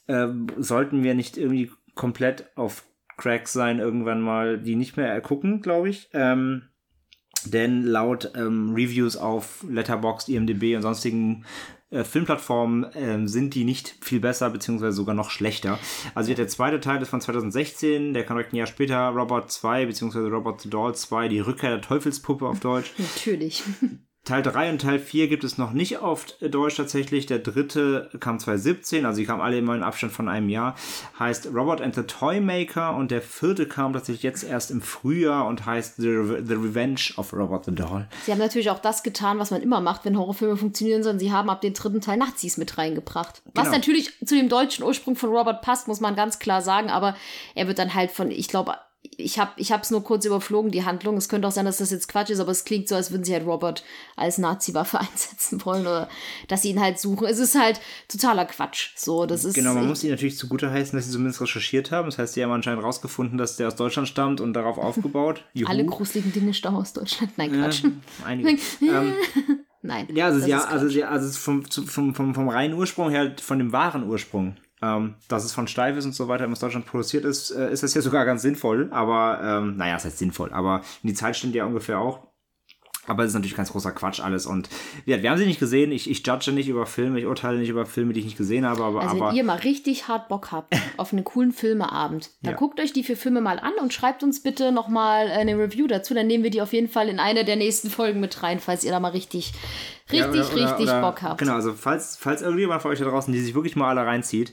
äh, 0.07 0.29
sollten 0.57 1.03
wir 1.03 1.15
nicht 1.15 1.37
irgendwie 1.37 1.71
komplett 1.95 2.57
auf 2.57 2.85
Crack 3.17 3.49
sein, 3.49 3.81
irgendwann 3.81 4.21
mal 4.21 4.59
die 4.59 4.77
nicht 4.77 4.97
mehr 4.97 5.21
gucken, 5.21 5.61
glaube 5.61 5.89
ich. 5.89 6.09
Ähm, 6.13 6.63
denn 7.45 7.83
laut 7.83 8.33
ähm, 8.37 8.73
Reviews 8.75 9.17
auf 9.17 9.65
Letterboxd, 9.69 10.29
IMDb 10.29 10.77
und 10.77 10.83
sonstigen 10.83 11.45
äh, 11.91 12.05
Filmplattformen 12.05 12.85
äh, 12.93 13.27
sind 13.29 13.55
die 13.55 13.65
nicht 13.65 13.97
viel 14.01 14.21
besser, 14.21 14.51
beziehungsweise 14.51 14.93
sogar 14.93 15.15
noch 15.15 15.31
schlechter. 15.31 15.79
Also 16.15 16.35
der 16.35 16.49
zweite 16.49 16.81
Teil 16.81 17.01
ist 17.01 17.09
von 17.09 17.21
2016, 17.21 18.13
der 18.13 18.25
kam 18.25 18.37
direkt 18.37 18.53
ein 18.53 18.57
Jahr 18.57 18.67
später, 18.67 19.09
Robot 19.09 19.51
2, 19.51 19.87
beziehungsweise 19.87 20.29
Robot 20.29 20.63
the 20.63 20.71
Doll 20.71 20.95
2, 20.95 21.29
die 21.29 21.41
Rückkehr 21.41 21.71
der 21.71 21.81
Teufelspuppe 21.81 22.47
auf 22.47 22.61
Deutsch. 22.61 22.93
Natürlich. 22.99 23.63
Teil 24.29 24.43
3 24.43 24.73
und 24.73 24.83
Teil 24.83 24.99
4 24.99 25.29
gibt 25.29 25.43
es 25.43 25.57
noch 25.57 25.73
nicht 25.73 26.01
auf 26.01 26.27
Deutsch 26.43 26.77
tatsächlich. 26.77 27.25
Der 27.25 27.39
dritte 27.39 28.11
kam 28.21 28.39
2017, 28.39 29.07
also 29.07 29.21
die 29.21 29.25
kamen 29.25 29.41
alle 29.41 29.57
immer 29.57 29.75
in 29.75 29.83
Abstand 29.83 30.13
von 30.13 30.29
einem 30.29 30.51
Jahr. 30.51 30.77
Heißt 31.19 31.47
Robot 31.47 31.81
and 31.81 31.95
the 31.95 32.03
Toymaker 32.03 32.95
und 32.95 33.11
der 33.11 33.23
vierte 33.23 33.67
kam 33.67 33.95
tatsächlich 33.95 34.23
jetzt 34.25 34.45
erst 34.45 34.71
im 34.71 34.83
Frühjahr 34.83 35.47
und 35.47 35.65
heißt 35.65 35.97
The, 35.97 36.09
Re 36.09 36.43
the 36.47 36.55
Revenge 36.55 37.15
of 37.17 37.33
Robot 37.33 37.65
the 37.65 37.75
Doll. 37.75 38.07
Sie 38.27 38.33
haben 38.33 38.39
natürlich 38.39 38.69
auch 38.69 38.81
das 38.81 39.03
getan, 39.03 39.39
was 39.39 39.51
man 39.51 39.63
immer 39.63 39.81
macht, 39.81 40.05
wenn 40.05 40.19
Horrorfilme 40.19 40.59
funktionieren, 40.59 41.03
sondern 41.03 41.21
sie 41.21 41.33
haben 41.33 41.49
ab 41.49 41.63
dem 41.63 41.73
dritten 41.73 42.03
Teil 42.03 42.19
Nazis 42.19 42.59
mit 42.59 42.77
reingebracht. 42.77 43.41
Was 43.55 43.65
genau. 43.65 43.79
natürlich 43.79 44.13
zu 44.27 44.35
dem 44.35 44.51
deutschen 44.51 44.85
Ursprung 44.85 45.17
von 45.17 45.31
Robert 45.31 45.63
passt, 45.63 45.89
muss 45.89 46.01
man 46.01 46.15
ganz 46.17 46.39
klar 46.39 46.61
sagen, 46.61 46.91
aber 46.91 47.17
er 47.55 47.67
wird 47.67 47.79
dann 47.79 47.95
halt 47.95 48.11
von, 48.11 48.31
ich 48.31 48.49
glaube, 48.49 48.75
ich 49.03 49.39
habe 49.39 49.53
ich 49.57 49.71
es 49.71 49.91
nur 49.91 50.03
kurz 50.03 50.25
überflogen, 50.25 50.71
die 50.71 50.85
Handlung. 50.85 51.17
Es 51.17 51.29
könnte 51.29 51.47
auch 51.47 51.53
sein, 51.53 51.65
dass 51.65 51.79
das 51.79 51.91
jetzt 51.91 52.09
Quatsch 52.09 52.31
ist, 52.31 52.41
aber 52.41 52.51
es 52.51 52.65
klingt 52.65 52.89
so, 52.89 52.95
als 52.95 53.11
würden 53.11 53.25
sie 53.25 53.33
halt 53.33 53.47
Robert 53.47 53.85
als 54.17 54.39
Nazi-Waffe 54.39 55.01
einsetzen 55.01 55.65
wollen 55.65 55.83
oder 55.83 56.09
dass 56.49 56.63
sie 56.63 56.71
ihn 56.71 56.81
halt 56.81 56.99
suchen. 56.99 57.27
Es 57.27 57.39
ist 57.39 57.59
halt 57.59 57.81
totaler 58.09 58.45
Quatsch. 58.45 58.91
So, 58.97 59.27
das 59.27 59.45
ist, 59.45 59.55
genau, 59.55 59.75
man 59.75 59.87
muss 59.87 60.03
ihnen 60.03 60.13
natürlich 60.13 60.37
zugute 60.37 60.71
heißen, 60.71 60.97
dass 60.97 61.07
sie 61.07 61.13
zumindest 61.13 61.41
recherchiert 61.41 61.91
haben. 61.91 62.07
Das 62.07 62.19
heißt, 62.19 62.35
sie 62.35 62.43
haben 62.43 62.53
anscheinend 62.53 62.83
rausgefunden, 62.83 63.39
dass 63.39 63.57
der 63.57 63.69
aus 63.69 63.77
Deutschland 63.77 64.09
stammt 64.09 64.41
und 64.41 64.53
darauf 64.53 64.79
aufgebaut. 64.79 65.45
Juhu. 65.53 65.71
Alle 65.71 65.85
gruseligen 65.85 66.33
Dinge 66.33 66.55
stammen 66.55 66.79
aus 66.79 66.93
Deutschland. 66.93 67.33
Nein, 67.37 67.53
Quatsch. 67.53 67.85
Äh, 67.85 67.91
einige. 68.25 68.51
ähm, 68.83 69.15
Nein. 69.81 70.09
Ja, 70.13 70.27
also, 70.27 70.47
ja, 70.47 70.65
also, 70.65 70.87
ja, 70.89 71.09
also 71.09 71.31
vom, 71.39 71.65
vom, 71.65 72.15
vom, 72.15 72.35
vom 72.35 72.49
reinen 72.49 72.75
Ursprung 72.75 73.11
her, 73.11 73.37
von 73.41 73.59
dem 73.59 73.73
wahren 73.73 74.09
Ursprung 74.09 74.57
ähm, 74.83 75.15
dass 75.29 75.45
es 75.45 75.53
von 75.53 75.67
Steif 75.67 75.97
ist 75.97 76.05
und 76.05 76.15
so 76.15 76.29
weiter 76.29 76.49
aus 76.49 76.61
Deutschland 76.61 76.87
produziert 76.87 77.25
ist, 77.25 77.51
äh, 77.51 77.73
ist 77.73 77.83
das 77.83 77.95
ja 77.95 78.03
sogar 78.03 78.25
ganz 78.25 78.43
sinnvoll. 78.43 78.89
Aber, 78.93 79.41
ähm, 79.43 79.77
naja, 79.77 79.97
es 79.97 80.05
heißt 80.05 80.19
sinnvoll, 80.19 80.53
aber 80.53 80.83
in 81.03 81.09
die 81.09 81.15
Zeit 81.15 81.37
stimmt 81.37 81.55
ja 81.55 81.65
ungefähr 81.65 81.99
auch. 81.99 82.28
Aber 83.09 83.25
es 83.25 83.31
ist 83.31 83.35
natürlich 83.35 83.57
ganz 83.57 83.73
großer 83.73 83.93
Quatsch 83.93 84.21
alles. 84.21 84.47
Und 84.47 84.69
ja, 85.07 85.23
wir 85.23 85.31
haben 85.31 85.39
sie 85.39 85.47
nicht 85.47 85.61
gesehen. 85.61 85.93
Ich, 85.93 86.11
ich 86.11 86.27
judge 86.27 86.53
nicht 86.53 86.69
über 86.69 86.87
Filme, 86.87 87.19
ich 87.19 87.27
urteile 87.27 87.59
nicht 87.59 87.69
über 87.69 87.87
Filme, 87.87 88.13
die 88.13 88.21
ich 88.21 88.27
nicht 88.27 88.37
gesehen 88.37 88.67
habe. 88.67 88.85
Aber, 88.85 89.01
also 89.01 89.17
aber 89.17 89.31
wenn 89.31 89.37
ihr 89.37 89.45
mal 89.45 89.59
richtig 89.59 90.09
hart 90.09 90.29
Bock 90.29 90.53
habt 90.53 90.75
auf 90.97 91.13
einen 91.13 91.25
coolen 91.25 91.53
Filmeabend, 91.53 92.31
dann 92.43 92.53
ja. 92.53 92.59
guckt 92.59 92.81
euch 92.81 92.93
die 92.93 93.03
vier 93.03 93.17
Filme 93.17 93.41
mal 93.41 93.59
an 93.59 93.73
und 93.81 93.93
schreibt 93.93 94.23
uns 94.23 94.43
bitte 94.43 94.73
nochmal 94.73 95.29
eine 95.29 95.59
Review 95.59 95.87
dazu. 95.87 96.15
Dann 96.15 96.27
nehmen 96.27 96.45
wir 96.45 96.51
die 96.51 96.63
auf 96.63 96.73
jeden 96.73 96.89
Fall 96.89 97.09
in 97.09 97.19
eine 97.19 97.45
der 97.45 97.57
nächsten 97.57 97.91
Folgen 97.91 98.21
mit 98.21 98.43
rein, 98.43 98.61
falls 98.61 98.85
ihr 98.85 98.91
da 98.91 99.01
mal 99.01 99.09
richtig, 99.09 99.53
richtig, 100.11 100.21
ja, 100.21 100.29
oder, 100.29 100.55
richtig 100.55 100.89
oder, 100.89 101.01
Bock 101.01 101.23
habt. 101.23 101.39
Genau, 101.39 101.55
also 101.55 101.73
falls, 101.73 102.17
falls 102.17 102.43
irgendjemand 102.43 102.83
von 102.83 102.91
euch 102.91 102.99
da 102.99 103.07
draußen, 103.07 103.33
die 103.33 103.41
sich 103.41 103.55
wirklich 103.55 103.77
mal 103.77 103.89
alle 103.89 104.07
reinzieht, 104.07 104.53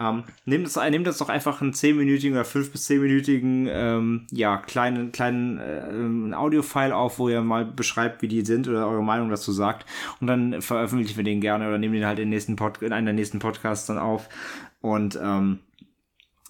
ähm, 0.00 0.24
nehmt, 0.44 0.66
es, 0.66 0.76
nehmt 0.76 1.06
doch 1.06 1.28
einfach 1.28 1.62
einen 1.62 1.72
10-minütigen 1.72 2.32
oder 2.32 2.42
5- 2.42 2.72
bis 2.72 2.88
10-minütigen 2.90 3.68
ähm, 3.70 4.26
ja, 4.32 4.56
kleinen, 4.56 5.12
kleinen 5.12 5.58
äh, 6.32 6.34
Audio-File 6.34 6.92
auf, 6.92 7.18
wo 7.20 7.28
ihr 7.28 7.42
mal 7.42 7.64
beschreibt, 7.64 8.20
wie 8.20 8.28
die 8.28 8.44
sind 8.44 8.66
oder 8.66 8.88
eure 8.88 9.04
Meinung 9.04 9.30
dazu 9.30 9.52
sagt. 9.52 9.86
Und 10.20 10.26
dann 10.26 10.62
veröffentlichen 10.62 11.16
wir 11.16 11.24
den 11.24 11.40
gerne 11.40 11.68
oder 11.68 11.78
nehmen 11.78 11.94
den 11.94 12.06
halt 12.06 12.18
in, 12.18 12.28
nächsten 12.28 12.56
Pod 12.56 12.82
in 12.82 12.92
einen 12.92 13.06
der 13.06 13.14
nächsten 13.14 13.38
Podcasts 13.38 13.86
dann 13.86 13.98
auf. 13.98 14.28
Und 14.80 15.18
ähm, 15.22 15.60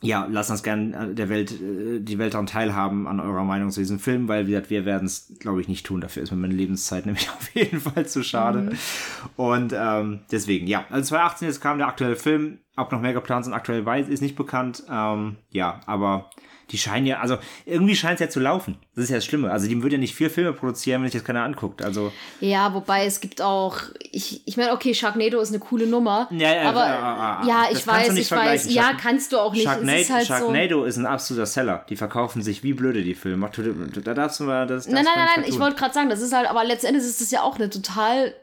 ja, 0.04 0.26
lasst 0.30 0.50
uns 0.50 0.62
gerne 0.62 1.14
der 1.14 1.28
Welt, 1.28 1.52
äh, 1.52 2.00
die 2.00 2.18
Welt 2.18 2.34
daran 2.34 2.46
teilhaben 2.46 3.06
an 3.06 3.20
eurer 3.20 3.44
Meinung 3.44 3.70
zu 3.70 3.80
diesem 3.80 3.98
Film, 3.98 4.26
weil 4.28 4.46
wie 4.46 4.52
gesagt, 4.52 4.70
wir 4.70 4.84
werden 4.84 5.06
es, 5.06 5.34
glaube 5.38 5.60
ich, 5.60 5.68
nicht 5.68 5.84
tun. 5.86 6.00
Dafür 6.00 6.22
ist 6.22 6.30
mir 6.30 6.38
meine 6.38 6.54
Lebenszeit 6.54 7.04
nämlich 7.06 7.28
auf 7.30 7.54
jeden 7.54 7.80
Fall 7.80 8.06
zu 8.06 8.22
schade. 8.22 8.60
Mhm. 8.60 8.78
Und 9.36 9.74
ähm, 9.76 10.20
deswegen, 10.30 10.66
ja, 10.66 10.86
also 10.90 11.08
2018 11.08 11.48
jetzt 11.48 11.60
kam 11.60 11.78
der 11.78 11.88
aktuelle 11.88 12.16
Film. 12.16 12.58
Ob 12.76 12.92
noch 12.92 13.00
mehr 13.00 13.12
geplant 13.12 13.44
sind, 13.44 13.54
aktuell 13.54 13.84
weiß, 13.84 14.08
ist 14.08 14.20
nicht 14.20 14.36
bekannt. 14.36 14.82
Ähm, 14.90 15.36
ja, 15.50 15.80
aber 15.86 16.30
die 16.70 16.78
scheinen 16.78 17.06
ja, 17.06 17.20
also 17.20 17.36
irgendwie 17.66 17.94
scheint 17.94 18.14
es 18.14 18.20
ja 18.20 18.28
zu 18.28 18.40
laufen. 18.40 18.78
Das 18.94 19.04
ist 19.04 19.10
ja 19.10 19.16
das 19.16 19.24
Schlimme. 19.24 19.50
Also 19.50 19.68
die 19.68 19.82
würde 19.82 19.96
ja 19.96 20.00
nicht 20.00 20.14
vier 20.14 20.30
Filme 20.30 20.52
produzieren, 20.52 21.02
wenn 21.02 21.10
sich 21.10 21.20
das 21.20 21.26
keiner 21.26 21.42
anguckt. 21.42 21.82
Also 21.82 22.10
ja, 22.40 22.72
wobei 22.72 23.04
es 23.04 23.20
gibt 23.20 23.42
auch, 23.42 23.76
ich, 24.00 24.46
ich 24.46 24.56
meine, 24.56 24.72
okay, 24.72 24.94
Sharknado 24.94 25.40
ist 25.40 25.50
eine 25.50 25.58
coole 25.58 25.86
Nummer. 25.86 26.28
Ja, 26.30 26.54
ja, 26.54 26.68
aber 26.68 26.86
ja, 26.86 27.42
ja, 27.46 27.64
ich 27.70 27.86
weiß, 27.86 28.16
ich 28.16 28.30
weiß. 28.30 28.72
Ja, 28.72 28.92
kannst 29.00 29.32
du 29.32 29.38
auch 29.38 29.52
nicht. 29.52 29.64
Sharknado, 29.64 29.98
ist, 29.98 30.10
halt 30.10 30.26
Sharknado 30.26 30.80
so 30.80 30.84
ist 30.86 30.96
ein 30.96 31.06
absoluter 31.06 31.46
Seller. 31.46 31.84
Die 31.88 31.96
verkaufen 31.96 32.42
sich 32.42 32.62
wie 32.62 32.72
blöde, 32.72 33.02
die 33.02 33.14
Filme. 33.14 33.50
Da 34.02 34.14
darfst 34.14 34.40
du 34.40 34.44
mal 34.44 34.66
das. 34.66 34.88
Nein, 34.88 35.04
nein, 35.04 35.12
nein, 35.16 35.28
nein. 35.36 35.44
Ich 35.46 35.58
wollte 35.58 35.76
gerade 35.76 35.92
sagen, 35.92 36.08
das 36.08 36.22
ist 36.22 36.32
halt, 36.32 36.48
aber 36.48 36.64
letztendlich 36.64 37.04
ist 37.04 37.20
das 37.20 37.30
ja 37.30 37.42
auch 37.42 37.56
eine 37.56 37.68
total 37.68 38.34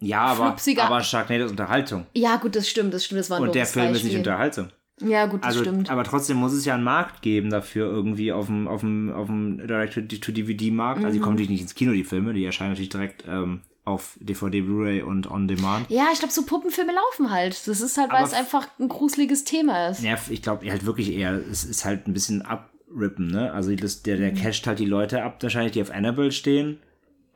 ja, 0.00 0.20
aber, 0.20 0.56
aber 0.78 1.02
Sharknado 1.02 1.44
ist 1.44 1.50
Unterhaltung. 1.50 2.06
Ja, 2.14 2.36
gut, 2.36 2.54
das 2.56 2.68
stimmt, 2.68 2.94
das 2.94 3.04
stimmt, 3.04 3.20
das 3.20 3.30
war 3.30 3.38
ein 3.38 3.44
Und 3.44 3.54
der 3.54 3.66
Film 3.66 3.86
Beispiel. 3.86 3.96
ist 3.98 4.12
nicht 4.12 4.18
Unterhaltung. 4.18 4.68
Ja, 5.00 5.26
gut, 5.26 5.42
das 5.42 5.48
also, 5.48 5.60
stimmt. 5.60 5.90
Aber 5.90 6.02
trotzdem 6.04 6.38
muss 6.38 6.52
es 6.52 6.64
ja 6.64 6.74
einen 6.74 6.82
Markt 6.84 7.22
geben 7.22 7.50
dafür 7.50 7.86
irgendwie 7.90 8.32
auf 8.32 8.46
dem, 8.46 8.66
auf 8.66 8.80
dem, 8.80 9.12
auf 9.12 9.26
dem 9.26 9.58
Direct-to-DVD-Markt. 9.66 11.00
Mhm. 11.00 11.04
Also 11.04 11.14
die 11.16 11.20
kommen 11.20 11.34
natürlich 11.34 11.50
nicht 11.50 11.60
ins 11.62 11.74
Kino, 11.74 11.92
die 11.92 12.04
Filme, 12.04 12.32
die 12.32 12.44
erscheinen 12.44 12.70
natürlich 12.70 12.88
direkt 12.88 13.24
ähm, 13.28 13.60
auf 13.84 14.16
DVD, 14.20 14.60
Blu-ray 14.60 15.02
und 15.02 15.30
On 15.30 15.48
Demand. 15.48 15.88
Ja, 15.90 16.06
ich 16.12 16.18
glaube, 16.18 16.32
so 16.32 16.42
Puppenfilme 16.44 16.92
laufen 16.92 17.30
halt. 17.30 17.66
Das 17.66 17.80
ist 17.80 17.96
halt, 17.96 18.10
weil 18.12 18.24
es 18.24 18.32
einfach 18.34 18.66
ein 18.78 18.88
gruseliges 18.88 19.44
Thema 19.44 19.88
ist. 19.88 20.02
Ja, 20.02 20.16
ich 20.28 20.42
glaube 20.42 20.68
halt 20.70 20.84
wirklich 20.84 21.12
eher, 21.12 21.40
es 21.50 21.64
ist 21.64 21.84
halt 21.84 22.06
ein 22.06 22.12
bisschen 22.12 22.42
abrippen, 22.42 23.28
ne? 23.28 23.52
Also 23.52 23.74
das, 23.74 24.02
der, 24.02 24.16
Mhm. 24.16 24.20
der 24.20 24.34
casht 24.34 24.66
halt 24.66 24.78
die 24.78 24.84
Leute 24.84 25.22
ab, 25.22 25.38
wahrscheinlich, 25.42 25.72
die 25.72 25.82
auf 25.82 25.90
Annabelle 25.90 26.32
stehen. 26.32 26.78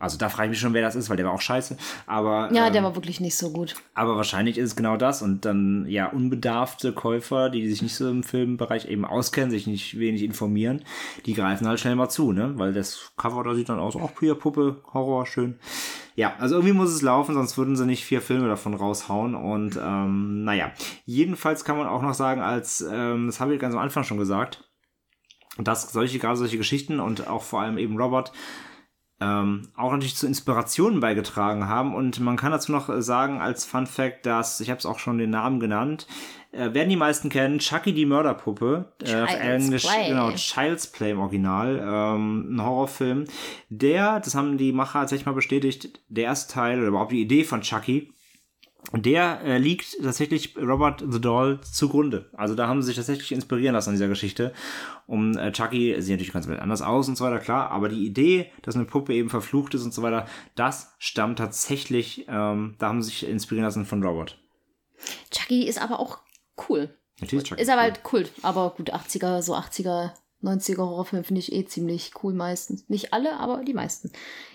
Also 0.03 0.19
da 0.19 0.29
frage 0.29 0.47
ich 0.47 0.51
mich 0.51 0.59
schon, 0.61 0.75
wer 0.75 0.83
das 0.83 0.95
ist, 0.97 1.09
weil 1.09 1.17
der 1.17 1.25
war 1.27 1.33
auch 1.33 1.41
scheiße. 1.41 1.77
Aber, 2.07 2.51
Ja, 2.53 2.67
ähm, 2.67 2.73
der 2.73 2.83
war 2.83 2.95
wirklich 2.95 3.21
nicht 3.21 3.37
so 3.37 3.51
gut. 3.53 3.75
aber 3.95 4.17
wahrscheinlich 4.17 4.59
ist 4.59 4.71
es 4.71 4.77
genau 4.77 4.97
das. 4.97 5.23
Und 5.23 5.45
dann, 5.45 5.87
ja, 5.89 6.09
unbedarfte 6.11 6.93
Käufer, 6.93 7.49
die 7.49 7.69
sich 7.69 7.81
nicht 7.83 7.95
so 7.95 8.11
im 8.11 8.23
Filmbereich 8.23 8.87
eben 8.89 9.05
auskennen, 9.05 9.51
sich 9.51 9.67
nicht 9.67 9.99
wenig 9.99 10.23
informieren, 10.23 10.85
die 11.25 11.35
greifen 11.35 11.67
halt 11.67 11.81
schnell 11.81 11.95
mal 11.97 12.09
zu, 12.11 12.33
ne? 12.33 12.53
Weil 12.59 12.73
das 12.73 13.13
Cover 13.17 13.43
da 13.45 13.55
sieht 13.55 13.69
dann 13.69 13.79
aus, 13.79 13.97
auch 13.97 14.11
hier 14.21 14.35
Puppe, 14.35 14.83
Horror, 14.93 15.25
schön. 15.27 15.59
Ja, 16.15 16.35
also 16.39 16.57
irgendwie 16.57 16.75
muss 16.75 16.91
es 16.91 17.01
laufen, 17.01 17.35
sonst 17.35 17.57
würden 17.57 17.75
sie 17.75 17.87
nicht 17.87 18.05
vier 18.05 18.21
Filme 18.21 18.47
davon 18.49 18.75
raushauen. 18.75 19.35
Und 19.35 19.81
ähm, 19.83 20.45
naja, 20.45 20.73
jedenfalls 21.07 21.65
kann 21.65 21.79
man 21.79 21.87
auch 21.87 22.03
noch 22.03 22.13
sagen, 22.15 22.43
als, 22.43 22.85
ähm, 22.91 23.27
das 23.27 23.41
habe 23.41 23.55
ich 23.55 23.61
ganz 23.61 23.75
am 23.75 23.81
Anfang 23.81 24.05
schon 24.05 24.19
gesagt, 24.19 24.69
dass 25.59 25.91
solche, 25.93 26.19
gerade 26.19 26.37
solche 26.37 26.59
Geschichten 26.59 27.01
und 27.01 27.29
auch 27.29 27.43
vor 27.43 27.61
allem 27.63 27.79
eben 27.79 27.97
Robert 27.99 28.33
ähm, 29.23 29.69
auch 29.77 29.93
natürlich 29.93 30.17
zu 30.17 30.27
Inspirationen 30.27 31.01
beigetragen 31.01 31.69
haben. 31.69 31.95
Und 31.95 32.21
man 32.21 32.37
kann 32.37 32.51
dazu 32.51 32.73
noch 32.73 32.89
äh, 32.89 33.03
sagen, 33.03 33.41
als 33.41 33.65
Fun 33.65 33.87
Fact, 33.87 34.27
dass, 34.27 34.61
ich 34.61 34.71
habe 34.71 34.79
es 34.79 34.87
auch 34.87 34.99
schon 34.99 35.19
den 35.19 35.31
Namen 35.31 35.61
genannt, 35.61 36.07
äh, 36.51 36.75
werden 36.75 36.89
die 36.89 36.97
meisten 36.97 37.29
kennen, 37.29 37.59
Chucky 37.59 37.93
die 37.93 38.07
Mörderpuppe, 38.07 38.93
äh, 39.05 39.23
auf 39.23 39.35
Englisch, 39.35 39.87
Play. 39.87 40.09
genau, 40.09 40.33
Child's 40.33 40.87
Play 40.87 41.13
im 41.13 41.21
Original, 41.21 41.81
ähm, 41.83 42.57
ein 42.57 42.63
Horrorfilm. 42.63 43.25
Der, 43.69 44.21
das 44.21 44.35
haben 44.35 44.59
die 44.59 44.73
Macher 44.73 45.01
tatsächlich 45.01 45.27
mal 45.27 45.33
bestätigt, 45.33 46.01
der 46.09 46.25
erste 46.25 46.53
Teil 46.53 46.79
oder 46.79 46.89
überhaupt 46.89 47.13
die 47.13 47.23
Idee 47.23 47.45
von 47.45 47.63
Chucky, 47.63 48.13
der 48.93 49.41
äh, 49.45 49.59
liegt 49.59 49.97
tatsächlich 50.03 50.57
Robert 50.57 51.05
the 51.09 51.21
Doll 51.21 51.61
zugrunde. 51.61 52.31
Also 52.35 52.55
da 52.55 52.67
haben 52.67 52.83
sie 52.83 52.87
sich 52.87 52.97
tatsächlich 52.97 53.33
inspirieren 53.33 53.75
lassen 53.75 53.91
an 53.91 53.95
dieser 53.95 54.09
Geschichte. 54.09 54.53
Um 55.07 55.37
äh, 55.39 55.53
Chucky 55.53 56.01
sieht 56.03 56.13
natürlich 56.13 56.33
ganz 56.33 56.49
anders 56.49 56.83
aus 56.83 57.09
und 57.09 57.17
so 57.17 57.25
weiter, 57.25 57.39
klar. 57.39 57.71
Aber 57.71 57.89
die 57.89 58.05
Idee, 58.05 58.51
dass 58.63 58.75
eine 58.75 58.85
Puppe 58.85 59.15
eben 59.15 59.31
verflucht 59.31 59.75
ist 59.75 59.85
und 59.85 59.95
so 59.95 60.03
weiter, 60.03 60.27
das 60.57 60.95
stammt 60.99 61.39
tatsächlich, 61.39 62.27
ähm, 62.29 62.75
da 62.79 62.89
haben 62.89 63.03
sie 63.03 63.11
sich 63.11 63.29
inspirieren 63.29 63.65
lassen 63.65 63.87
von 63.87 64.03
Robert. 64.03 64.39
Chucky 65.31 65.67
ist 65.67 65.81
aber 65.81 66.01
auch 66.01 66.19
cool. 66.69 66.95
Natürlich 67.21 67.45
Chucky. 67.45 67.63
Ist 67.63 67.71
aber 67.71 67.83
halt 67.83 68.03
Kult. 68.03 68.33
Aber 68.43 68.71
gut, 68.71 68.93
80er, 68.93 69.43
so 69.43 69.55
80er, 69.55 70.11
90er 70.43 70.79
Horrorfilme 70.79 71.25
finde 71.25 71.41
ich 71.41 71.53
eh 71.53 71.65
ziemlich 71.65 72.13
cool 72.23 72.35
meistens. 72.35 72.89
Nicht 72.89 73.13
alle, 73.13 73.39
aber 73.39 73.63
die 73.65 73.75
meisten. 73.75 74.11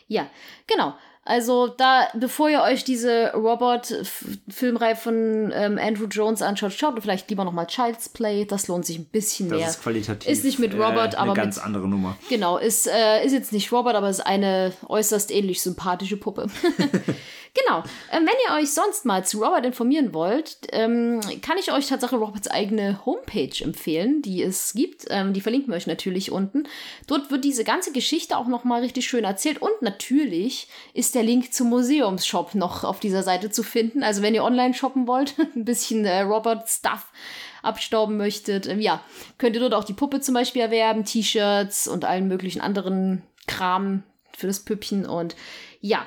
Ja, 0.08 0.30
genau. 0.68 0.96
Also 1.30 1.68
da, 1.68 2.08
bevor 2.18 2.50
ihr 2.50 2.62
euch 2.62 2.86
diese 2.86 3.34
Robot-Filmreihe 3.34 4.96
von 4.96 5.52
ähm, 5.54 5.78
Andrew 5.78 6.06
Jones 6.06 6.42
anschaut, 6.42 6.72
schaut 6.74 6.94
vielleicht 7.02 7.30
lieber 7.30 7.44
nochmal 7.44 7.68
Child's 7.68 8.08
Play. 8.10 8.46
Das 8.46 8.68
lohnt 8.70 8.86
sich 8.86 8.98
ein 8.98 9.06
bisschen 9.06 9.50
das 9.50 9.60
mehr. 9.60 9.68
ist 9.70 9.84
qualitativ. 9.84 10.32
Ist 10.32 10.46
nicht 10.46 10.58
mit 10.60 10.74
Robert, 10.74 11.16
äh, 11.16 11.18
aber 11.18 11.32
eine 11.32 11.42
ganz 11.42 11.58
mit- 11.58 11.66
andere 11.66 11.88
Nummer. 11.88 12.18
Genau, 12.30 12.58
ist, 12.58 12.88
äh, 12.88 13.26
ist 13.26 13.34
jetzt 13.34 13.52
nicht 13.52 13.72
Robert, 13.74 13.96
aber 13.96 14.10
ist 14.10 14.26
eine 14.26 14.72
äußerst 14.88 15.30
ähnlich 15.32 15.62
sympathische 15.62 16.16
Puppe. 16.18 16.48
genau. 17.54 17.84
Ähm, 18.12 18.26
wenn 18.26 18.36
ihr 18.48 18.62
euch 18.62 18.72
sonst 18.72 19.06
mal 19.06 19.26
zu 19.26 19.44
Robert 19.44 19.66
informieren 19.66 20.14
wollt, 20.14 20.58
ähm, 20.72 21.20
kann 21.42 21.58
ich 21.58 21.72
euch 21.72 21.88
tatsächlich 21.88 22.20
Roberts 22.20 22.48
eigene 22.48 23.06
Homepage 23.06 23.64
empfehlen, 23.64 24.22
die 24.22 24.42
es 24.42 24.74
gibt. 24.74 25.06
Ähm, 25.10 25.34
die 25.34 25.42
verlinken 25.42 25.72
wir 25.72 25.78
euch 25.78 25.88
natürlich 25.88 26.32
unten. 26.32 26.68
Dort 27.08 27.32
wird 27.32 27.44
diese 27.44 27.64
ganze 27.64 27.92
Geschichte 27.92 28.38
auch 28.38 28.48
noch 28.48 28.64
mal 28.64 28.82
richtig 28.82 29.08
schön 29.08 29.24
erzählt 29.24 29.62
und 29.62 29.82
natürlich 29.82 30.68
ist 30.94 31.16
der 31.16 31.24
Link 31.24 31.54
zum 31.54 31.70
Museumsshop 31.70 32.56
noch 32.56 32.84
auf 32.84 33.00
dieser 33.00 33.24
Seite 33.24 33.50
zu 33.50 33.64
finden. 33.64 34.04
Also 34.04 34.22
wenn 34.22 34.36
ihr 34.36 34.44
online 34.44 34.74
shoppen 34.74 35.08
wollt, 35.08 35.36
ein 35.56 35.66
bisschen 35.66 36.06
äh, 36.06 36.22
Robert-Stuff 36.22 37.12
abstauben 37.64 38.18
möchtet, 38.18 38.68
ähm, 38.68 38.80
ja, 38.80 39.02
könnt 39.38 39.56
ihr 39.56 39.62
dort 39.62 39.74
auch 39.74 39.84
die 39.84 39.94
Puppe 39.94 40.22
zum 40.22 40.34
Beispiel 40.34 40.62
erwerben, 40.62 41.06
T-Shirts 41.06 41.88
und 41.88 42.06
allen 42.06 42.28
möglichen 42.28 42.62
anderen 42.62 43.24
Kram 43.48 44.04
für 44.36 44.48
das 44.48 44.60
Püppchen 44.60 45.06
und 45.06 45.36
ja. 45.82 46.06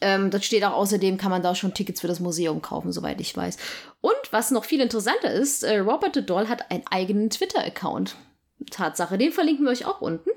Ähm, 0.00 0.30
das 0.30 0.44
steht 0.44 0.64
auch 0.64 0.72
außerdem, 0.74 1.18
kann 1.18 1.30
man 1.30 1.42
da 1.42 1.54
schon 1.54 1.74
Tickets 1.74 2.00
für 2.00 2.08
das 2.08 2.20
Museum 2.20 2.62
kaufen, 2.62 2.92
soweit 2.92 3.20
ich 3.20 3.36
weiß. 3.36 3.56
Und 4.00 4.14
was 4.30 4.50
noch 4.50 4.64
viel 4.64 4.80
interessanter 4.80 5.30
ist, 5.30 5.62
äh, 5.62 5.78
Robert 5.78 6.14
the 6.14 6.24
Doll 6.24 6.48
hat 6.48 6.70
einen 6.70 6.84
eigenen 6.90 7.30
Twitter-Account. 7.30 8.16
Tatsache, 8.70 9.18
den 9.18 9.32
verlinken 9.32 9.64
wir 9.64 9.72
euch 9.72 9.84
auch 9.84 10.00
unten. 10.00 10.30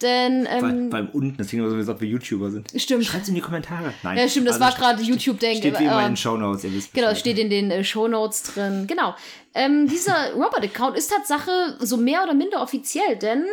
Denn, 0.00 0.46
Weil, 0.46 0.70
ähm, 0.70 0.90
beim 0.90 1.08
unten, 1.10 1.36
das 1.36 1.48
klingt 1.48 1.62
immer 1.62 1.70
so, 1.70 1.76
als 1.76 1.88
ob 1.88 2.00
wir 2.00 2.08
YouTuber 2.08 2.50
sind. 2.50 2.70
stimmt. 2.76 3.04
Schreibt's 3.04 3.28
in 3.28 3.34
die 3.34 3.40
Kommentare. 3.40 3.92
Nein. 4.02 4.16
Ja, 4.18 4.28
stimmt, 4.28 4.48
das 4.48 4.60
Also 4.60 4.64
war 4.64 4.94
gerade 4.94 5.02
YouTube-Denk. 5.02 5.58
Steht 5.58 5.78
wie 5.78 5.84
immer 5.84 5.98
in 5.98 6.04
ähm, 6.06 6.10
den 6.12 6.16
Shownotes, 6.16 6.64
ihr 6.64 6.72
wisst 6.72 6.94
Genau, 6.94 7.08
es 7.08 7.18
steht 7.18 7.38
in 7.38 7.50
den 7.50 7.70
äh, 7.70 7.84
Shownotes 7.84 8.54
drin. 8.54 8.86
Genau. 8.86 9.14
Ähm, 9.54 9.88
dieser 9.88 10.32
Robert-Account 10.34 10.96
ist 10.96 11.10
Tatsache 11.10 11.76
so 11.80 11.96
mehr 11.96 12.22
oder 12.22 12.34
minder 12.34 12.62
offiziell, 12.62 13.16
denn 13.16 13.44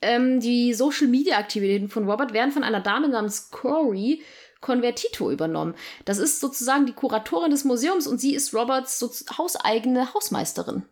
ähm, 0.00 0.40
die 0.40 0.74
Social-Media-Aktivitäten 0.74 1.88
von 1.88 2.08
Robert 2.08 2.32
werden 2.32 2.52
von 2.52 2.64
einer 2.64 2.80
Dame 2.80 3.08
namens 3.08 3.50
Corey 3.50 4.22
Convertito 4.60 5.30
übernommen. 5.30 5.74
Das 6.04 6.18
ist 6.18 6.40
sozusagen 6.40 6.86
die 6.86 6.92
Kuratorin 6.92 7.50
des 7.50 7.64
Museums 7.64 8.06
und 8.06 8.20
sie 8.20 8.34
ist 8.34 8.54
Roberts 8.54 8.98
so 8.98 9.10
hauseigene 9.36 10.12
Hausmeisterin, 10.14 10.82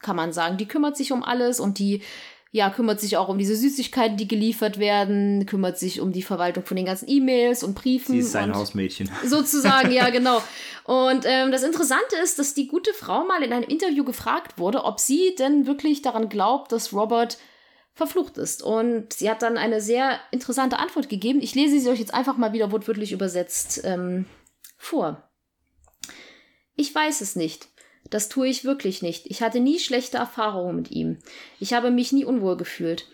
kann 0.00 0.16
man 0.16 0.32
sagen. 0.32 0.56
Die 0.56 0.68
kümmert 0.68 0.96
sich 0.96 1.12
um 1.12 1.24
alles 1.24 1.58
und 1.60 1.78
die 1.78 2.02
ja, 2.50 2.70
kümmert 2.70 2.98
sich 2.98 3.18
auch 3.18 3.28
um 3.28 3.36
diese 3.36 3.54
Süßigkeiten, 3.54 4.16
die 4.16 4.26
geliefert 4.26 4.78
werden, 4.78 5.44
kümmert 5.44 5.78
sich 5.78 6.00
um 6.00 6.12
die 6.12 6.22
Verwaltung 6.22 6.64
von 6.64 6.78
den 6.78 6.86
ganzen 6.86 7.06
E-Mails 7.06 7.62
und 7.62 7.74
Briefen. 7.74 8.12
Sie 8.12 8.20
ist 8.20 8.32
sein 8.32 8.54
Hausmädchen. 8.54 9.10
Sozusagen, 9.26 9.92
ja, 9.92 10.08
genau. 10.08 10.42
Und 10.84 11.26
ähm, 11.26 11.52
das 11.52 11.62
Interessante 11.62 12.16
ist, 12.22 12.38
dass 12.38 12.54
die 12.54 12.66
gute 12.66 12.94
Frau 12.94 13.24
mal 13.24 13.42
in 13.42 13.52
einem 13.52 13.68
Interview 13.68 14.02
gefragt 14.02 14.56
wurde, 14.56 14.84
ob 14.84 14.98
sie 14.98 15.34
denn 15.38 15.66
wirklich 15.66 16.00
daran 16.00 16.30
glaubt, 16.30 16.72
dass 16.72 16.94
Robert 16.94 17.36
verflucht 17.98 18.38
ist. 18.38 18.62
Und 18.62 19.12
sie 19.12 19.28
hat 19.28 19.42
dann 19.42 19.58
eine 19.58 19.80
sehr 19.80 20.20
interessante 20.30 20.78
Antwort 20.78 21.08
gegeben. 21.08 21.42
Ich 21.42 21.56
lese 21.56 21.78
sie 21.78 21.90
euch 21.90 21.98
jetzt 21.98 22.14
einfach 22.14 22.36
mal 22.36 22.52
wieder 22.52 22.70
wortwörtlich 22.70 23.12
übersetzt 23.12 23.82
ähm, 23.84 24.24
vor. 24.78 25.28
Ich 26.76 26.94
weiß 26.94 27.20
es 27.20 27.34
nicht. 27.34 27.68
Das 28.08 28.28
tue 28.28 28.46
ich 28.46 28.64
wirklich 28.64 29.02
nicht. 29.02 29.26
Ich 29.26 29.42
hatte 29.42 29.58
nie 29.58 29.80
schlechte 29.80 30.16
Erfahrungen 30.16 30.76
mit 30.76 30.92
ihm. 30.92 31.18
Ich 31.58 31.72
habe 31.72 31.90
mich 31.90 32.12
nie 32.12 32.24
unwohl 32.24 32.56
gefühlt. 32.56 33.08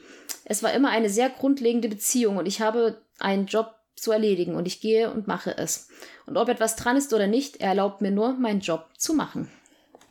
Es 0.45 0.63
war 0.63 0.73
immer 0.75 0.91
eine 0.91 1.09
sehr 1.09 1.31
grundlegende 1.31 1.89
Beziehung 1.89 2.37
und 2.37 2.47
ich 2.47 2.61
habe 2.61 3.01
einen 3.19 3.47
Job 3.47 3.75
zu 3.97 4.13
erledigen 4.13 4.55
und 4.55 4.67
ich 4.67 4.83
gehe 4.83 5.11
und 5.11 5.27
mache 5.27 5.57
es. 5.57 5.89
Und 6.27 6.37
ob 6.37 6.51
etwas 6.51 6.77
dran 6.77 6.99
ist 6.99 7.15
oder 7.15 7.27
nicht, 7.27 7.57
er 7.57 7.69
erlaubt 7.71 8.03
mir 8.03 8.11
nur, 8.11 8.35
meinen 8.35 8.61
Job 8.61 8.87
zu 8.99 9.15
machen. 9.15 9.51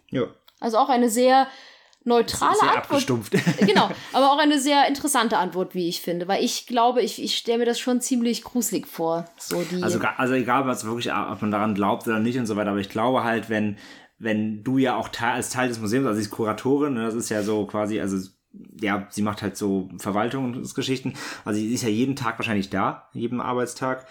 Ja. 0.09 0.27
Also 0.59 0.79
auch 0.79 0.89
eine 0.89 1.09
sehr 1.09 1.47
neutrale 2.05 2.55
Sehr 2.55 2.69
Antwort. 2.69 2.85
abgestumpft. 2.85 3.33
Genau, 3.59 3.89
aber 4.13 4.31
auch 4.31 4.37
eine 4.37 4.59
sehr 4.59 4.87
interessante 4.87 5.37
Antwort, 5.37 5.75
wie 5.75 5.87
ich 5.87 6.01
finde, 6.01 6.27
weil 6.27 6.43
ich 6.43 6.67
glaube, 6.67 7.01
ich, 7.01 7.21
ich 7.21 7.37
stelle 7.37 7.59
mir 7.59 7.65
das 7.65 7.79
schon 7.79 8.01
ziemlich 8.01 8.43
gruselig 8.43 8.87
vor. 8.87 9.25
So 9.37 9.61
die 9.61 9.81
Also, 9.81 9.99
also 10.17 10.33
egal, 10.33 10.65
was 10.67 10.85
wirklich, 10.85 11.11
ob 11.13 11.41
man 11.41 11.51
daran 11.51 11.75
glaubt 11.75 12.07
oder 12.07 12.19
nicht 12.19 12.37
und 12.37 12.45
so 12.45 12.55
weiter, 12.55 12.71
aber 12.71 12.79
ich 12.79 12.89
glaube 12.89 13.23
halt, 13.23 13.49
wenn, 13.49 13.77
wenn 14.19 14.63
du 14.63 14.77
ja 14.77 14.95
auch 14.95 15.09
Teil, 15.09 15.33
als 15.33 15.49
Teil 15.49 15.67
des 15.67 15.79
Museums, 15.79 16.05
also 16.05 16.17
sie 16.17 16.23
ist 16.23 16.31
Kuratorin, 16.31 16.93
ne, 16.93 17.05
das 17.05 17.15
ist 17.15 17.29
ja 17.29 17.43
so 17.43 17.65
quasi, 17.65 17.99
also 17.99 18.17
ja, 18.79 19.07
sie 19.09 19.21
macht 19.21 19.41
halt 19.41 19.57
so 19.57 19.89
Verwaltung 19.97 20.45
und 20.45 20.75
Geschichten. 20.75 21.13
Also 21.43 21.59
sie 21.59 21.73
ist 21.73 21.83
ja 21.83 21.89
jeden 21.89 22.15
Tag 22.15 22.37
wahrscheinlich 22.37 22.69
da, 22.69 23.09
jeden 23.13 23.41
Arbeitstag. 23.41 24.05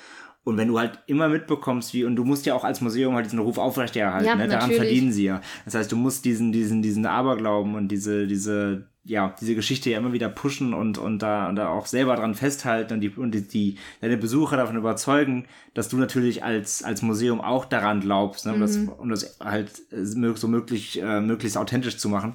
Und 0.44 0.56
wenn 0.56 0.68
du 0.68 0.78
halt 0.78 0.98
immer 1.06 1.28
mitbekommst, 1.28 1.94
wie, 1.94 2.04
und 2.04 2.16
du 2.16 2.24
musst 2.24 2.46
ja 2.46 2.54
auch 2.54 2.64
als 2.64 2.80
Museum 2.80 3.14
halt 3.14 3.26
diesen 3.26 3.38
Ruf 3.38 3.58
aufrechterhalten, 3.58 4.26
Ja, 4.26 4.34
ne? 4.34 4.48
daran 4.48 4.70
verdienen 4.76 5.12
sie 5.12 5.24
ja. 5.24 5.40
Das 5.64 5.74
heißt, 5.74 5.92
du 5.92 5.96
musst 5.96 6.24
diesen, 6.24 6.50
diesen, 6.50 6.82
diesen 6.82 7.06
Aberglauben 7.06 7.76
und 7.76 7.88
diese, 7.88 8.26
diese, 8.26 8.88
ja, 9.04 9.34
diese 9.40 9.54
Geschichte 9.54 9.90
ja 9.90 9.98
immer 9.98 10.12
wieder 10.12 10.28
pushen 10.28 10.74
und, 10.74 10.98
und 10.98 11.20
da, 11.20 11.48
und 11.48 11.56
da 11.56 11.68
auch 11.68 11.86
selber 11.86 12.16
dran 12.16 12.34
festhalten 12.34 12.94
und 12.94 13.00
die, 13.00 13.10
und 13.10 13.32
die, 13.32 13.46
die 13.46 13.78
deine 14.00 14.16
Besucher 14.16 14.56
davon 14.56 14.76
überzeugen, 14.76 15.46
dass 15.74 15.88
du 15.88 15.96
natürlich 15.96 16.42
als, 16.42 16.82
als 16.82 17.02
Museum 17.02 17.40
auch 17.40 17.64
daran 17.64 18.00
glaubst, 18.00 18.44
ne, 18.46 18.54
um, 18.54 18.60
das, 18.60 18.76
um 18.76 19.08
das 19.10 19.38
halt 19.38 19.70
so 19.92 20.48
möglich, 20.48 21.00
äh, 21.00 21.20
möglichst 21.20 21.56
authentisch 21.56 21.98
zu 21.98 22.08
machen. 22.08 22.34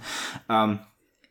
Ähm, 0.50 0.80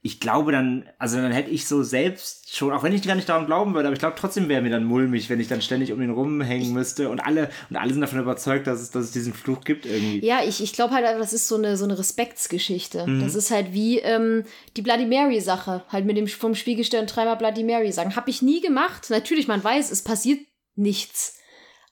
ich 0.07 0.20
glaube 0.20 0.52
dann, 0.52 0.88
also 0.98 1.16
dann 1.16 1.32
hätte 1.32 1.50
ich 1.50 1.66
so 1.66 1.82
selbst 1.82 2.54
schon, 2.54 2.72
auch 2.72 2.84
wenn 2.84 2.92
ich 2.92 3.02
gar 3.02 3.16
nicht 3.16 3.28
daran 3.28 3.46
glauben 3.46 3.74
würde, 3.74 3.88
aber 3.88 3.94
ich 3.94 3.98
glaube 3.98 4.14
trotzdem 4.16 4.48
wäre 4.48 4.62
mir 4.62 4.70
dann 4.70 4.84
mulmig, 4.84 5.28
wenn 5.28 5.40
ich 5.40 5.48
dann 5.48 5.61
ständig 5.61 5.92
um 5.92 6.00
ihn 6.00 6.11
rumhängen 6.11 6.72
müsste 6.72 7.11
und 7.11 7.18
alle, 7.18 7.50
und 7.68 7.76
alle 7.76 7.92
sind 7.92 8.00
davon 8.00 8.20
überzeugt, 8.20 8.68
dass 8.68 8.80
es, 8.80 8.90
dass 8.92 9.07
es 9.07 9.11
diesen 9.11 9.34
Fluch 9.34 9.62
gibt 9.64 9.84
irgendwie. 9.84 10.24
Ja, 10.24 10.44
ich, 10.46 10.62
ich 10.62 10.72
glaube 10.72 10.94
halt, 10.94 11.04
das 11.04 11.32
ist 11.32 11.48
so 11.48 11.57
eine, 11.57 11.76
so 11.76 11.84
eine 11.84 11.98
Respektsgeschichte. 11.98 13.04
Mhm. 13.07 13.20
Das 13.20 13.34
ist 13.34 13.50
halt 13.50 13.72
wie 13.72 13.98
ähm, 13.98 14.44
die 14.76 14.82
Bloody 14.82 15.07
Mary-Sache, 15.07 15.84
halt 15.88 16.07
mit 16.07 16.16
dem 16.16 16.28
vom 16.28 16.54
Spiegelstern 16.54 17.07
dreimal 17.07 17.36
Bloody 17.36 17.64
Mary 17.64 17.90
sagen. 17.90 18.14
Habe 18.14 18.30
ich 18.30 18.42
nie 18.42 18.61
gemacht. 18.61 19.11
Natürlich, 19.11 19.48
man 19.48 19.62
weiß, 19.62 19.90
es 19.90 20.02
passiert 20.02 20.38
nichts. 20.76 21.38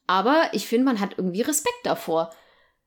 Aber 0.07 0.51
ich 0.53 0.69
finde, 0.69 0.85
man 0.85 1.01
hat 1.01 1.15
irgendwie 1.17 1.43
Respekt 1.43 1.85
davor. 1.85 2.31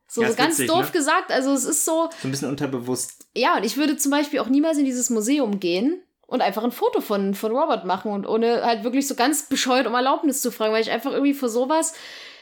So, 0.08 0.22
ja, 0.22 0.30
so 0.30 0.36
ganz 0.36 0.58
witzig, 0.58 0.68
doof 0.68 0.86
ne? 0.86 0.92
gesagt. 0.92 1.32
Also 1.32 1.52
es 1.52 1.66
ist 1.66 1.86
so. 1.86 2.10
So 2.22 2.28
ein 2.28 2.32
bisschen 2.32 2.50
unterbewusst. 2.50 3.28
Ja, 3.36 3.58
und 3.58 3.66
ich 3.66 3.78
würde 3.78 3.98
zum 3.98 4.12
Beispiel 4.12 4.40
auch 4.40 4.48
niemals 4.48 4.78
in 4.78 4.86
dieses 4.86 5.10
Museum 5.10 5.60
gehen 5.60 6.02
und 6.28 6.42
einfach 6.42 6.64
ein 6.64 6.72
Foto 6.72 7.02
von, 7.02 7.34
von 7.34 7.52
Robert 7.52 7.86
machen 7.86 8.12
und 8.12 8.26
ohne 8.26 8.64
halt 8.64 8.84
wirklich 8.84 9.08
so 9.08 9.16
ganz 9.16 9.44
bescheuert 9.44 9.88
um 9.88 9.94
Erlaubnis 9.94 10.42
zu 10.42 10.52
fragen, 10.52 10.74
weil 10.74 10.82
ich 10.82 10.92
einfach 10.92 11.12
irgendwie 11.12 11.34
vor 11.34 11.50
sowas 11.50 11.94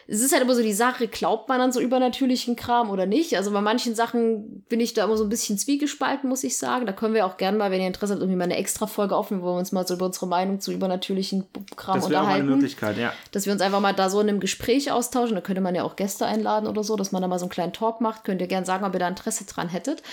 es 0.07 0.21
ist 0.21 0.33
halt 0.33 0.43
immer 0.43 0.53
so 0.53 0.61
die 0.61 0.73
Sache, 0.73 1.07
glaubt 1.07 1.49
man 1.49 1.59
an 1.61 1.71
so 1.71 1.79
übernatürlichen 1.79 2.55
Kram 2.55 2.91
oder 2.91 3.07
nicht? 3.07 3.35
Also 3.35 3.51
bei 3.51 3.61
manchen 3.61 3.95
Sachen 3.95 4.63
bin 4.69 4.79
ich 4.79 4.93
da 4.93 5.05
immer 5.05 5.17
so 5.17 5.23
ein 5.23 5.29
bisschen 5.29 5.57
zwiegespalten, 5.57 6.29
muss 6.29 6.43
ich 6.43 6.57
sagen. 6.57 6.85
Da 6.85 6.93
können 6.93 7.15
wir 7.15 7.25
auch 7.25 7.37
gerne 7.37 7.57
mal, 7.57 7.71
wenn 7.71 7.81
ihr 7.81 7.87
Interesse 7.87 8.13
habt, 8.13 8.21
irgendwie 8.21 8.37
mal 8.37 8.43
eine 8.43 8.57
extra 8.57 8.85
Folge 8.85 9.15
aufnehmen, 9.15 9.41
wo 9.41 9.47
wir 9.47 9.57
uns 9.57 9.71
mal 9.71 9.87
so 9.87 9.95
über 9.95 10.05
unsere 10.05 10.27
Meinung 10.27 10.59
zu 10.59 10.71
übernatürlichen 10.71 11.45
Kram 11.75 11.95
das 11.95 12.05
unterhalten. 12.05 12.11
Das 12.11 12.13
wäre 12.13 12.27
eine 12.27 12.43
Möglichkeit, 12.43 12.97
ja. 12.97 13.13
Dass 13.31 13.47
wir 13.47 13.53
uns 13.53 13.61
einfach 13.61 13.79
mal 13.79 13.93
da 13.93 14.11
so 14.11 14.19
in 14.19 14.29
einem 14.29 14.39
Gespräch 14.39 14.91
austauschen. 14.91 15.33
Da 15.33 15.41
könnte 15.41 15.61
man 15.61 15.73
ja 15.73 15.83
auch 15.83 15.95
Gäste 15.95 16.27
einladen 16.27 16.67
oder 16.67 16.83
so, 16.83 16.95
dass 16.95 17.11
man 17.11 17.23
da 17.23 17.27
mal 17.27 17.39
so 17.39 17.45
einen 17.45 17.51
kleinen 17.51 17.73
Talk 17.73 17.99
macht. 17.99 18.25
Könnt 18.25 18.41
ihr 18.41 18.47
gerne 18.47 18.65
sagen, 18.65 18.85
ob 18.85 18.93
ihr 18.93 18.99
da 18.99 19.07
Interesse 19.07 19.45
dran 19.45 19.69
hättet. 19.69 20.03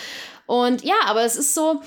Und 0.47 0.83
ja, 0.85 0.97
aber 1.07 1.23
es 1.23 1.37
ist 1.37 1.53
so, 1.53 1.83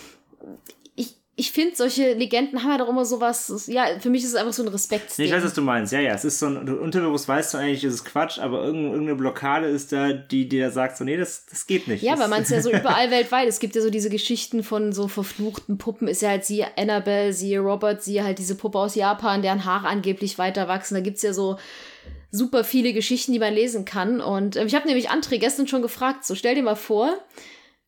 ich 1.38 1.52
finde, 1.52 1.76
solche 1.76 2.14
Legenden 2.14 2.64
haben 2.64 2.72
ja 2.72 2.78
doch 2.78 2.88
immer 2.88 3.04
sowas, 3.04 3.66
ja, 3.68 4.00
für 4.00 4.10
mich 4.10 4.24
ist 4.24 4.30
es 4.30 4.36
einfach 4.36 4.54
so 4.54 4.64
ein 4.64 4.70
Respekt. 4.70 5.18
Nee, 5.18 5.26
ich 5.26 5.34
weiß, 5.34 5.44
was 5.44 5.54
du 5.54 5.62
meinst. 5.62 5.92
Ja, 5.92 6.00
ja, 6.00 6.14
es 6.14 6.24
ist 6.24 6.40
so 6.40 6.46
ein, 6.46 6.66
du 6.66 6.78
unterbewusst 6.78 7.28
weißt 7.28 7.54
du 7.54 7.58
eigentlich, 7.58 7.84
ist 7.84 7.94
es 7.94 8.06
Quatsch, 8.06 8.40
aber 8.40 8.64
irgendeine 8.64 9.16
Blockade 9.16 9.68
ist 9.68 9.92
da, 9.92 10.14
die 10.14 10.48
dir 10.48 10.72
sagt, 10.72 10.96
so, 10.96 11.04
nee, 11.04 11.18
das, 11.18 11.46
das 11.46 11.68
geht 11.68 11.90
nicht. 11.90 12.02
Ja, 12.04 12.14
das 12.14 12.22
weil 12.22 12.30
man 12.30 12.44
es 12.44 12.50
ja 12.50 12.62
so 12.62 12.72
überall 12.74 13.12
weltweit, 13.12 13.50
es 13.50 13.60
gibt 13.60 13.76
ja 13.76 13.82
so 13.82 13.90
diese 13.90 14.10
Geschichten 14.10 14.64
von 14.64 14.94
so 14.94 15.10
verfluchten 15.10 15.78
Puppen, 15.78 16.08
ist 16.08 16.22
ja 16.22 16.30
halt 16.30 16.46
sie 16.46 16.64
Annabelle, 16.64 17.34
sie 17.34 17.58
Robert, 17.58 18.02
sie 18.02 18.24
halt 18.24 18.40
diese 18.40 18.56
Puppe 18.56 18.80
aus 18.80 18.96
Japan, 18.96 19.42
deren 19.42 19.66
Haare 19.66 19.88
angeblich 19.88 20.38
weiter 20.38 20.70
wachsen. 20.70 20.96
Da 20.96 21.02
gibt 21.02 21.18
es 21.18 21.24
ja 21.24 21.34
so 21.34 21.58
super 22.32 22.64
viele 22.64 22.94
Geschichten, 22.94 23.34
die 23.34 23.40
man 23.40 23.54
lesen 23.54 23.84
kann. 23.84 24.22
Und 24.22 24.56
äh, 24.56 24.64
ich 24.64 24.76
habe 24.76 24.88
nämlich 24.88 25.12
André 25.12 25.38
gestern 25.38 25.68
schon 25.68 25.82
gefragt, 25.82 26.26
so 26.26 26.34
stell 26.34 26.56
dir 26.56 26.64
mal 26.64 26.76
vor, 26.76 27.14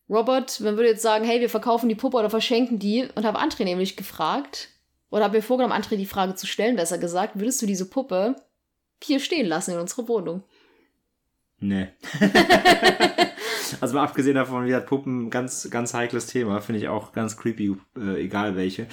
Robert, 0.10 0.60
man 0.62 0.78
würde 0.78 0.90
jetzt 0.90 1.02
sagen, 1.02 1.26
hey, 1.26 1.42
wir 1.42 1.50
verkaufen 1.50 1.90
die 1.90 1.96
Puppe 1.96 2.18
oder 2.18 2.30
verschenken 2.30 2.80
die 2.80 3.08
und 3.16 3.26
habe 3.26 3.40
André 3.40 3.64
nämlich 3.64 3.98
gefragt, 3.98 4.70
oder 5.10 5.26
habe 5.26 5.38
mir 5.38 5.44
vorgenommen, 5.44 5.80
André 5.80 5.98
die 5.98 6.06
Frage 6.06 6.36
zu 6.36 6.48
stellen, 6.48 6.76
besser 6.76 6.98
gesagt, 6.98 7.40
würdest 7.40 7.62
du 7.62 7.66
diese 7.66 7.90
Puppe 7.90 8.36
hier 9.04 9.20
stehen 9.20 9.48
lassen 9.48 9.72
in 9.72 9.80
unserer 9.80 10.08
Wohnung? 10.08 10.44
Nee. 11.60 11.88
also 13.82 13.96
mal 13.96 14.04
abgesehen 14.04 14.36
davon, 14.36 14.66
wie 14.66 14.76
hat 14.76 14.86
Puppen 14.86 15.30
ganz, 15.30 15.70
ganz 15.70 15.94
heikles 15.94 16.28
Thema, 16.28 16.62
finde 16.62 16.82
ich 16.82 16.88
auch 16.88 17.14
ganz 17.14 17.36
creepy, 17.36 17.76
äh, 17.98 18.24
egal 18.24 18.56
welche. 18.56 18.88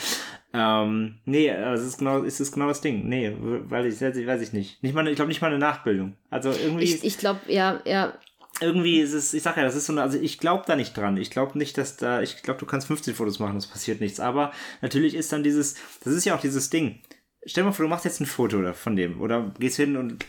Ähm, 0.54 1.18
nee, 1.24 1.48
es 1.48 1.82
ist 1.82 1.98
genau, 1.98 2.22
es 2.22 2.40
ist 2.40 2.52
genau 2.52 2.68
das 2.68 2.80
Ding. 2.80 3.08
Nee, 3.08 3.36
weil 3.38 3.86
ich, 3.86 4.00
weiß 4.00 4.40
ich 4.40 4.52
nicht. 4.52 4.82
Nicht 4.82 4.94
mal, 4.94 5.06
ich 5.08 5.16
glaube 5.16 5.28
nicht 5.28 5.42
mal 5.42 5.48
eine 5.48 5.58
Nachbildung. 5.58 6.16
Also 6.30 6.50
irgendwie. 6.50 6.84
Ich, 6.84 7.04
ich 7.04 7.18
glaube, 7.18 7.40
ja, 7.48 7.80
ja, 7.84 8.14
irgendwie 8.60 9.00
ist 9.00 9.12
es, 9.12 9.34
ich 9.34 9.42
sag 9.42 9.56
ja, 9.56 9.64
das 9.64 9.74
ist 9.74 9.86
so 9.86 9.92
eine, 9.92 10.02
also 10.02 10.18
ich 10.18 10.38
glaube 10.38 10.64
da 10.66 10.76
nicht 10.76 10.96
dran. 10.96 11.16
Ich 11.16 11.30
glaube 11.30 11.58
nicht, 11.58 11.76
dass 11.76 11.96
da, 11.96 12.22
ich 12.22 12.42
glaube, 12.42 12.60
du 12.60 12.66
kannst 12.66 12.86
15 12.86 13.14
Fotos 13.14 13.38
machen, 13.38 13.56
es 13.56 13.66
passiert 13.66 14.00
nichts. 14.00 14.20
Aber 14.20 14.52
natürlich 14.80 15.14
ist 15.14 15.32
dann 15.32 15.42
dieses, 15.42 15.74
das 16.04 16.14
ist 16.14 16.24
ja 16.24 16.36
auch 16.36 16.40
dieses 16.40 16.70
Ding. 16.70 17.00
Stell 17.46 17.62
dir 17.62 17.68
mal 17.68 17.72
vor, 17.72 17.84
du 17.84 17.90
machst 17.90 18.06
jetzt 18.06 18.20
ein 18.20 18.26
Foto 18.26 18.72
von 18.72 18.96
dem 18.96 19.20
oder 19.20 19.52
gehst 19.58 19.76
hin 19.76 19.96
und 19.96 20.24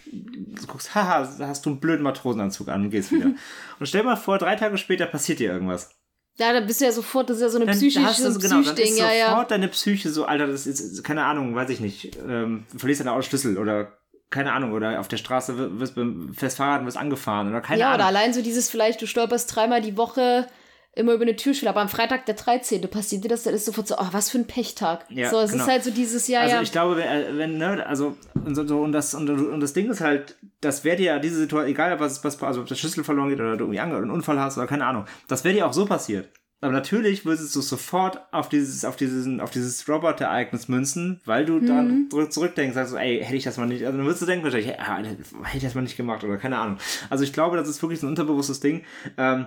guckst, 0.68 0.96
haha, 0.96 1.30
hast 1.40 1.66
du 1.66 1.70
einen 1.70 1.80
blöden 1.80 2.04
Matrosenanzug 2.04 2.68
an 2.68 2.84
und 2.84 2.90
gehst 2.90 3.12
wieder. 3.12 3.28
und 3.80 3.86
stell 3.86 4.04
mal 4.04 4.18
vor, 4.18 4.38
drei 4.38 4.56
Tage 4.56 4.78
später 4.78 5.06
passiert 5.06 5.40
dir 5.40 5.52
irgendwas. 5.52 5.92
Ja, 6.38 6.52
dann 6.52 6.68
bist 6.68 6.82
du 6.82 6.86
ja 6.86 6.92
sofort, 6.92 7.30
das 7.30 7.38
ist 7.38 7.44
ja 7.44 7.50
so 7.50 7.58
eine 7.58 7.68
dann 7.68 7.78
psychische 7.78 8.06
hast 8.06 8.20
du, 8.20 8.30
so, 8.30 8.40
genau, 8.40 8.62
dann 8.62 8.78
ist 8.78 8.98
ja, 9.00 9.06
sofort 9.08 9.18
ja. 9.18 9.46
deine 9.46 9.70
Psyche 9.70 10.10
so, 10.10 10.26
Alter, 10.26 10.48
das 10.48 10.68
ist, 10.68 11.02
keine 11.04 11.24
Ahnung, 11.24 11.56
weiß 11.56 11.70
ich 11.70 11.80
nicht, 11.80 12.18
ähm, 12.28 12.66
verlierst 12.76 13.00
deine 13.00 13.14
Autoschlüssel 13.14 13.58
oder 13.58 13.98
keine 14.36 14.52
Ahnung, 14.52 14.74
oder 14.74 15.00
auf 15.00 15.08
der 15.08 15.16
Straße 15.16 15.80
wirst 15.80 15.96
beim 15.96 16.34
Festfahren 16.34 16.86
wirst 16.86 16.98
angefahren 16.98 17.48
oder 17.48 17.62
keine 17.62 17.80
ja, 17.80 17.88
Ahnung. 17.88 18.00
Ja, 18.00 18.10
oder 18.10 18.18
allein 18.18 18.34
so 18.34 18.42
dieses 18.42 18.70
vielleicht, 18.70 19.02
du 19.02 19.08
stolperst 19.08 19.56
dreimal 19.56 19.82
die 19.82 19.96
Woche 19.96 20.46
immer 20.94 21.14
über 21.14 21.24
eine 21.24 21.38
Türschwelle, 21.38 21.70
aber 21.70 21.80
am 21.80 21.88
Freitag 21.88 22.26
der 22.26 22.36
13. 22.36 22.82
passiert 22.90 23.24
dir 23.24 23.30
das, 23.30 23.44
dann 23.44 23.54
ist 23.54 23.66
sofort 23.66 23.88
so, 23.88 23.96
oh, 23.98 24.08
was 24.12 24.30
für 24.30 24.38
ein 24.38 24.48
Pechtag. 24.48 25.06
Ja, 25.10 25.30
so, 25.30 25.40
es 25.40 25.52
genau. 25.52 25.64
ist 25.64 25.70
halt 25.70 25.84
so 25.86 25.92
dieses 25.92 26.28
Jahr. 26.28 26.44
Also 26.44 26.56
ja. 26.56 26.62
ich 26.62 26.72
glaube, 26.74 26.98
wenn, 26.98 27.58
ne, 27.58 27.86
also, 27.86 28.18
und, 28.34 28.56
so, 28.56 28.82
und, 28.82 28.92
das, 28.92 29.14
und, 29.14 29.30
und 29.30 29.60
das 29.62 29.72
Ding 29.72 29.90
ist 29.90 30.02
halt, 30.02 30.36
das 30.60 30.84
wäre 30.84 30.98
dir 30.98 31.06
ja 31.06 31.20
diese 31.20 31.38
Situation, 31.38 31.72
egal 31.72 31.98
was, 32.02 32.22
was, 32.26 32.42
also 32.44 32.62
ob 32.62 32.68
der 32.68 32.76
Schlüssel 32.76 33.06
verloren 33.06 33.30
geht 33.30 33.40
oder 33.40 33.56
du 33.56 33.66
irgendwie 33.66 33.80
einen 33.80 34.12
Unfall 34.12 34.40
hast 34.40 34.58
oder 34.58 34.68
keine 34.68 34.86
Ahnung, 34.86 35.06
das 35.30 35.46
wäre 35.46 35.56
dir 35.56 35.66
auch 35.66 35.74
so 35.74 35.86
passiert. 35.86 36.30
Aber 36.66 36.74
natürlich 36.74 37.26
würdest 37.26 37.56
du 37.56 37.62
sofort 37.62 38.20
auf 38.32 38.50
dieses, 38.50 38.86
auf 38.86 38.96
dieses, 38.96 39.40
auf 39.40 39.52
dieses 39.52 39.88
Robot-Ereignis 39.88 40.68
münzen, 40.68 41.22
weil 41.24 41.46
du 41.46 41.60
mhm. 41.60 41.68
dann 41.68 42.08
zurück, 42.10 42.34
zurückdenkst, 42.34 42.74
sagst 42.74 42.92
so, 42.92 42.98
ey, 42.98 43.22
hätte 43.24 43.36
ich 43.36 43.44
das 43.44 43.58
mal 43.58 43.68
nicht, 43.68 43.86
also 43.86 43.96
dann 43.96 44.08
würdest 44.08 44.24
du 44.24 44.26
denken 44.26 44.46
wahrscheinlich, 44.46 44.80
ah, 44.80 44.98
hätte 44.98 45.58
ich 45.58 45.62
das 45.62 45.76
mal 45.76 45.84
nicht 45.84 45.96
gemacht 45.96 46.24
oder 46.24 46.38
keine 46.38 46.58
Ahnung. 46.58 46.80
Also 47.12 47.24
ich 47.24 47.34
glaube, 47.34 47.56
das 47.56 47.70
ist 47.70 47.84
wirklich 47.84 48.00
so 48.00 48.08
ein 48.08 48.10
unterbewusstes 48.10 48.62
Ding. 48.62 48.84
Ähm, 49.16 49.46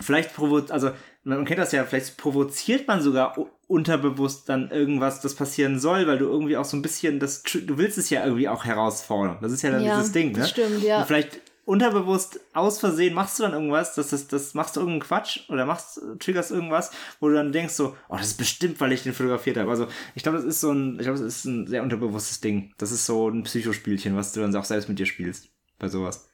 vielleicht 0.00 0.36
provoziert, 0.36 0.70
also 0.70 0.92
man 1.24 1.44
kennt 1.46 1.58
das 1.58 1.72
ja, 1.72 1.82
vielleicht 1.82 2.16
provoziert 2.16 2.86
man 2.86 3.00
sogar 3.00 3.36
unterbewusst 3.66 4.48
dann 4.48 4.70
irgendwas, 4.70 5.20
das 5.20 5.34
passieren 5.34 5.80
soll, 5.80 6.06
weil 6.06 6.18
du 6.18 6.26
irgendwie 6.26 6.56
auch 6.56 6.64
so 6.64 6.76
ein 6.76 6.82
bisschen 6.82 7.18
das, 7.18 7.42
du 7.42 7.76
willst 7.76 7.98
es 7.98 8.08
ja 8.08 8.24
irgendwie 8.24 8.48
auch 8.48 8.64
herausfordern. 8.64 9.38
Das 9.40 9.50
ist 9.50 9.62
ja 9.62 9.72
dann 9.72 9.82
ja, 9.82 9.96
dieses 9.96 10.12
Ding, 10.12 10.30
ne? 10.30 10.38
Das 10.38 10.50
stimmt, 10.50 10.84
ja. 10.84 11.00
Und 11.00 11.06
vielleicht 11.06 11.40
unterbewusst 11.66 12.40
aus 12.54 12.78
Versehen 12.78 13.12
machst 13.12 13.38
du 13.38 13.42
dann 13.42 13.52
irgendwas, 13.52 13.94
das, 13.94 14.10
das, 14.10 14.28
das 14.28 14.54
machst 14.54 14.76
du 14.76 14.80
irgendeinen 14.80 15.06
Quatsch 15.06 15.40
oder 15.50 15.66
machst, 15.66 16.00
triggerst 16.20 16.52
irgendwas, 16.52 16.92
wo 17.20 17.28
du 17.28 17.34
dann 17.34 17.52
denkst 17.52 17.74
so, 17.74 17.96
oh, 18.08 18.16
das 18.16 18.28
ist 18.28 18.38
bestimmt, 18.38 18.80
weil 18.80 18.92
ich 18.92 19.02
den 19.02 19.12
fotografiert 19.12 19.58
habe. 19.58 19.68
Also 19.68 19.88
ich 20.14 20.22
glaube, 20.22 20.38
das 20.38 20.46
ist 20.46 20.60
so 20.60 20.70
ein, 20.70 20.94
ich 20.94 21.02
glaube, 21.02 21.18
das 21.18 21.26
ist 21.26 21.44
ein 21.44 21.66
sehr 21.66 21.82
unterbewusstes 21.82 22.40
Ding. 22.40 22.72
Das 22.78 22.92
ist 22.92 23.04
so 23.04 23.28
ein 23.28 23.42
Psychospielchen, 23.42 24.16
was 24.16 24.32
du 24.32 24.40
dann 24.40 24.54
auch 24.56 24.64
selbst 24.64 24.88
mit 24.88 24.98
dir 24.98 25.06
spielst 25.06 25.48
bei 25.78 25.88
sowas. 25.88 26.30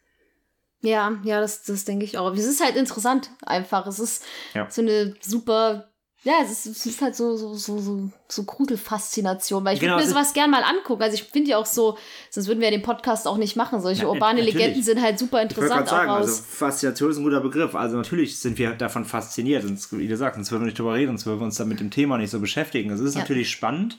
Ja, 0.83 1.18
ja, 1.24 1.41
das, 1.41 1.62
das 1.62 1.85
denke 1.85 2.05
ich 2.05 2.18
auch. 2.18 2.33
Es 2.35 2.45
ist 2.45 2.62
halt 2.62 2.76
interessant 2.76 3.30
einfach. 3.43 3.87
Es 3.87 3.99
ist 3.99 4.24
ja. 4.53 4.68
so 4.68 4.83
eine 4.83 5.14
super 5.20 5.91
ja, 6.25 6.35
es 6.45 6.53
ist, 6.53 6.66
es 6.66 6.87
ist 6.87 7.03
halt 7.03 7.16
so, 7.16 7.37
so, 7.37 7.55
so, 7.55 7.79
so, 7.79 8.11
so 8.29 8.45
Gruselfaszination, 8.45 9.64
weil 9.64 9.75
ich 9.75 9.81
genau, 9.81 9.95
würde 9.95 10.05
mir 10.05 10.11
sowas 10.11 10.33
gern 10.33 10.53
mal 10.53 10.62
angucken. 10.62 11.03
Also 11.03 11.14
ich 11.14 11.25
finde 11.25 11.51
ja 11.51 11.59
auch 11.59 11.66
so, 11.66 11.99
sonst 12.31 12.47
würden 12.47 12.61
wir 12.61 12.68
ja 12.68 12.77
den 12.77 12.83
Podcast 12.83 13.27
auch 13.27 13.39
nicht 13.39 13.57
machen. 13.57 13.81
Solche 13.81 14.03
ja, 14.03 14.09
urbane 14.09 14.39
natürlich. 14.39 14.55
Legenden 14.55 14.83
sind 14.85 15.03
halt 15.03 15.18
super 15.18 15.43
interessant. 15.43 15.83
Ich 15.83 15.91
sagen, 15.91 16.11
auch 16.11 16.16
also 16.16 16.43
Faszination 16.45 17.11
ist 17.11 17.16
ein 17.16 17.25
guter 17.25 17.41
Begriff. 17.41 17.75
Also 17.75 17.97
natürlich 17.97 18.39
sind 18.39 18.57
wir 18.57 18.70
davon 18.73 19.05
fasziniert. 19.05 19.64
Und 19.64 19.81
wie 19.99 20.07
gesagt, 20.07 20.37
sonst 20.37 20.53
würden 20.53 20.62
wir 20.62 20.66
nicht 20.66 20.79
drüber 20.79 20.95
reden, 20.95 21.09
sonst 21.09 21.27
würden 21.27 21.41
wir 21.41 21.45
uns 21.47 21.57
dann 21.57 21.68
mit 21.68 21.81
dem 21.81 21.91
Thema 21.91 22.18
nicht 22.18 22.31
so 22.31 22.39
beschäftigen. 22.39 22.91
Das 22.91 23.01
ist 23.01 23.14
ja. 23.14 23.23
natürlich 23.23 23.51
spannend. 23.51 23.99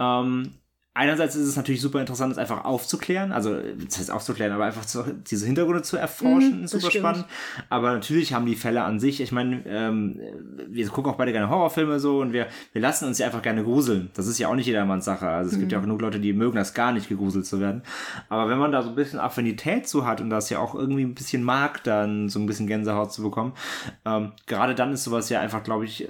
Ähm, 0.00 0.54
einerseits 0.94 1.34
ist 1.36 1.48
es 1.48 1.56
natürlich 1.56 1.80
super 1.80 2.00
interessant, 2.00 2.32
es 2.32 2.38
einfach 2.38 2.64
aufzuklären, 2.64 3.32
also 3.32 3.56
das 3.56 3.98
heißt 3.98 4.10
aufzuklären, 4.10 4.52
aber 4.52 4.66
einfach 4.66 4.84
zu, 4.84 5.04
diese 5.30 5.46
Hintergründe 5.46 5.82
zu 5.82 5.96
erforschen, 5.96 6.60
mhm, 6.60 6.66
super 6.66 6.90
stimmt. 6.90 7.02
spannend. 7.02 7.24
Aber 7.70 7.92
natürlich 7.92 8.34
haben 8.34 8.44
die 8.44 8.56
Fälle 8.56 8.82
an 8.82 9.00
sich, 9.00 9.20
ich 9.20 9.32
meine, 9.32 9.62
ähm, 9.66 10.20
wir 10.68 10.86
gucken 10.88 11.10
auch 11.10 11.16
beide 11.16 11.32
gerne 11.32 11.48
Horrorfilme 11.48 11.98
so 11.98 12.20
und 12.20 12.32
wir, 12.34 12.46
wir 12.72 12.82
lassen 12.82 13.06
uns 13.06 13.18
ja 13.18 13.26
einfach 13.26 13.40
gerne 13.40 13.64
gruseln. 13.64 14.10
Das 14.14 14.26
ist 14.26 14.38
ja 14.38 14.48
auch 14.48 14.54
nicht 14.54 14.66
jedermanns 14.66 15.06
Sache. 15.06 15.28
Also 15.28 15.50
es 15.50 15.56
mhm. 15.56 15.60
gibt 15.60 15.72
ja 15.72 15.78
auch 15.78 15.82
genug 15.82 16.00
Leute, 16.02 16.20
die 16.20 16.34
mögen 16.34 16.56
das 16.56 16.74
gar 16.74 16.92
nicht, 16.92 17.08
gegruselt 17.08 17.46
zu 17.46 17.58
werden. 17.58 17.82
Aber 18.28 18.50
wenn 18.50 18.58
man 18.58 18.70
da 18.70 18.82
so 18.82 18.90
ein 18.90 18.94
bisschen 18.94 19.18
Affinität 19.18 19.88
zu 19.88 20.06
hat 20.06 20.20
und 20.20 20.28
das 20.28 20.50
ja 20.50 20.58
auch 20.58 20.74
irgendwie 20.74 21.04
ein 21.04 21.14
bisschen 21.14 21.42
mag, 21.42 21.82
dann 21.84 22.28
so 22.28 22.38
ein 22.38 22.46
bisschen 22.46 22.66
Gänsehaut 22.66 23.12
zu 23.12 23.22
bekommen, 23.22 23.52
ähm, 24.04 24.32
gerade 24.46 24.74
dann 24.74 24.92
ist 24.92 25.04
sowas 25.04 25.30
ja 25.30 25.40
einfach, 25.40 25.62
glaube 25.64 25.86
ich, 25.86 26.04
äh, 26.04 26.08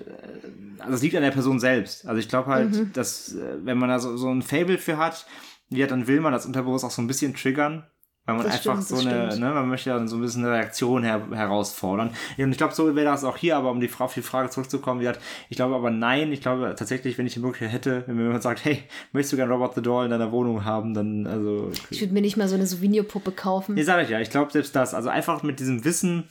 also 0.80 0.94
es 0.94 1.02
liegt 1.02 1.14
an 1.14 1.22
der 1.22 1.30
Person 1.30 1.60
selbst. 1.60 2.06
Also 2.06 2.18
ich 2.18 2.28
glaube 2.28 2.50
halt, 2.50 2.72
mhm. 2.72 2.92
dass 2.92 3.34
äh, 3.34 3.58
wenn 3.62 3.78
man 3.78 3.88
da 3.88 4.00
so, 4.00 4.16
so 4.16 4.28
ein 4.28 4.42
Fable 4.42 4.71
für 4.78 4.96
hat, 4.96 5.26
ja, 5.68 5.86
dann 5.86 6.06
will 6.06 6.20
man 6.20 6.32
das 6.32 6.46
Unterbewusst 6.46 6.84
auch 6.84 6.90
so 6.90 7.02
ein 7.02 7.06
bisschen 7.06 7.34
triggern. 7.34 7.84
Weil 8.24 8.36
man 8.36 8.46
das 8.46 8.54
einfach 8.54 8.80
stimmt, 8.80 9.00
so 9.02 9.08
eine, 9.08 9.36
ne, 9.36 9.50
man 9.50 9.68
möchte 9.68 9.90
dann 9.90 10.06
so 10.06 10.14
ein 10.14 10.22
bisschen 10.22 10.44
eine 10.44 10.54
Reaktion 10.54 11.02
her 11.02 11.26
herausfordern. 11.32 12.10
Und 12.38 12.52
ich 12.52 12.56
glaube, 12.56 12.72
so 12.72 12.94
wäre 12.94 13.04
das 13.04 13.24
auch 13.24 13.36
hier, 13.36 13.56
aber 13.56 13.72
um 13.72 13.80
die, 13.80 13.88
Frau, 13.88 14.04
auf 14.04 14.14
die 14.14 14.22
Frage 14.22 14.48
zurückzukommen, 14.48 15.00
wie 15.00 15.08
hat, 15.08 15.18
ich 15.48 15.56
glaube 15.56 15.74
aber 15.74 15.90
nein, 15.90 16.30
ich 16.30 16.40
glaube 16.40 16.72
tatsächlich, 16.78 17.18
wenn 17.18 17.26
ich 17.26 17.34
die 17.34 17.40
Möglichkeit 17.40 17.72
hätte, 17.72 18.04
wenn 18.06 18.14
mir 18.14 18.22
jemand 18.22 18.44
sagt, 18.44 18.64
hey, 18.64 18.84
möchtest 19.10 19.32
du 19.32 19.38
gerne 19.38 19.52
Robot 19.52 19.74
the 19.74 19.82
Doll 19.82 20.04
in 20.04 20.12
deiner 20.12 20.30
Wohnung 20.30 20.64
haben, 20.64 20.94
dann, 20.94 21.26
also. 21.26 21.72
Ich 21.90 22.00
würde 22.00 22.14
mir 22.14 22.20
nicht 22.20 22.36
mal 22.36 22.46
so 22.46 22.54
eine 22.54 22.66
Souvenirpuppe 22.66 23.32
kaufen. 23.32 23.74
Nee, 23.74 23.82
sag 23.82 24.04
ich 24.04 24.10
ja, 24.10 24.20
ich 24.20 24.30
glaube 24.30 24.52
selbst 24.52 24.76
das. 24.76 24.94
Also 24.94 25.08
einfach 25.08 25.42
mit 25.42 25.58
diesem 25.58 25.84
Wissen, 25.84 26.28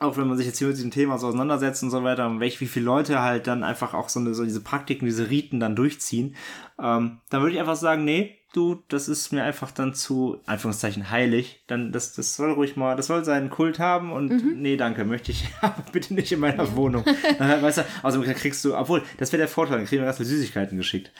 auch 0.00 0.16
wenn 0.16 0.26
man 0.26 0.38
sich 0.38 0.46
jetzt 0.46 0.58
hier 0.58 0.68
mit 0.68 0.78
diesem 0.78 0.90
Thema 0.90 1.18
so 1.18 1.28
auseinandersetzt 1.28 1.82
und 1.82 1.90
so 1.90 2.02
weiter, 2.02 2.26
und 2.26 2.40
welch, 2.40 2.60
wie 2.60 2.66
viele 2.66 2.86
Leute 2.86 3.20
halt 3.20 3.46
dann 3.46 3.62
einfach 3.62 3.92
auch 3.92 4.08
so, 4.08 4.18
eine, 4.18 4.34
so 4.34 4.44
diese 4.44 4.62
Praktiken, 4.62 5.04
diese 5.04 5.28
Riten 5.28 5.60
dann 5.60 5.76
durchziehen, 5.76 6.36
ähm, 6.82 7.20
dann 7.28 7.42
würde 7.42 7.52
ich 7.52 7.60
einfach 7.60 7.76
sagen, 7.76 8.04
nee, 8.04 8.38
du, 8.54 8.82
das 8.88 9.08
ist 9.08 9.30
mir 9.30 9.44
einfach 9.44 9.70
dann 9.70 9.92
zu, 9.92 10.40
Anführungszeichen, 10.46 11.10
heilig. 11.10 11.62
Dann, 11.66 11.92
das, 11.92 12.14
das 12.14 12.34
soll 12.34 12.52
ruhig 12.52 12.76
mal, 12.76 12.96
das 12.96 13.08
soll 13.08 13.24
seinen 13.26 13.50
Kult 13.50 13.78
haben 13.78 14.10
und 14.10 14.30
mhm. 14.30 14.62
nee, 14.62 14.78
danke, 14.78 15.04
möchte 15.04 15.32
ich 15.32 15.46
bitte 15.92 16.14
nicht 16.14 16.32
in 16.32 16.40
meiner 16.40 16.64
ja. 16.64 16.76
Wohnung. 16.76 17.04
Dann, 17.38 17.62
weißt 17.62 17.78
du, 17.78 17.84
also 18.02 18.22
kriegst 18.22 18.64
du, 18.64 18.76
obwohl, 18.76 19.02
das 19.18 19.32
wäre 19.32 19.40
der 19.40 19.48
Vorteil, 19.48 19.76
dann 19.76 19.86
kriegen 19.86 20.00
wir 20.00 20.06
ganz 20.06 20.16
viele 20.16 20.30
Süßigkeiten 20.30 20.78
geschickt. 20.78 21.12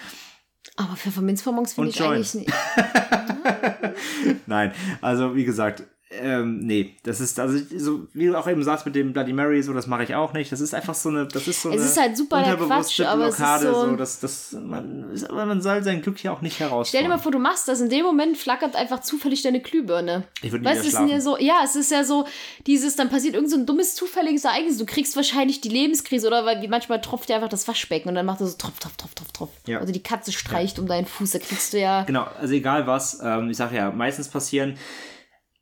Aber 0.76 0.96
Pfefferminzbonbons 0.96 1.74
finde 1.74 1.90
ich 1.90 1.96
Joint. 1.96 2.14
eigentlich 2.14 2.34
nicht. 2.34 2.52
Nein, 4.46 4.72
also 5.02 5.36
wie 5.36 5.44
gesagt, 5.44 5.84
ähm, 6.12 6.58
nee, 6.58 6.96
das 7.04 7.20
ist, 7.20 7.38
also, 7.38 7.56
so, 7.76 8.08
wie 8.14 8.26
du 8.26 8.36
auch 8.36 8.48
eben 8.48 8.64
sagst 8.64 8.84
mit 8.84 8.96
dem 8.96 9.12
Bloody 9.12 9.32
Mary, 9.32 9.62
so, 9.62 9.72
das 9.72 9.86
mache 9.86 10.02
ich 10.02 10.16
auch 10.16 10.32
nicht. 10.32 10.50
Das 10.50 10.60
ist 10.60 10.74
einfach 10.74 10.94
so 10.94 11.08
eine, 11.08 11.26
das 11.26 11.46
ist 11.46 11.62
so 11.62 11.70
es 11.70 11.76
eine. 11.76 11.84
Ist 11.84 12.00
halt 12.00 12.16
super 12.16 12.42
der 12.42 12.56
Quatsch, 12.56 13.00
aber 13.00 13.26
Blockade, 13.26 13.68
es 13.68 13.70
ist 13.70 13.80
so, 13.80 13.90
so 13.90 13.96
das, 13.96 14.20
das, 14.20 14.52
man, 14.52 15.04
aber 15.28 15.46
man 15.46 15.62
soll 15.62 15.84
sein 15.84 16.02
Glück 16.02 16.20
ja 16.24 16.32
auch 16.32 16.40
nicht 16.40 16.58
herausfinden. 16.58 16.88
Stell 16.88 17.02
dir 17.04 17.08
mal 17.08 17.22
vor, 17.22 17.30
du 17.30 17.38
machst 17.38 17.68
das, 17.68 17.80
in 17.80 17.90
dem 17.90 18.04
Moment 18.04 18.36
flackert 18.36 18.74
einfach 18.74 19.00
zufällig 19.02 19.42
deine 19.42 19.60
Glühbirne. 19.60 20.24
Ich 20.42 20.50
würde 20.50 20.64
weißt, 20.64 20.80
es 20.80 20.94
ist 20.94 20.98
ja 20.98 21.20
so, 21.20 21.38
ja, 21.38 21.60
es 21.64 21.76
ist 21.76 21.92
ja 21.92 22.02
so, 22.02 22.26
dieses, 22.66 22.96
dann 22.96 23.08
passiert 23.08 23.34
irgend 23.34 23.50
so 23.50 23.56
ein 23.56 23.64
dummes, 23.64 23.94
zufälliges 23.94 24.44
Ereignis. 24.44 24.78
Du 24.78 24.86
kriegst 24.86 25.14
wahrscheinlich 25.14 25.60
die 25.60 25.68
Lebenskrise 25.68 26.26
oder 26.26 26.44
weil, 26.44 26.60
wie 26.60 26.68
manchmal 26.68 27.00
tropft 27.00 27.28
dir 27.28 27.36
einfach 27.36 27.48
das 27.48 27.68
Waschbecken 27.68 28.08
und 28.08 28.16
dann 28.16 28.26
macht 28.26 28.40
er 28.40 28.48
so 28.48 28.56
tropf, 28.58 28.80
tropf, 28.80 28.96
tropf, 28.96 29.14
tropf, 29.14 29.30
tropf. 29.30 29.52
Ja. 29.66 29.78
Also 29.78 29.92
die 29.92 30.02
Katze 30.02 30.32
streicht 30.32 30.78
ja. 30.78 30.82
um 30.82 30.88
deinen 30.88 31.06
Fuß, 31.06 31.30
da 31.30 31.38
kriegst 31.38 31.72
du 31.72 31.78
ja. 31.78 32.02
Genau, 32.02 32.26
also 32.40 32.52
egal 32.52 32.88
was, 32.88 33.20
ähm, 33.22 33.48
ich 33.48 33.56
sag 33.56 33.72
ja, 33.72 33.92
meistens 33.92 34.26
passieren 34.26 34.76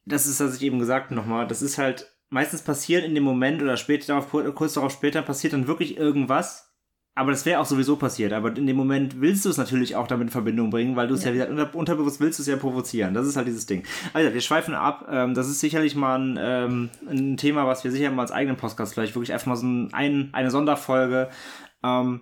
das 0.09 0.26
ist, 0.26 0.40
was 0.40 0.56
ich 0.56 0.62
eben 0.62 0.78
gesagt 0.78 1.11
nochmal, 1.11 1.46
das 1.46 1.62
ist 1.62 1.78
halt 1.78 2.12
meistens 2.30 2.62
passiert 2.62 3.04
in 3.04 3.14
dem 3.14 3.24
Moment 3.24 3.62
oder 3.62 3.76
später 3.76 4.06
darauf, 4.09 4.30
kurz 4.54 4.74
darauf 4.74 4.92
später 4.92 5.22
passiert 5.22 5.52
dann 5.52 5.66
wirklich 5.66 5.96
irgendwas. 5.96 6.66
Aber 7.14 7.32
das 7.32 7.44
wäre 7.44 7.59
auch 7.59 7.66
sowieso 7.66 7.96
passiert. 7.96 8.32
Aber 8.32 8.56
in 8.56 8.68
dem 8.68 8.76
Moment 8.76 9.20
willst 9.20 9.44
du 9.44 9.50
es 9.50 9.56
natürlich 9.56 9.96
auch 9.96 10.06
damit 10.06 10.28
in 10.28 10.32
Verbindung 10.32 10.70
bringen, 10.70 10.94
weil 10.94 11.09
du 11.09 11.14
es 11.14 11.24
ja, 11.24 11.32
ja 11.32 11.50
wieder 11.50 11.74
unterbewusst 11.74 12.20
willst 12.20 12.38
du 12.38 12.42
es 12.42 12.46
ja 12.46 12.56
provozieren. 12.56 13.12
Das 13.12 13.26
ist 13.26 13.36
halt 13.36 13.48
dieses 13.48 13.66
Ding. 13.66 13.82
Also, 14.12 14.32
wir 14.32 14.40
schweifen 14.40 14.72
ab. 14.72 15.09
Ähm, 15.11 15.34
das 15.34 15.48
ist 15.48 15.59
sicherlich 15.59 15.96
mal 15.96 16.16
ein, 16.16 16.38
ähm, 16.40 16.90
ein 17.11 17.36
Thema, 17.36 17.66
was 17.66 17.82
wir 17.82 17.90
sicher 17.90 18.12
mal 18.12 18.22
als 18.22 18.30
eigenen 18.30 18.56
Podcast 18.56 18.94
vielleicht 18.94 19.16
wirklich 19.16 19.32
einfach 19.32 19.48
mal 19.48 19.56
so 19.56 19.66
ein, 19.66 20.28
eine 20.32 20.50
Sonderfolge 20.52 21.28
ähm, 21.82 22.20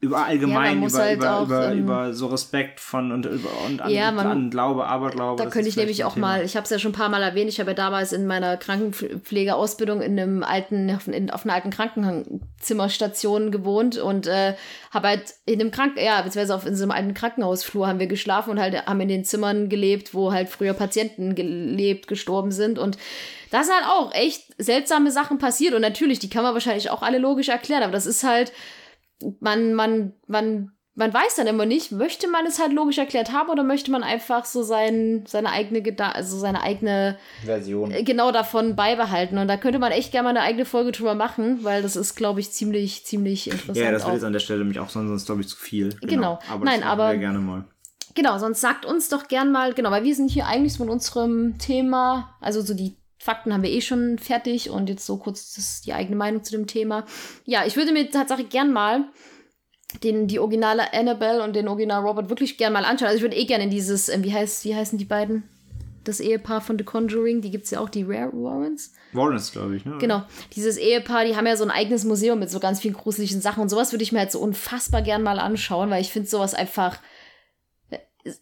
über 0.00 0.24
allgemein, 0.24 0.80
ja, 0.80 0.88
über, 0.88 0.98
halt 0.98 1.16
über, 1.16 1.36
auch, 1.36 1.46
über, 1.46 1.72
ähm, 1.72 1.78
über 1.80 2.14
so 2.14 2.28
Respekt 2.28 2.78
von 2.78 3.10
und, 3.10 3.26
über, 3.26 3.48
und 3.66 3.82
an, 3.82 3.90
ja, 3.90 4.12
man, 4.12 4.26
an 4.28 4.50
Glaube, 4.50 4.86
Aberglaube. 4.86 5.42
Da 5.42 5.50
könnte 5.50 5.68
ich 5.68 5.76
nämlich 5.76 6.04
auch 6.04 6.14
mal, 6.14 6.44
ich 6.44 6.54
habe 6.54 6.62
es 6.62 6.70
ja 6.70 6.78
schon 6.78 6.92
ein 6.92 6.94
paar 6.94 7.08
Mal 7.08 7.20
erwähnt, 7.20 7.48
ich 7.48 7.58
habe 7.58 7.70
ja 7.70 7.74
damals 7.74 8.12
in 8.12 8.28
meiner 8.28 8.56
Krankenpflegeausbildung 8.56 10.00
in 10.00 10.12
einem 10.18 10.44
alten, 10.44 10.88
in, 10.88 11.32
auf 11.32 11.44
einer 11.44 11.54
alten 11.54 11.70
Krankenzimmerstation 11.70 13.50
gewohnt 13.50 13.98
und 13.98 14.28
äh, 14.28 14.54
habe 14.92 15.08
halt 15.08 15.34
in 15.46 15.60
einem 15.60 15.72
Kranken, 15.72 15.98
ja, 15.98 16.22
beziehungsweise 16.22 16.54
auf 16.54 16.64
in 16.64 16.76
so 16.76 16.84
einem 16.84 16.92
alten 16.92 17.14
Krankenhausflur 17.14 17.88
haben 17.88 17.98
wir 17.98 18.06
geschlafen 18.06 18.50
und 18.50 18.60
halt 18.60 18.86
haben 18.86 19.00
in 19.00 19.08
den 19.08 19.24
Zimmern 19.24 19.68
gelebt, 19.68 20.14
wo 20.14 20.32
halt 20.32 20.48
früher 20.48 20.74
Patienten 20.74 21.34
gelebt, 21.34 22.06
gestorben 22.06 22.52
sind 22.52 22.78
und 22.78 22.98
da 23.50 23.64
sind 23.64 23.74
halt 23.74 23.86
auch 23.86 24.14
echt 24.14 24.44
seltsame 24.58 25.10
Sachen 25.10 25.38
passiert 25.38 25.74
und 25.74 25.80
natürlich, 25.80 26.20
die 26.20 26.30
kann 26.30 26.44
man 26.44 26.54
wahrscheinlich 26.54 26.90
auch 26.90 27.02
alle 27.02 27.18
logisch 27.18 27.48
erklären, 27.48 27.82
aber 27.82 27.92
das 27.92 28.06
ist 28.06 28.22
halt 28.22 28.52
man, 29.40 29.74
man, 29.74 30.12
man, 30.26 30.72
man 30.94 31.14
weiß 31.14 31.36
dann 31.36 31.46
immer 31.46 31.64
nicht, 31.64 31.92
möchte 31.92 32.28
man 32.28 32.44
es 32.44 32.60
halt 32.60 32.72
logisch 32.72 32.98
erklärt 32.98 33.32
haben 33.32 33.50
oder 33.50 33.62
möchte 33.62 33.90
man 33.90 34.02
einfach 34.02 34.44
so 34.44 34.62
sein, 34.62 35.24
seine 35.26 35.50
eigene 35.50 35.80
Geda 35.80 36.10
also 36.10 36.36
seine 36.36 36.62
eigene 36.62 37.16
Version 37.44 37.92
äh, 37.92 38.02
genau 38.02 38.32
davon 38.32 38.74
beibehalten. 38.74 39.38
Und 39.38 39.48
da 39.48 39.56
könnte 39.56 39.78
man 39.78 39.92
echt 39.92 40.10
gerne 40.10 40.24
mal 40.24 40.30
eine 40.30 40.42
eigene 40.42 40.64
Folge 40.64 40.92
drüber 40.92 41.14
machen, 41.14 41.62
weil 41.62 41.82
das 41.82 41.94
ist, 41.94 42.16
glaube 42.16 42.40
ich, 42.40 42.50
ziemlich, 42.50 43.06
ziemlich 43.06 43.48
interessant. 43.48 43.76
Ja, 43.76 43.92
das 43.92 44.04
wird 44.04 44.14
jetzt 44.14 44.24
an 44.24 44.32
der 44.32 44.40
Stelle 44.40 44.60
nämlich 44.60 44.80
auch 44.80 44.90
sonst, 44.90 45.26
glaube 45.26 45.40
ich, 45.40 45.48
zu 45.48 45.56
viel. 45.56 45.90
Genau. 46.00 46.08
genau. 46.08 46.38
Aber 46.50 46.64
Nein, 46.64 46.82
aber. 46.82 47.16
gerne 47.16 47.38
mal. 47.38 47.64
Genau, 48.14 48.36
sonst 48.38 48.60
sagt 48.60 48.84
uns 48.84 49.08
doch 49.08 49.28
gern 49.28 49.52
mal, 49.52 49.74
genau, 49.74 49.92
weil 49.92 50.02
wir 50.02 50.14
sind 50.14 50.30
hier 50.32 50.46
eigentlich 50.46 50.80
mit 50.80 50.88
unserem 50.88 51.56
Thema, 51.58 52.34
also 52.40 52.60
so 52.62 52.74
die 52.74 52.96
Fakten 53.18 53.52
haben 53.52 53.62
wir 53.62 53.70
eh 53.70 53.80
schon 53.80 54.18
fertig 54.18 54.70
und 54.70 54.88
jetzt 54.88 55.04
so 55.04 55.16
kurz 55.16 55.54
das, 55.54 55.82
die 55.82 55.92
eigene 55.92 56.16
Meinung 56.16 56.44
zu 56.44 56.52
dem 56.52 56.66
Thema. 56.66 57.04
Ja, 57.44 57.66
ich 57.66 57.76
würde 57.76 57.92
mir 57.92 58.10
tatsächlich 58.10 58.48
gern 58.48 58.72
mal 58.72 59.04
den, 60.02 60.28
die 60.28 60.38
originale 60.38 60.92
Annabelle 60.92 61.42
und 61.42 61.56
den 61.56 61.68
Original 61.68 62.02
Robert 62.02 62.28
wirklich 62.28 62.58
gern 62.58 62.72
mal 62.72 62.84
anschauen. 62.84 63.08
Also 63.08 63.16
ich 63.16 63.22
würde 63.22 63.36
eh 63.36 63.46
gerne 63.46 63.64
in 63.64 63.70
dieses, 63.70 64.08
äh, 64.08 64.22
wie, 64.22 64.32
heißt, 64.32 64.64
wie 64.64 64.74
heißen 64.74 64.98
die 64.98 65.04
beiden? 65.04 65.44
Das 66.04 66.20
Ehepaar 66.20 66.60
von 66.60 66.78
The 66.78 66.84
Conjuring, 66.84 67.40
die 67.40 67.50
gibt 67.50 67.64
es 67.64 67.70
ja 67.70 67.80
auch, 67.80 67.88
die 67.88 68.02
Rare 68.02 68.32
Warrens. 68.32 68.94
Warrens, 69.12 69.52
glaube 69.52 69.76
ich, 69.76 69.84
ne? 69.84 69.96
Genau. 69.98 70.22
Dieses 70.54 70.76
Ehepaar, 70.76 71.24
die 71.24 71.36
haben 71.36 71.46
ja 71.46 71.56
so 71.56 71.64
ein 71.64 71.70
eigenes 71.70 72.04
Museum 72.04 72.38
mit 72.38 72.50
so 72.50 72.60
ganz 72.60 72.80
vielen 72.80 72.94
gruseligen 72.94 73.40
Sachen 73.40 73.62
und 73.62 73.68
sowas 73.68 73.92
würde 73.92 74.04
ich 74.04 74.12
mir 74.12 74.20
halt 74.20 74.32
so 74.32 74.38
unfassbar 74.38 75.02
gern 75.02 75.22
mal 75.22 75.38
anschauen, 75.38 75.90
weil 75.90 76.00
ich 76.00 76.10
finde 76.10 76.28
sowas 76.28 76.54
einfach 76.54 76.98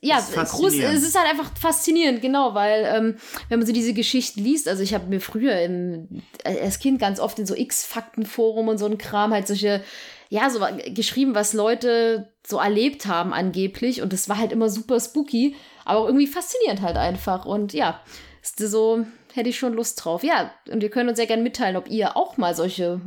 ja, 0.00 0.20
groß, 0.20 0.74
es 0.74 1.02
ist 1.02 1.18
halt 1.18 1.30
einfach 1.30 1.50
faszinierend, 1.58 2.20
genau, 2.20 2.54
weil 2.54 2.84
ähm, 2.84 3.16
wenn 3.48 3.58
man 3.58 3.66
so 3.66 3.72
diese 3.72 3.94
Geschichten 3.94 4.42
liest, 4.42 4.68
also 4.68 4.82
ich 4.82 4.94
habe 4.94 5.06
mir 5.06 5.20
früher 5.20 5.60
im, 5.60 6.22
äh, 6.44 6.60
als 6.60 6.78
Kind 6.78 7.00
ganz 7.00 7.20
oft 7.20 7.38
in 7.38 7.46
so 7.46 7.54
X-Fakten-Forum 7.54 8.68
und 8.68 8.78
so 8.78 8.86
ein 8.86 8.98
Kram 8.98 9.32
halt 9.32 9.46
solche, 9.46 9.82
ja, 10.28 10.50
so 10.50 10.60
geschrieben, 10.88 11.34
was 11.34 11.52
Leute 11.52 12.32
so 12.46 12.58
erlebt 12.58 13.06
haben 13.06 13.32
angeblich 13.32 14.02
und 14.02 14.12
das 14.12 14.28
war 14.28 14.38
halt 14.38 14.52
immer 14.52 14.68
super 14.68 15.00
spooky, 15.00 15.56
aber 15.84 16.00
auch 16.00 16.06
irgendwie 16.06 16.26
faszinierend 16.26 16.82
halt 16.82 16.96
einfach 16.96 17.44
und 17.44 17.72
ja, 17.72 18.00
so 18.42 19.04
hätte 19.36 19.48
ich 19.50 19.58
schon 19.58 19.74
Lust 19.74 20.02
drauf. 20.04 20.24
Ja, 20.24 20.50
und 20.70 20.82
ihr 20.82 20.90
könnt 20.90 21.08
uns 21.08 21.18
sehr 21.18 21.26
gerne 21.26 21.42
mitteilen, 21.42 21.76
ob 21.76 21.88
ihr 21.88 22.16
auch 22.16 22.36
mal 22.36 22.54
solche 22.54 23.00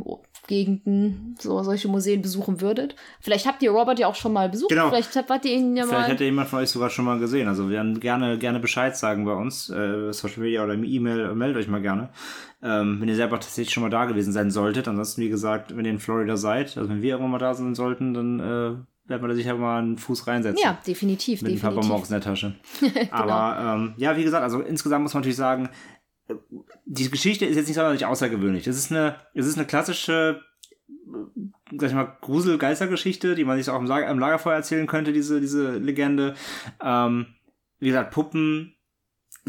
Gegenden, 0.49 1.35
so 1.39 1.61
solche 1.61 1.87
Museen 1.87 2.23
besuchen 2.23 2.59
würdet. 2.59 2.95
Vielleicht 3.21 3.45
habt 3.45 3.61
ihr 3.61 3.69
Robert 3.69 3.99
ja 3.99 4.07
auch 4.07 4.15
schon 4.15 4.33
mal 4.33 4.49
besucht. 4.49 4.71
Genau. 4.71 4.89
Vielleicht 4.89 5.15
habt 5.15 5.45
ihr 5.45 5.53
ihn 5.53 5.77
ja 5.77 5.85
mal. 5.85 5.91
Vielleicht 5.91 6.09
hätte 6.09 6.23
jemand 6.23 6.49
von 6.49 6.59
euch 6.59 6.69
sogar 6.69 6.89
schon 6.89 7.05
mal 7.05 7.19
gesehen. 7.19 7.47
Also 7.47 7.69
wir 7.69 7.75
werden 7.75 7.99
gerne, 7.99 8.39
gerne 8.39 8.59
Bescheid 8.59 8.97
sagen 8.97 9.25
bei 9.25 9.33
uns, 9.33 9.69
äh, 9.69 10.11
Social 10.11 10.41
Media 10.41 10.63
oder 10.63 10.73
E-Mail, 10.73 11.35
meldet 11.35 11.57
euch 11.57 11.67
mal 11.67 11.83
gerne. 11.83 12.09
Ähm, 12.63 12.97
wenn 12.99 13.07
ihr 13.07 13.15
selber 13.15 13.39
tatsächlich 13.39 13.71
schon 13.71 13.83
mal 13.83 13.91
da 13.91 14.05
gewesen 14.05 14.33
sein 14.33 14.49
solltet. 14.49 14.87
Ansonsten, 14.87 15.21
wie 15.21 15.29
gesagt, 15.29 15.77
wenn 15.77 15.85
ihr 15.85 15.91
in 15.91 15.99
Florida 15.99 16.35
seid, 16.35 16.75
also 16.77 16.89
wenn 16.89 17.03
wir 17.03 17.11
irgendwann 17.11 17.31
mal 17.31 17.37
da 17.37 17.53
sein 17.53 17.75
sollten, 17.75 18.15
dann 18.15 18.39
äh, 18.39 19.09
werden 19.09 19.21
wir 19.21 19.27
da 19.27 19.35
sicher 19.35 19.55
mal 19.55 19.77
einen 19.77 19.97
Fuß 19.99 20.25
reinsetzen. 20.25 20.63
Ja, 20.63 20.79
definitiv. 20.85 21.43
Mit 21.43 21.51
definitiv. 21.51 21.63
ein 21.63 21.75
paar 21.75 21.81
Bonbons 21.81 22.09
in 22.09 22.13
der 22.13 22.21
Tasche. 22.21 22.55
genau. 22.79 23.11
Aber 23.11 23.75
ähm, 23.75 23.93
ja, 23.97 24.17
wie 24.17 24.23
gesagt, 24.23 24.43
also 24.43 24.61
insgesamt 24.61 25.03
muss 25.03 25.13
man 25.13 25.21
natürlich 25.21 25.37
sagen, 25.37 25.69
die 26.85 27.09
Geschichte 27.09 27.45
ist 27.45 27.55
jetzt 27.55 27.67
nicht 27.67 27.75
sonderlich 27.75 28.05
außergewöhnlich. 28.05 28.67
Es 28.67 28.77
ist 28.77 28.91
eine, 28.91 29.15
es 29.33 29.47
ist 29.47 29.57
eine 29.57 29.67
klassische, 29.67 30.41
sag 31.77 31.89
ich 31.89 31.95
mal, 31.95 32.17
Grusel-Geistergeschichte, 32.21 33.35
die 33.35 33.45
man 33.45 33.57
sich 33.57 33.69
auch 33.69 33.79
im, 33.79 33.85
Lager, 33.85 34.09
im 34.09 34.19
Lagerfeuer 34.19 34.55
erzählen 34.55 34.87
könnte, 34.87 35.13
diese, 35.13 35.39
diese 35.39 35.77
Legende. 35.77 36.35
Ähm, 36.81 37.27
wie 37.79 37.87
gesagt, 37.87 38.11
Puppen 38.11 38.75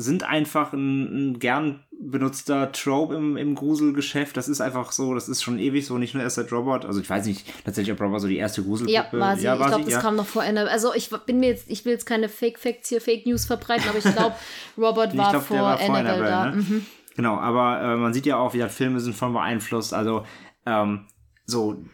sind 0.00 0.22
einfach 0.22 0.72
ein, 0.72 1.30
ein 1.32 1.38
gern 1.38 1.80
benutzter 2.00 2.72
Trope 2.72 3.14
im, 3.14 3.36
im 3.36 3.54
Gruselgeschäft. 3.54 4.36
Das 4.36 4.48
ist 4.48 4.60
einfach 4.60 4.92
so, 4.92 5.14
das 5.14 5.28
ist 5.28 5.42
schon 5.42 5.58
ewig 5.58 5.86
so, 5.86 5.98
nicht 5.98 6.14
nur 6.14 6.22
erst 6.22 6.36
seit 6.36 6.50
Robot. 6.50 6.84
Also 6.84 7.00
ich 7.00 7.08
weiß 7.08 7.26
nicht 7.26 7.46
tatsächlich, 7.64 7.92
ob 7.92 8.00
Robot 8.00 8.22
so 8.22 8.28
die 8.28 8.38
erste 8.38 8.62
Gruselpuppe 8.62 9.16
Ja, 9.16 9.20
war 9.20 9.36
sie. 9.36 9.44
Ja, 9.44 9.58
war 9.58 9.66
ich 9.66 9.72
glaube, 9.72 9.84
das 9.84 9.94
ja. 9.94 10.00
kam 10.00 10.16
noch 10.16 10.26
vor 10.26 10.44
Ende. 10.44 10.68
Also 10.70 10.94
ich 10.94 11.10
bin 11.26 11.40
mir 11.40 11.50
jetzt, 11.50 11.68
ich 11.68 11.84
will 11.84 11.92
jetzt 11.92 12.06
keine 12.06 12.28
Fake 12.28 12.58
Facts 12.58 12.88
hier, 12.88 13.00
Fake 13.00 13.26
News 13.26 13.44
verbreiten, 13.44 13.88
aber 13.88 13.98
ich 13.98 14.04
glaube, 14.04 14.34
Robert 14.78 15.16
war, 15.16 15.30
glaub, 15.30 15.42
vor, 15.42 15.58
war 15.58 15.78
vor 15.78 15.94
Annabelle, 15.94 16.26
Annabelle 16.26 16.30
da. 16.30 16.50
Ne? 16.50 16.56
Mhm. 16.56 16.86
Genau, 17.16 17.36
aber 17.36 17.82
äh, 17.82 17.96
man 17.96 18.14
sieht 18.14 18.26
ja 18.26 18.36
auch, 18.36 18.54
wie 18.54 18.62
Filme 18.68 19.00
sind 19.00 19.14
von 19.14 19.32
beeinflusst. 19.32 19.92
Also 19.92 20.24
ähm, 20.64 21.06
so 21.44 21.84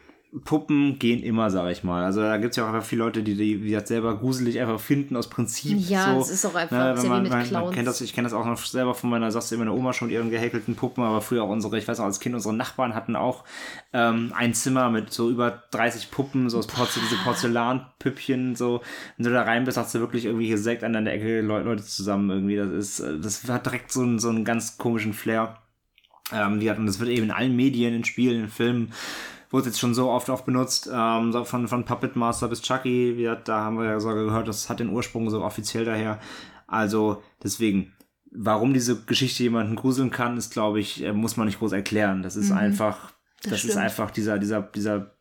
Puppen 0.45 0.99
gehen 0.99 1.23
immer, 1.23 1.51
sag 1.51 1.71
ich 1.71 1.85
mal. 1.85 2.05
Also 2.05 2.21
da 2.21 2.37
gibt 2.37 2.51
es 2.51 2.57
ja 2.57 2.65
auch 2.65 2.73
einfach 2.73 2.87
viele 2.87 3.05
Leute, 3.05 3.23
die 3.23 3.35
die 3.35 3.63
wie 3.63 3.71
gesagt, 3.71 3.89
selber 3.89 4.17
gruselig 4.17 4.61
einfach 4.61 4.79
finden 4.79 5.17
aus 5.17 5.31
Prinzip. 5.31 5.79
Ja, 5.79 6.15
so, 6.15 6.21
es 6.21 6.31
ist 6.31 6.45
auch 6.45 6.55
einfach 6.55 6.77
ne, 6.77 6.97
sehr 7.01 7.11
man, 7.11 7.19
wie 7.21 7.31
mit 7.31 7.53
man, 7.53 7.65
man 7.65 7.75
kennt 7.75 7.87
das, 7.89 8.01
Ich 8.01 8.13
kenne 8.13 8.27
das 8.27 8.35
auch 8.35 8.45
noch 8.45 8.59
selber 8.59 8.95
von 8.95 9.09
meiner, 9.09 9.31
sagst 9.31 9.51
du 9.51 9.57
meiner 9.57 9.73
Oma 9.73 9.93
schon 9.93 10.11
ihren 10.11 10.31
gehäkelten 10.31 10.75
Puppen, 10.75 11.05
aber 11.05 11.21
früher 11.21 11.45
auch 11.45 11.49
unsere, 11.49 11.79
ich 11.79 11.89
weiß 11.89 11.99
noch, 11.99 12.05
als 12.05 12.21
Kind, 12.21 12.35
unsere 12.35 12.55
Nachbarn 12.55 12.95
hatten 12.95 13.17
auch 13.17 13.45
ähm, 13.93 14.33
ein 14.35 14.53
Zimmer 14.53 14.91
mit 14.91 15.13
so 15.13 15.31
über 15.31 15.63
30 15.71 16.11
Puppen, 16.11 16.51
so 16.51 16.59
aus 16.59 16.67
Porzel 16.67 17.03
diese 17.03 17.21
Porzellanpüppchen, 17.23 18.57
so. 18.57 18.83
Wenn 19.17 19.25
du 19.25 19.33
da 19.33 19.43
rein 19.43 19.65
bist, 19.65 19.79
hast 19.79 19.95
du 19.95 20.01
wirklich 20.01 20.27
irgendwie 20.27 20.47
hier 20.47 20.59
Sekt 20.59 20.85
an 20.85 20.93
der 20.93 21.15
Ecke 21.15 21.41
Leute 21.41 21.83
zusammen 21.83 22.31
irgendwie. 22.31 22.57
Das 22.57 22.69
ist, 22.71 23.01
das 23.23 23.49
hat 23.49 23.67
direkt 23.67 23.93
so 23.93 24.03
einen, 24.03 24.19
so 24.19 24.29
einen 24.29 24.45
ganz 24.45 24.77
komischen 24.77 25.13
Flair. 25.13 25.59
Ähm, 26.33 26.61
die 26.61 26.71
hatten, 26.71 26.87
das 26.87 26.99
wird 26.99 27.11
eben 27.11 27.27
in 27.27 27.31
allen 27.31 27.55
Medien, 27.55 27.95
in 27.95 28.05
Spielen, 28.05 28.45
in 28.45 28.49
Filmen 28.49 28.93
wurde 29.51 29.67
jetzt 29.67 29.79
schon 29.79 29.95
so 29.95 30.11
oft 30.11 30.31
auch 30.31 30.43
benutzt, 30.43 30.91
ähm, 30.93 31.33
so 31.33 31.45
von, 31.45 31.69
von 31.69 31.85
Puppet 31.85 32.17
Master 32.17 32.49
bis 32.49 32.63
Chucky, 32.63 33.17
wir, 33.17 33.37
da 33.37 33.65
haben 33.65 33.79
wir 33.79 33.85
ja 33.85 34.01
sogar 34.01 34.25
gehört, 34.25 34.49
das 34.49 34.69
hat 34.69 34.81
den 34.81 34.91
Ursprung 34.91 35.31
so 35.31 35.43
offiziell 35.43 35.85
daher. 35.85 36.19
Also 36.67 37.23
deswegen, 37.43 37.93
warum 38.31 38.75
diese 38.75 39.03
Geschichte 39.05 39.43
jemanden 39.43 39.77
gruseln 39.77 40.11
kann, 40.11 40.37
ist, 40.37 40.53
glaube 40.53 40.81
ich, 40.81 41.03
äh, 41.03 41.13
muss 41.13 41.37
man 41.37 41.47
nicht 41.47 41.59
groß 41.59 41.73
erklären. 41.73 42.23
Das 42.23 42.37
ist 42.37 42.51
mhm. 42.51 42.59
einfach, 42.59 43.13
das, 43.43 43.53
das 43.53 43.65
ist 43.65 43.77
einfach 43.77 44.11
dieser, 44.11 44.39
dieser, 44.39 44.63
dieser, 44.63 45.13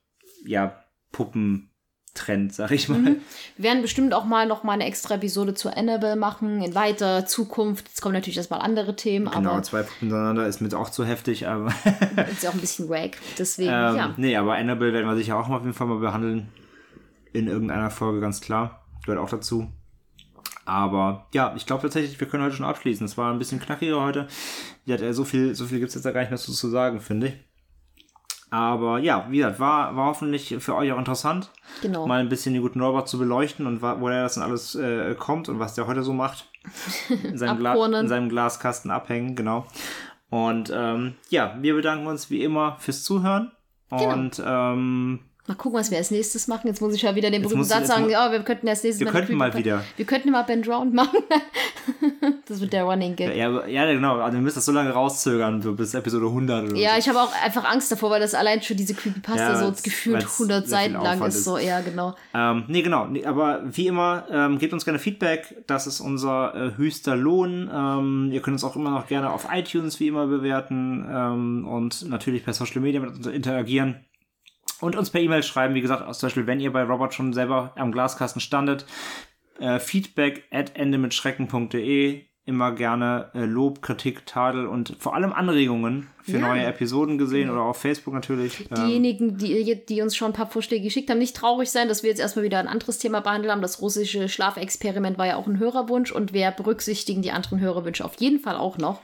ja, 0.46 0.82
Puppen, 1.12 1.70
Trend, 2.16 2.53
sag 2.53 2.72
ich 2.72 2.89
mal. 2.89 2.97
Mhm. 2.97 3.18
Wir 3.57 3.63
werden 3.66 3.82
bestimmt 3.82 4.13
auch 4.13 4.26
mal 4.26 4.47
noch 4.47 4.63
mal 4.63 4.74
eine 4.74 4.86
extra 4.86 5.16
Episode 5.16 5.53
zu 5.53 5.70
Annabelle 5.70 6.16
machen, 6.16 6.63
in 6.63 6.74
weiter 6.74 7.26
Zukunft. 7.26 7.89
Jetzt 7.89 8.01
kommen 8.01 8.13
natürlich 8.13 8.38
erstmal 8.38 8.61
andere 8.61 8.95
Themen. 8.95 9.30
Genau, 9.30 9.51
aber 9.51 9.63
zwei 9.63 9.86
miteinander 10.01 10.47
ist 10.47 10.61
mit 10.61 10.74
auch 10.74 10.89
zu 10.89 11.05
heftig, 11.05 11.47
aber. 11.47 11.68
ist 12.32 12.43
ja 12.43 12.49
auch 12.49 12.53
ein 12.55 12.61
bisschen 12.61 12.89
wack. 12.89 13.18
Deswegen, 13.38 13.70
ähm, 13.70 13.95
ja. 13.95 14.13
Nee, 14.18 14.36
aber 14.36 14.55
Annabelle 14.55 14.93
werden 14.93 15.07
wir 15.07 15.16
sicher 15.16 15.38
auch 15.38 15.47
mal 15.47 15.57
auf 15.57 15.63
jeden 15.63 15.76
Fall 15.76 15.88
mal 15.88 15.99
behandeln. 15.99 16.49
In 17.34 17.47
irgendeiner 17.47 17.91
Folge, 17.91 18.22
ganz 18.22 18.41
klar. 18.41 18.86
Gehört 19.05 19.20
auch 19.20 19.30
dazu. 19.30 19.68
Aber 20.66 21.28
ja, 21.34 21.53
ich 21.55 21.66
glaube 21.66 21.84
tatsächlich, 21.84 22.20
wir 22.20 22.28
können 22.28 22.43
heute 22.43 22.55
schon 22.55 22.66
abschließen. 22.66 23.05
Es 23.05 23.18
war 23.18 23.32
ein 23.32 23.38
bisschen 23.38 23.59
knackiger 23.59 24.01
heute. 24.01 24.28
Ja, 24.86 24.95
äh, 24.95 25.13
so 25.13 25.24
viel, 25.24 25.53
so 25.53 25.66
viel 25.66 25.80
gibt 25.80 25.89
es 25.89 25.95
jetzt 25.95 26.05
da 26.05 26.11
gar 26.11 26.22
nicht 26.22 26.32
mehr 26.32 26.39
zu, 26.39 26.51
zu 26.51 26.70
sagen, 26.70 26.99
finde 26.99 27.28
ich. 27.28 27.34
Aber 28.56 28.99
ja, 28.99 29.26
wie 29.30 29.38
gesagt, 29.39 29.60
war, 29.60 29.97
war 29.97 30.06
hoffentlich 30.06 30.56
für 30.60 30.76
euch 30.76 30.89
auch 30.93 30.97
interessant, 30.97 31.51
Genau. 31.82 32.08
mal 32.08 32.22
ein 32.22 32.30
bisschen 32.30 32.53
den 32.53 32.62
guten 32.62 32.80
Robert 32.80 33.06
zu 33.06 33.20
beleuchten 33.20 33.68
und 33.68 33.82
woher 33.82 34.24
das 34.24 34.36
denn 34.36 34.43
alles 34.43 34.76
äh, 34.76 35.14
kommt 35.16 35.49
und 35.49 35.60
was 35.60 35.76
der 35.76 35.88
heute 35.88 36.03
so 36.03 36.14
macht. 36.14 36.49
In 37.24 37.38
seinem, 37.38 37.58
Gla 37.58 37.99
in 37.99 38.08
seinem 38.08 38.30
Glaskasten 38.30 38.91
abhängen, 38.91 39.36
genau. 39.36 39.66
Und 40.30 40.72
ähm, 40.74 41.16
ja, 41.30 41.58
wir 41.60 41.76
bedanken 41.76 42.08
uns 42.08 42.30
wie 42.30 42.43
immer 42.43 42.78
fürs 42.80 43.03
Zuhören. 43.03 43.51
Genau. 43.89 44.14
Und 44.14 44.41
ähm, 44.45 45.20
Mal 45.48 45.54
gucken, 45.54 45.80
was 45.80 45.91
wir 45.91 46.00
als 46.00 46.10
nächstes 46.10 46.48
machen. 46.48 46.68
Jetzt 46.68 46.82
muss 46.82 46.96
ich 46.96 47.04
ja 47.04 47.14
wieder 47.14 47.30
den 47.30 47.43
berühmten 47.43 47.66
Satz 47.66 47.88
sagen, 47.88 48.10
ja, 48.10 48.32
wir 48.32 48.39
könnten 48.39 48.68
als 48.68 48.84
nächstes 48.84 49.00
wir 49.02 49.08
eine 49.08 49.20
könnten 49.20 49.38
mal 49.38 49.54
wieder. 49.54 49.84
Wir 49.96 50.06
könnten 50.06 50.32
mal 50.32 50.41
Ben 50.41 50.64
Drowned 50.64 50.91
machen. 50.91 51.20
das 52.48 52.62
wird 52.62 52.74
der 52.74 52.84
Running 52.84 53.16
Gag. 53.16 53.36
Ja, 53.36 53.68
ja, 53.68 53.91
genau. 53.91 54.18
Also 54.18 54.38
wir 54.38 54.41
müssen 54.41 54.56
das 54.56 54.66
so 54.66 54.72
lange 54.72 54.89
rauszögern, 54.89 55.60
bis 55.76 55.93
Episode 55.93 56.26
100 56.26 56.72
oder 56.72 56.76
Ja, 56.76 56.93
so. 56.93 56.98
ich 56.98 57.10
habe 57.10 57.22
auch 57.22 57.32
einfach 57.43 57.64
Angst 57.64 57.91
davor, 57.91 58.10
weil 58.10 58.22
das 58.22 58.34
allein 58.34 58.64
schon 58.64 58.76
diese 58.76 58.96
Creepypasta 58.96 59.54
Ja, 59.54 59.56
so 59.56 59.84
gefühlt 59.84 60.16
weil's 60.16 60.34
100 60.34 60.68
sehr 60.68 60.80
viel 60.80 60.91
Seiten 60.93 61.04
lang 61.04 61.22
ist. 61.28 61.36
ist. 61.36 61.43
So, 61.43 61.60
ja, 61.60 61.82
genau. 61.82 62.16
Ähm, 62.34 62.64
nee, 62.68 62.82
genau. 62.82 63.06
Nee, 63.06 63.24
aber 63.26 63.62
wie 63.66 63.86
immer, 63.86 64.26
ähm, 64.32 64.58
gebt 64.58 64.74
uns 64.74 64.84
gerne 64.84 64.98
Feedback. 64.98 65.64
Das 65.68 65.86
ist 65.86 66.00
unser 66.00 66.56
äh, 66.56 66.78
höchster 66.78 67.16
Lohn. 67.16 67.70
Ähm, 67.72 68.30
ihr 68.32 68.41
könnt 68.41 68.56
uns 68.56 68.64
auch 68.64 68.76
immer 68.76 68.89
noch 68.89 69.06
gerne 69.06 69.30
auf 69.30 69.48
iTunes 69.54 70.00
wie 70.00 70.08
immer 70.08 70.26
bewerten 70.26 71.06
ähm, 71.08 71.68
und 71.68 72.10
natürlich 72.10 72.43
per 72.43 72.54
Social 72.54 72.82
Media 72.82 73.00
mit 73.00 73.12
uns 73.12 73.28
interagieren. 73.28 74.04
Und 74.82 74.95
uns 74.95 75.09
per 75.09 75.22
E-Mail 75.22 75.43
schreiben, 75.43 75.74
wie 75.76 75.82
gesagt, 75.82 76.13
zum 76.16 76.28
Beispiel, 76.28 76.47
wenn 76.47 76.59
ihr 76.59 76.72
bei 76.74 76.84
Robert 76.84 77.13
schon 77.13 77.34
selber 77.34 77.72
am 77.76 77.91
Glaskasten 77.91 78.41
standet, 78.41 78.86
äh, 79.59 79.80
feedback 79.80 80.43
at 80.51 80.76
endemitschrecken.de. 80.76 82.22
Immer 82.47 82.74
gerne 82.74 83.32
äh, 83.34 83.45
Lob, 83.45 83.82
Kritik, 83.82 84.28
Tadel 84.28 84.68
und 84.68 84.95
vor 84.99 85.16
allem 85.16 85.34
Anregungen 85.34 86.09
für 86.22 86.34
Ja. 86.34 86.47
neue 86.47 86.63
Episoden 86.63 87.18
gesehen 87.18 87.49
oder 87.49 87.61
auf 87.61 87.78
Facebook 87.78 88.13
natürlich. 88.13 88.68
Ähm, 88.70 88.86
Diejenigen, 88.86 89.38
die, 89.39 89.84
die 89.84 90.01
uns 90.03 90.16
schon 90.16 90.30
ein 90.30 90.34
paar 90.36 90.45
Vorschläge 90.51 90.84
geschickt 90.84 91.09
haben, 91.09 91.18
nicht 91.18 91.36
traurig 91.36 91.72
sein, 91.72 91.88
dass 91.88 92.03
wir 92.03 92.11
jetzt 92.11 92.20
erstmal 92.20 92.45
wieder 92.45 92.59
ein 92.59 92.68
anderes 92.68 92.99
Thema 92.99 93.22
behandelt 93.22 93.51
haben. 93.51 93.63
Das 93.63 93.82
russische 93.82 94.30
Schlafexperiment 94.30 95.18
war 95.18 95.26
ja 95.26 95.38
auch 95.38 95.47
ein 95.47 95.57
Hörerwunsch 95.57 96.11
und 96.11 96.34
wir 96.34 96.51
berücksichtigen 96.51 97.24
die 97.24 97.32
anderen 97.32 97.59
Hörerwünsche 97.59 98.05
auf 98.05 98.13
jeden 98.20 98.39
Fall 98.39 98.57
auch 98.57 98.78
noch. 98.78 99.01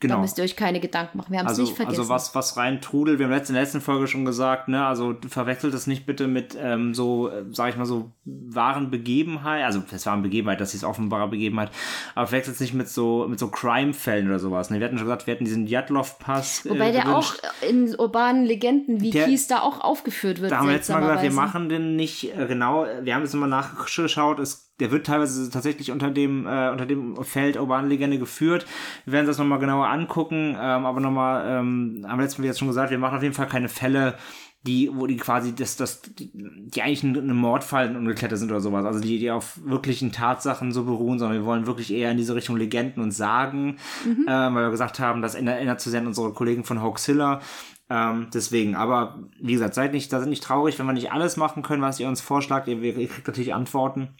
Da 0.00 0.08
genau. 0.08 0.20
müsst 0.22 0.38
ihr 0.38 0.44
euch 0.44 0.56
keine 0.56 0.80
Gedanken 0.80 1.18
machen. 1.18 1.30
Wir 1.30 1.40
haben 1.40 1.46
es 1.46 1.50
Also, 1.50 1.62
nicht 1.62 1.76
vergessen. 1.76 2.00
also 2.00 2.08
was, 2.10 2.34
was 2.34 2.56
rein 2.56 2.80
trudelt, 2.80 3.18
wir 3.18 3.26
haben 3.26 3.34
in 3.34 3.52
der 3.52 3.62
letzten 3.62 3.82
Folge 3.82 4.06
schon 4.06 4.24
gesagt, 4.24 4.68
ne, 4.68 4.86
also 4.86 5.14
verwechselt 5.28 5.74
das 5.74 5.86
nicht 5.86 6.06
bitte 6.06 6.26
mit 6.26 6.56
ähm, 6.58 6.94
so, 6.94 7.28
äh, 7.28 7.44
sag 7.52 7.68
ich 7.68 7.76
mal 7.76 7.84
so, 7.84 8.10
wahren 8.24 8.90
Begebenheit, 8.90 9.62
also 9.62 9.82
das 9.90 10.06
waren 10.06 10.22
Begebenheit, 10.22 10.58
das 10.58 10.72
ist 10.72 10.84
offenbare 10.84 11.28
Begebenheit, 11.28 11.70
aber 12.14 12.26
verwechselt 12.28 12.54
es 12.54 12.60
nicht 12.62 12.72
mit 12.72 12.88
so, 12.88 13.26
mit 13.28 13.38
so 13.38 13.48
Crime-Fällen 13.48 14.26
oder 14.28 14.38
sowas. 14.38 14.70
Ne? 14.70 14.78
Wir 14.80 14.86
hatten 14.86 14.96
schon 14.96 15.06
gesagt, 15.06 15.26
wir 15.26 15.34
hatten 15.34 15.44
diesen 15.44 15.66
Djatlov-Pass. 15.66 16.66
Wobei 16.66 16.88
äh, 16.88 16.92
der 16.92 17.14
auch 17.14 17.34
in 17.68 17.94
urbanen 17.94 18.46
Legenden-Wikis 18.46 19.48
Der- 19.48 19.58
da 19.58 19.62
auch 19.62 19.82
aufgeführt 19.82 20.40
wird. 20.40 20.50
Da 20.50 20.58
haben 20.60 20.68
wir 20.68 20.76
letztes 20.76 20.94
Mal 20.94 21.00
gesagt, 21.02 21.22
wir 21.22 21.32
machen 21.32 21.68
den 21.68 21.96
nicht 21.96 22.34
äh, 22.34 22.46
genau. 22.46 22.86
Wir 23.02 23.14
haben 23.14 23.22
jetzt 23.22 23.34
nochmal 23.34 23.50
nachgeschaut. 23.50 24.38
Es, 24.38 24.69
der 24.80 24.90
wird 24.90 25.06
teilweise 25.06 25.50
tatsächlich 25.50 25.90
unter 25.90 26.10
dem, 26.10 26.46
äh, 26.46 26.70
unter 26.70 26.86
dem 26.86 27.16
Feld 27.22 27.56
urbane 27.56 27.88
Legende 27.88 28.18
geführt. 28.18 28.66
Wir 29.04 29.12
werden 29.12 29.26
uns 29.26 29.36
das 29.36 29.38
nochmal 29.38 29.58
genauer 29.58 29.88
angucken. 29.88 30.56
Ähm, 30.58 30.86
aber 30.86 31.00
nochmal, 31.00 31.44
ähm, 31.46 32.02
wir 32.02 32.16
letztes 32.16 32.38
Mal 32.38 32.46
jetzt 32.46 32.58
schon 32.58 32.68
gesagt, 32.68 32.90
wir 32.90 32.98
machen 32.98 33.16
auf 33.16 33.22
jeden 33.22 33.34
Fall 33.34 33.46
keine 33.46 33.68
Fälle, 33.68 34.16
die, 34.62 34.90
wo 34.92 35.06
die 35.06 35.16
quasi 35.16 35.54
das, 35.54 35.76
das, 35.76 36.02
die, 36.02 36.30
die 36.34 36.82
eigentlich 36.82 37.02
ein, 37.02 37.16
ein 37.16 37.36
Mordfall 37.36 37.96
ungeklärt 37.96 38.36
sind 38.36 38.50
oder 38.50 38.60
sowas. 38.60 38.84
Also 38.84 39.00
die, 39.00 39.18
die 39.18 39.30
auf 39.30 39.58
wirklichen 39.64 40.12
Tatsachen 40.12 40.72
so 40.72 40.84
beruhen, 40.84 41.18
sondern 41.18 41.38
wir 41.38 41.46
wollen 41.46 41.66
wirklich 41.66 41.92
eher 41.92 42.10
in 42.10 42.18
diese 42.18 42.34
Richtung 42.34 42.56
Legenden 42.56 43.02
und 43.02 43.12
Sagen, 43.12 43.76
ähm, 44.06 44.26
weil 44.26 44.64
wir 44.64 44.70
gesagt 44.70 45.00
haben, 45.00 45.22
das 45.22 45.34
erinnert, 45.34 45.56
erinnert 45.56 45.80
zu 45.80 45.88
sehr 45.88 46.00
an 46.00 46.06
unsere 46.06 46.32
Kollegen 46.32 46.64
von 46.64 46.82
Hoaxilla. 46.82 47.40
Ähm, 47.88 48.28
deswegen, 48.32 48.76
aber 48.76 49.24
wie 49.40 49.54
gesagt, 49.54 49.74
seid 49.74 49.92
nicht, 49.92 50.12
da 50.12 50.20
sind 50.20 50.30
nicht 50.30 50.44
traurig, 50.44 50.78
wenn 50.78 50.86
wir 50.86 50.92
nicht 50.92 51.10
alles 51.10 51.36
machen 51.36 51.62
können, 51.62 51.82
was 51.82 51.98
ihr 51.98 52.08
uns 52.08 52.20
vorschlagt. 52.20 52.68
Ihr, 52.68 52.80
ihr 52.82 53.08
kriegt 53.08 53.26
natürlich 53.26 53.54
Antworten 53.54 54.10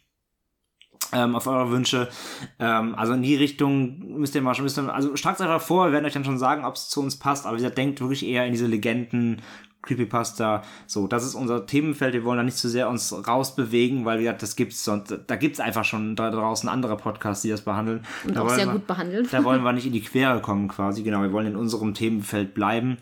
ähm, 1.12 1.34
auf 1.36 1.46
eure 1.46 1.70
Wünsche. 1.70 2.08
Ähm, 2.58 2.94
also 2.94 3.12
in 3.14 3.22
die 3.22 3.36
Richtung 3.36 4.18
müsst 4.18 4.34
ihr 4.34 4.42
mal 4.42 4.54
schon 4.54 4.66
ihr, 4.66 4.90
also 4.94 5.16
schlagt 5.16 5.40
einfach 5.40 5.60
vor, 5.60 5.86
wir 5.86 5.92
werden 5.92 6.04
euch 6.06 6.12
dann 6.12 6.24
schon 6.24 6.38
sagen, 6.38 6.64
ob 6.64 6.74
es 6.74 6.88
zu 6.88 7.00
uns 7.02 7.18
passt, 7.18 7.46
aber 7.46 7.54
wie 7.56 7.60
gesagt, 7.60 7.78
denkt 7.78 8.00
wirklich 8.00 8.24
eher 8.26 8.46
in 8.46 8.52
diese 8.52 8.66
Legenden, 8.66 9.42
Creepypasta, 9.82 10.62
so, 10.86 11.06
das 11.06 11.24
ist 11.24 11.34
unser 11.34 11.64
Themenfeld, 11.64 12.12
wir 12.12 12.22
wollen 12.24 12.36
da 12.36 12.42
nicht 12.42 12.58
zu 12.58 12.68
sehr 12.68 12.90
uns 12.90 13.14
rausbewegen, 13.26 14.04
weil 14.04 14.18
wie 14.18 14.24
gesagt, 14.24 14.42
das 14.42 14.54
gibt's 14.54 14.84
sonst, 14.84 15.18
da 15.26 15.36
gibt's 15.36 15.58
einfach 15.58 15.84
schon 15.86 16.16
da 16.16 16.30
draußen 16.30 16.68
andere 16.68 16.98
Podcasts, 16.98 17.42
die 17.42 17.48
das 17.48 17.62
behandeln. 17.62 18.04
Und 18.26 18.36
da 18.36 18.42
auch 18.42 18.50
sehr 18.50 18.66
wir- 18.66 18.74
gut 18.74 18.86
behandelt. 18.86 19.32
da 19.32 19.42
wollen 19.42 19.62
wir 19.62 19.72
nicht 19.72 19.86
in 19.86 19.92
die 19.94 20.02
Quere 20.02 20.40
kommen 20.42 20.68
quasi, 20.68 21.02
genau, 21.02 21.22
wir 21.22 21.32
wollen 21.32 21.46
in 21.46 21.56
unserem 21.56 21.94
Themenfeld 21.94 22.52
bleiben. 22.52 22.98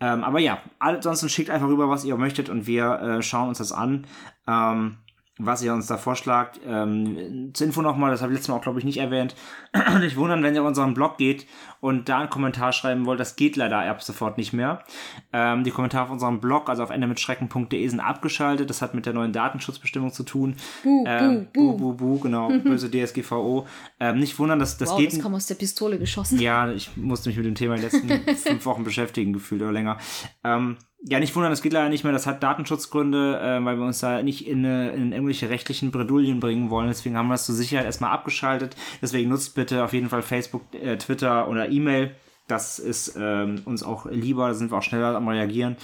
Ähm, 0.00 0.24
aber 0.24 0.40
ja, 0.40 0.58
ansonsten 0.78 1.28
schickt 1.28 1.50
einfach 1.50 1.68
rüber, 1.68 1.88
was 1.90 2.04
ihr 2.04 2.16
möchtet 2.16 2.48
und 2.48 2.66
wir 2.66 2.98
äh, 3.00 3.22
schauen 3.22 3.50
uns 3.50 3.58
das 3.58 3.70
an. 3.72 4.06
Ähm, 4.48 4.96
was 5.38 5.62
ihr 5.62 5.72
uns 5.72 5.86
da 5.86 5.96
vorschlagt. 5.96 6.60
Ähm, 6.66 7.50
zur 7.54 7.66
Info 7.66 7.82
nochmal, 7.82 8.10
das 8.10 8.22
habe 8.22 8.32
ich 8.32 8.36
letztes 8.36 8.48
Mal 8.48 8.56
auch, 8.56 8.62
glaube 8.62 8.78
ich, 8.78 8.84
nicht 8.84 8.98
erwähnt. 8.98 9.34
nicht 10.00 10.16
wundern, 10.16 10.42
wenn 10.42 10.54
ihr 10.54 10.62
auf 10.62 10.68
unseren 10.68 10.94
Blog 10.94 11.16
geht 11.16 11.46
und 11.82 12.08
da 12.08 12.20
einen 12.20 12.30
Kommentar 12.30 12.72
schreiben 12.72 13.06
wollt. 13.06 13.18
Das 13.18 13.34
geht 13.34 13.56
leider 13.56 13.80
ab 13.80 14.04
sofort 14.04 14.38
nicht 14.38 14.52
mehr. 14.52 14.84
Ähm, 15.32 15.64
die 15.64 15.72
Kommentare 15.72 16.04
auf 16.04 16.10
unserem 16.12 16.40
Blog, 16.40 16.68
also 16.68 16.84
auf 16.84 16.90
endemitschrecken.de, 16.90 17.88
sind 17.88 17.98
abgeschaltet. 17.98 18.70
Das 18.70 18.82
hat 18.82 18.94
mit 18.94 19.04
der 19.04 19.14
neuen 19.14 19.32
Datenschutzbestimmung 19.32 20.12
zu 20.12 20.22
tun. 20.22 20.54
Buh, 20.84 21.04
ähm, 21.08 21.48
buh, 21.52 21.72
buh, 21.72 21.92
buh, 21.92 21.94
buh, 21.94 22.18
genau. 22.20 22.48
Böse 22.64 22.88
DSGVO. 22.88 23.66
Ähm, 23.98 24.20
nicht 24.20 24.38
wundern, 24.38 24.60
das, 24.60 24.78
das 24.78 24.90
wow, 24.90 24.98
geht 24.98 25.12
das 25.12 25.20
kam 25.20 25.34
aus 25.34 25.46
der 25.46 25.56
Pistole 25.56 25.98
geschossen. 25.98 26.38
ja, 26.38 26.70
ich 26.70 26.96
musste 26.96 27.28
mich 27.28 27.36
mit 27.36 27.46
dem 27.46 27.56
Thema 27.56 27.74
die 27.74 27.82
letzten 27.82 28.08
fünf 28.36 28.64
Wochen 28.64 28.84
beschäftigen, 28.84 29.32
gefühlt 29.32 29.60
oder 29.60 29.72
länger. 29.72 29.98
Ähm, 30.44 30.76
ja, 31.04 31.18
nicht 31.18 31.34
wundern, 31.34 31.50
das 31.50 31.62
geht 31.62 31.72
leider 31.72 31.88
nicht 31.88 32.04
mehr. 32.04 32.12
Das 32.12 32.28
hat 32.28 32.44
Datenschutzgründe, 32.44 33.40
äh, 33.40 33.64
weil 33.64 33.76
wir 33.76 33.84
uns 33.84 33.98
da 33.98 34.22
nicht 34.22 34.46
in, 34.46 34.64
eine, 34.64 34.92
in 34.92 35.10
irgendwelche 35.10 35.50
rechtlichen 35.50 35.90
Bredouillen 35.90 36.38
bringen 36.38 36.70
wollen. 36.70 36.86
Deswegen 36.86 37.16
haben 37.16 37.26
wir 37.26 37.34
es 37.34 37.44
zur 37.44 37.56
Sicherheit 37.56 37.86
erstmal 37.86 38.12
abgeschaltet. 38.12 38.76
Deswegen 39.00 39.28
nutzt 39.28 39.56
bitte 39.56 39.82
auf 39.82 39.92
jeden 39.92 40.08
Fall 40.08 40.22
Facebook, 40.22 40.62
äh, 40.74 40.96
Twitter 40.98 41.48
oder 41.48 41.68
E-Mail. 41.72 42.14
Das 42.48 42.78
ist 42.78 43.16
ähm, 43.18 43.62
uns 43.64 43.82
auch 43.82 44.06
lieber, 44.06 44.48
da 44.48 44.54
sind 44.54 44.70
wir 44.70 44.78
auch 44.78 44.82
schneller 44.82 45.14
am 45.16 45.28
Reagieren. 45.28 45.76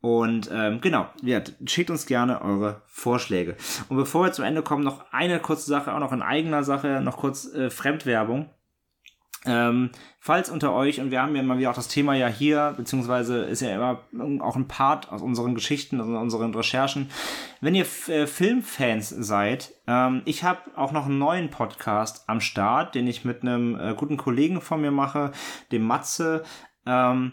Und 0.00 0.50
ähm, 0.52 0.80
genau, 0.80 1.06
ja, 1.22 1.42
schickt 1.66 1.90
uns 1.90 2.06
gerne 2.06 2.40
eure 2.40 2.82
Vorschläge. 2.86 3.56
Und 3.88 3.96
bevor 3.96 4.24
wir 4.24 4.32
zum 4.32 4.46
Ende 4.46 4.62
kommen, 4.62 4.82
noch 4.82 5.04
eine 5.12 5.40
kurze 5.40 5.68
Sache, 5.68 5.92
auch 5.92 5.98
noch 5.98 6.12
in 6.12 6.22
eigener 6.22 6.64
Sache, 6.64 7.00
noch 7.02 7.18
kurz 7.18 7.52
äh, 7.52 7.68
Fremdwerbung. 7.68 8.48
Ähm, 9.46 9.90
falls 10.18 10.50
unter 10.50 10.74
euch, 10.74 11.00
und 11.00 11.10
wir 11.10 11.22
haben 11.22 11.34
ja 11.34 11.40
immer 11.40 11.56
wieder 11.56 11.70
auch 11.70 11.74
das 11.74 11.88
Thema 11.88 12.14
ja 12.14 12.28
hier, 12.28 12.74
beziehungsweise 12.76 13.38
ist 13.44 13.62
ja 13.62 13.74
immer 13.74 14.00
auch 14.44 14.56
ein 14.56 14.68
Part 14.68 15.10
aus 15.10 15.22
unseren 15.22 15.54
Geschichten, 15.54 15.98
aus 16.00 16.08
unseren 16.08 16.54
Recherchen, 16.54 17.10
wenn 17.62 17.74
ihr 17.74 17.82
F 17.82 18.08
äh, 18.08 18.26
Filmfans 18.26 19.08
seid, 19.08 19.72
ähm, 19.86 20.20
ich 20.26 20.44
habe 20.44 20.60
auch 20.76 20.92
noch 20.92 21.06
einen 21.06 21.18
neuen 21.18 21.48
Podcast 21.48 22.28
am 22.28 22.40
Start, 22.40 22.94
den 22.94 23.06
ich 23.06 23.24
mit 23.24 23.42
einem 23.42 23.80
äh, 23.80 23.94
guten 23.94 24.18
Kollegen 24.18 24.60
von 24.60 24.82
mir 24.82 24.90
mache, 24.90 25.32
dem 25.72 25.84
Matze. 25.84 26.44
Ähm, 26.84 27.32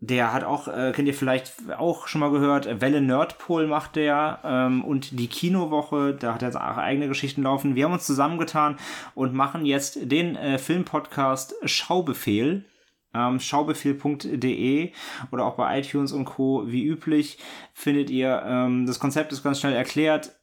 der 0.00 0.32
hat 0.32 0.44
auch, 0.44 0.66
äh, 0.66 0.92
kennt 0.94 1.08
ihr 1.08 1.14
vielleicht 1.14 1.52
auch 1.76 2.08
schon 2.08 2.20
mal 2.20 2.30
gehört, 2.30 2.80
Welle 2.80 3.02
Nerdpol 3.02 3.66
macht 3.66 3.96
der 3.96 4.40
ähm, 4.44 4.82
und 4.82 5.18
die 5.18 5.28
Kinowoche, 5.28 6.14
da 6.14 6.34
hat 6.34 6.42
er 6.42 6.54
auch 6.56 6.78
eigene 6.78 7.06
Geschichten 7.06 7.42
laufen. 7.42 7.74
Wir 7.74 7.84
haben 7.84 7.92
uns 7.92 8.06
zusammengetan 8.06 8.78
und 9.14 9.34
machen 9.34 9.66
jetzt 9.66 10.10
den 10.10 10.36
äh, 10.36 10.58
Filmpodcast 10.58 11.54
Schaubefehl. 11.64 12.64
Ähm, 13.12 13.40
schaubefehl.de 13.40 14.92
oder 15.32 15.44
auch 15.44 15.56
bei 15.56 15.80
iTunes 15.80 16.12
und 16.12 16.26
Co. 16.26 16.62
wie 16.68 16.84
üblich 16.84 17.38
findet 17.74 18.08
ihr. 18.08 18.40
Ähm, 18.46 18.86
das 18.86 19.00
Konzept 19.00 19.32
ist 19.32 19.42
ganz 19.42 19.58
schnell 19.58 19.72
erklärt. 19.72 20.36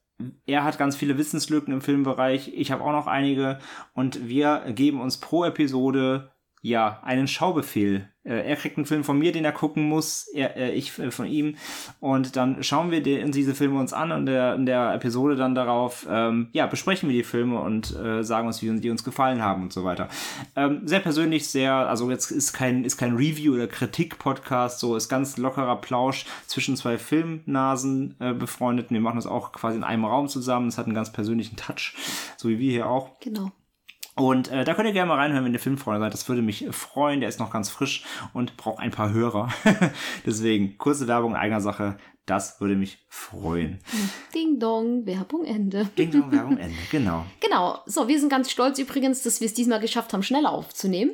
Er 0.45 0.66
hat 0.66 0.78
ganz 0.78 0.97
viele 0.97 1.18
Wissenslücken 1.18 1.74
im 1.74 1.80
Filmbereich. 1.80 2.51
Ich 2.53 2.72
habe 2.72 2.84
auch 2.84 2.91
noch 2.91 3.08
einige. 3.08 3.60
Und 3.93 4.28
wir 4.28 4.66
geben 4.76 4.99
uns 4.99 5.18
pro 5.18 5.45
Episode 5.45 6.30
ja, 6.62 7.01
einen 7.03 7.28
Schaubefehl. 7.28 8.10
Äh, 8.24 8.49
er 8.49 8.55
kriegt 8.55 8.78
einen 8.78 8.86
Film 8.86 9.03
von 9.03 9.18
mir, 9.18 9.32
den 9.32 9.45
er 9.45 9.51
gucken 9.51 9.88
muss, 9.88 10.28
er, 10.34 10.58
äh, 10.58 10.72
ich 10.72 10.97
äh, 10.99 11.12
von 11.12 11.28
ihm. 11.28 11.55
Und 11.99 12.36
dann 12.36 12.64
schauen 12.64 12.91
wir 12.91 13.01
die, 13.01 13.30
diese 13.32 13.55
Filme 13.55 13.80
uns 13.80 13.93
an 13.93 14.12
und 14.12 14.26
der, 14.26 14.55
in 14.55 14.66
der 14.66 14.93
Episode 14.93 15.36
dann 15.36 15.55
darauf, 15.55 16.08
ähm, 16.10 16.49
ja, 16.53 16.66
besprechen 16.66 17.10
wir 17.10 17.16
die 17.16 17.24
Filme 17.24 17.60
und 17.60 17.95
äh, 17.95 18.24
sagen 18.24 18.47
uns, 18.47 18.62
wie 18.62 18.80
die 18.80 18.89
uns 18.89 19.03
gefallen 19.03 19.41
haben 19.41 19.64
und 19.64 19.74
so 19.74 19.84
weiter. 19.84 20.10
Ähm, 20.55 20.82
sehr 20.86 20.99
persönlich, 20.99 21.47
sehr, 21.47 21.74
also 21.74 22.10
jetzt 22.10 22.32
ist 22.32 22.53
kein, 22.53 22.84
ist 22.84 22.97
kein 22.97 23.16
Review- 23.16 23.53
oder 23.53 23.68
Kritik-Podcast, 23.68 24.80
so 24.80 24.95
ist 24.95 25.10
ganz 25.10 25.38
lockerer 25.38 25.80
Plausch 25.80 26.26
zwischen 26.47 26.76
zwei 26.76 26.97
Filmnasen 26.97 28.16
äh, 28.20 28.34
befreundet. 28.34 28.89
Wir 28.89 28.99
machen 28.99 29.18
das 29.18 29.28
auch 29.28 29.51
quasi 29.51 29.78
in 29.78 29.84
einem 29.84 30.05
Raum 30.05 30.28
zusammen. 30.28 30.68
Es 30.68 30.78
hat 30.78 30.86
einen 30.86 30.95
ganz 30.95 31.14
persönlichen 31.14 31.55
Touch, 31.55 31.93
so 32.36 32.49
wie 32.49 32.60
wir 32.60 32.72
hier 32.72 32.89
auch. 32.89 33.20
Genau. 33.20 33.51
Und 34.18 34.51
äh, 34.51 34.63
da 34.63 34.74
könnt 34.74 34.88
ihr 34.88 34.93
gerne 34.93 35.09
mal 35.09 35.20
reinhören, 35.20 35.45
wenn 35.45 35.53
ihr 35.53 35.59
Filmfreunde 35.59 35.99
seid. 35.99 36.13
Das 36.13 36.28
würde 36.28 36.41
mich 36.41 36.65
freuen. 36.72 37.20
Der 37.20 37.30
ist 37.30 37.39
noch 37.39 37.51
ganz 37.51 37.70
frisch 37.70 38.03
und 38.34 38.57
braucht 38.57 38.80
ein 38.80 38.89
paar 38.89 39.13
Hörer. 39.13 39.49
Deswegen, 40.26 40.78
kurze 40.80 41.07
Werbung 41.07 41.36
eigener 41.36 41.61
Sache. 41.61 41.97
Das 42.26 42.59
würde 42.59 42.76
mich 42.76 43.05
freuen. 43.09 43.80
Ding 44.34 44.59
Dong, 44.59 45.05
Werbung 45.05 45.45
Ende. 45.45 45.86
Ding 45.97 46.11
Dong, 46.11 46.32
Werbung 46.32 46.57
Ende, 46.57 46.76
genau. 46.89 47.26
Genau. 47.39 47.80
So, 47.86 48.07
wir 48.07 48.20
sind 48.20 48.30
ganz 48.30 48.49
stolz 48.49 48.80
übrigens, 48.80 49.22
dass 49.22 49.39
wir 49.39 49.45
es 49.45 49.53
diesmal 49.53 49.80
geschafft 49.80 50.11
haben, 50.13 50.24
schneller 50.24 50.51
aufzunehmen. 50.51 51.11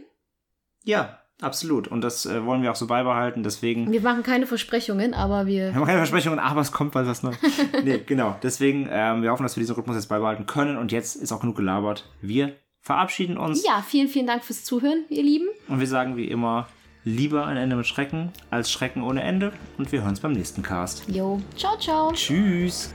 Ja, 0.85 1.19
absolut. 1.41 1.89
Und 1.89 2.01
das 2.01 2.25
äh, 2.25 2.45
wollen 2.45 2.63
wir 2.63 2.71
auch 2.71 2.75
so 2.75 2.87
beibehalten. 2.87 3.43
Deswegen. 3.43 3.91
Wir 3.91 4.01
machen 4.01 4.23
keine 4.23 4.47
Versprechungen, 4.47 5.13
aber 5.13 5.45
wir. 5.45 5.73
Wir 5.73 5.73
machen 5.73 5.87
keine 5.87 5.99
Versprechungen, 5.99 6.39
aber 6.39 6.61
es 6.61 6.71
kommt 6.71 6.93
bald 6.93 7.05
was 7.05 7.21
Neues. 7.21 7.37
nee, 7.83 7.99
genau. 8.05 8.37
Deswegen, 8.41 8.87
ähm, 8.89 9.21
wir 9.21 9.31
hoffen, 9.31 9.43
dass 9.43 9.57
wir 9.57 9.61
diesen 9.61 9.75
Rhythmus 9.75 9.97
jetzt 9.97 10.07
beibehalten 10.07 10.45
können. 10.45 10.77
Und 10.77 10.93
jetzt 10.93 11.17
ist 11.17 11.33
auch 11.33 11.41
genug 11.41 11.57
gelabert. 11.57 12.09
Wir 12.21 12.55
verabschieden 12.83 13.37
uns. 13.37 13.65
Ja, 13.65 13.81
vielen, 13.81 14.07
vielen 14.07 14.27
Dank 14.27 14.43
fürs 14.43 14.63
Zuhören, 14.63 15.05
ihr 15.09 15.23
Lieben. 15.23 15.47
Und 15.67 15.79
wir 15.79 15.87
sagen 15.87 16.17
wie 16.17 16.27
immer, 16.27 16.67
lieber 17.03 17.47
ein 17.47 17.57
Ende 17.57 17.75
mit 17.75 17.87
Schrecken 17.87 18.31
als 18.51 18.71
Schrecken 18.71 19.01
ohne 19.01 19.23
Ende. 19.23 19.53
Und 19.77 19.91
wir 19.91 20.01
hören 20.01 20.09
uns 20.09 20.19
beim 20.19 20.33
nächsten 20.33 20.61
Cast. 20.61 21.09
Jo, 21.09 21.41
ciao, 21.55 21.77
ciao. 21.77 22.11
Tschüss. 22.11 22.93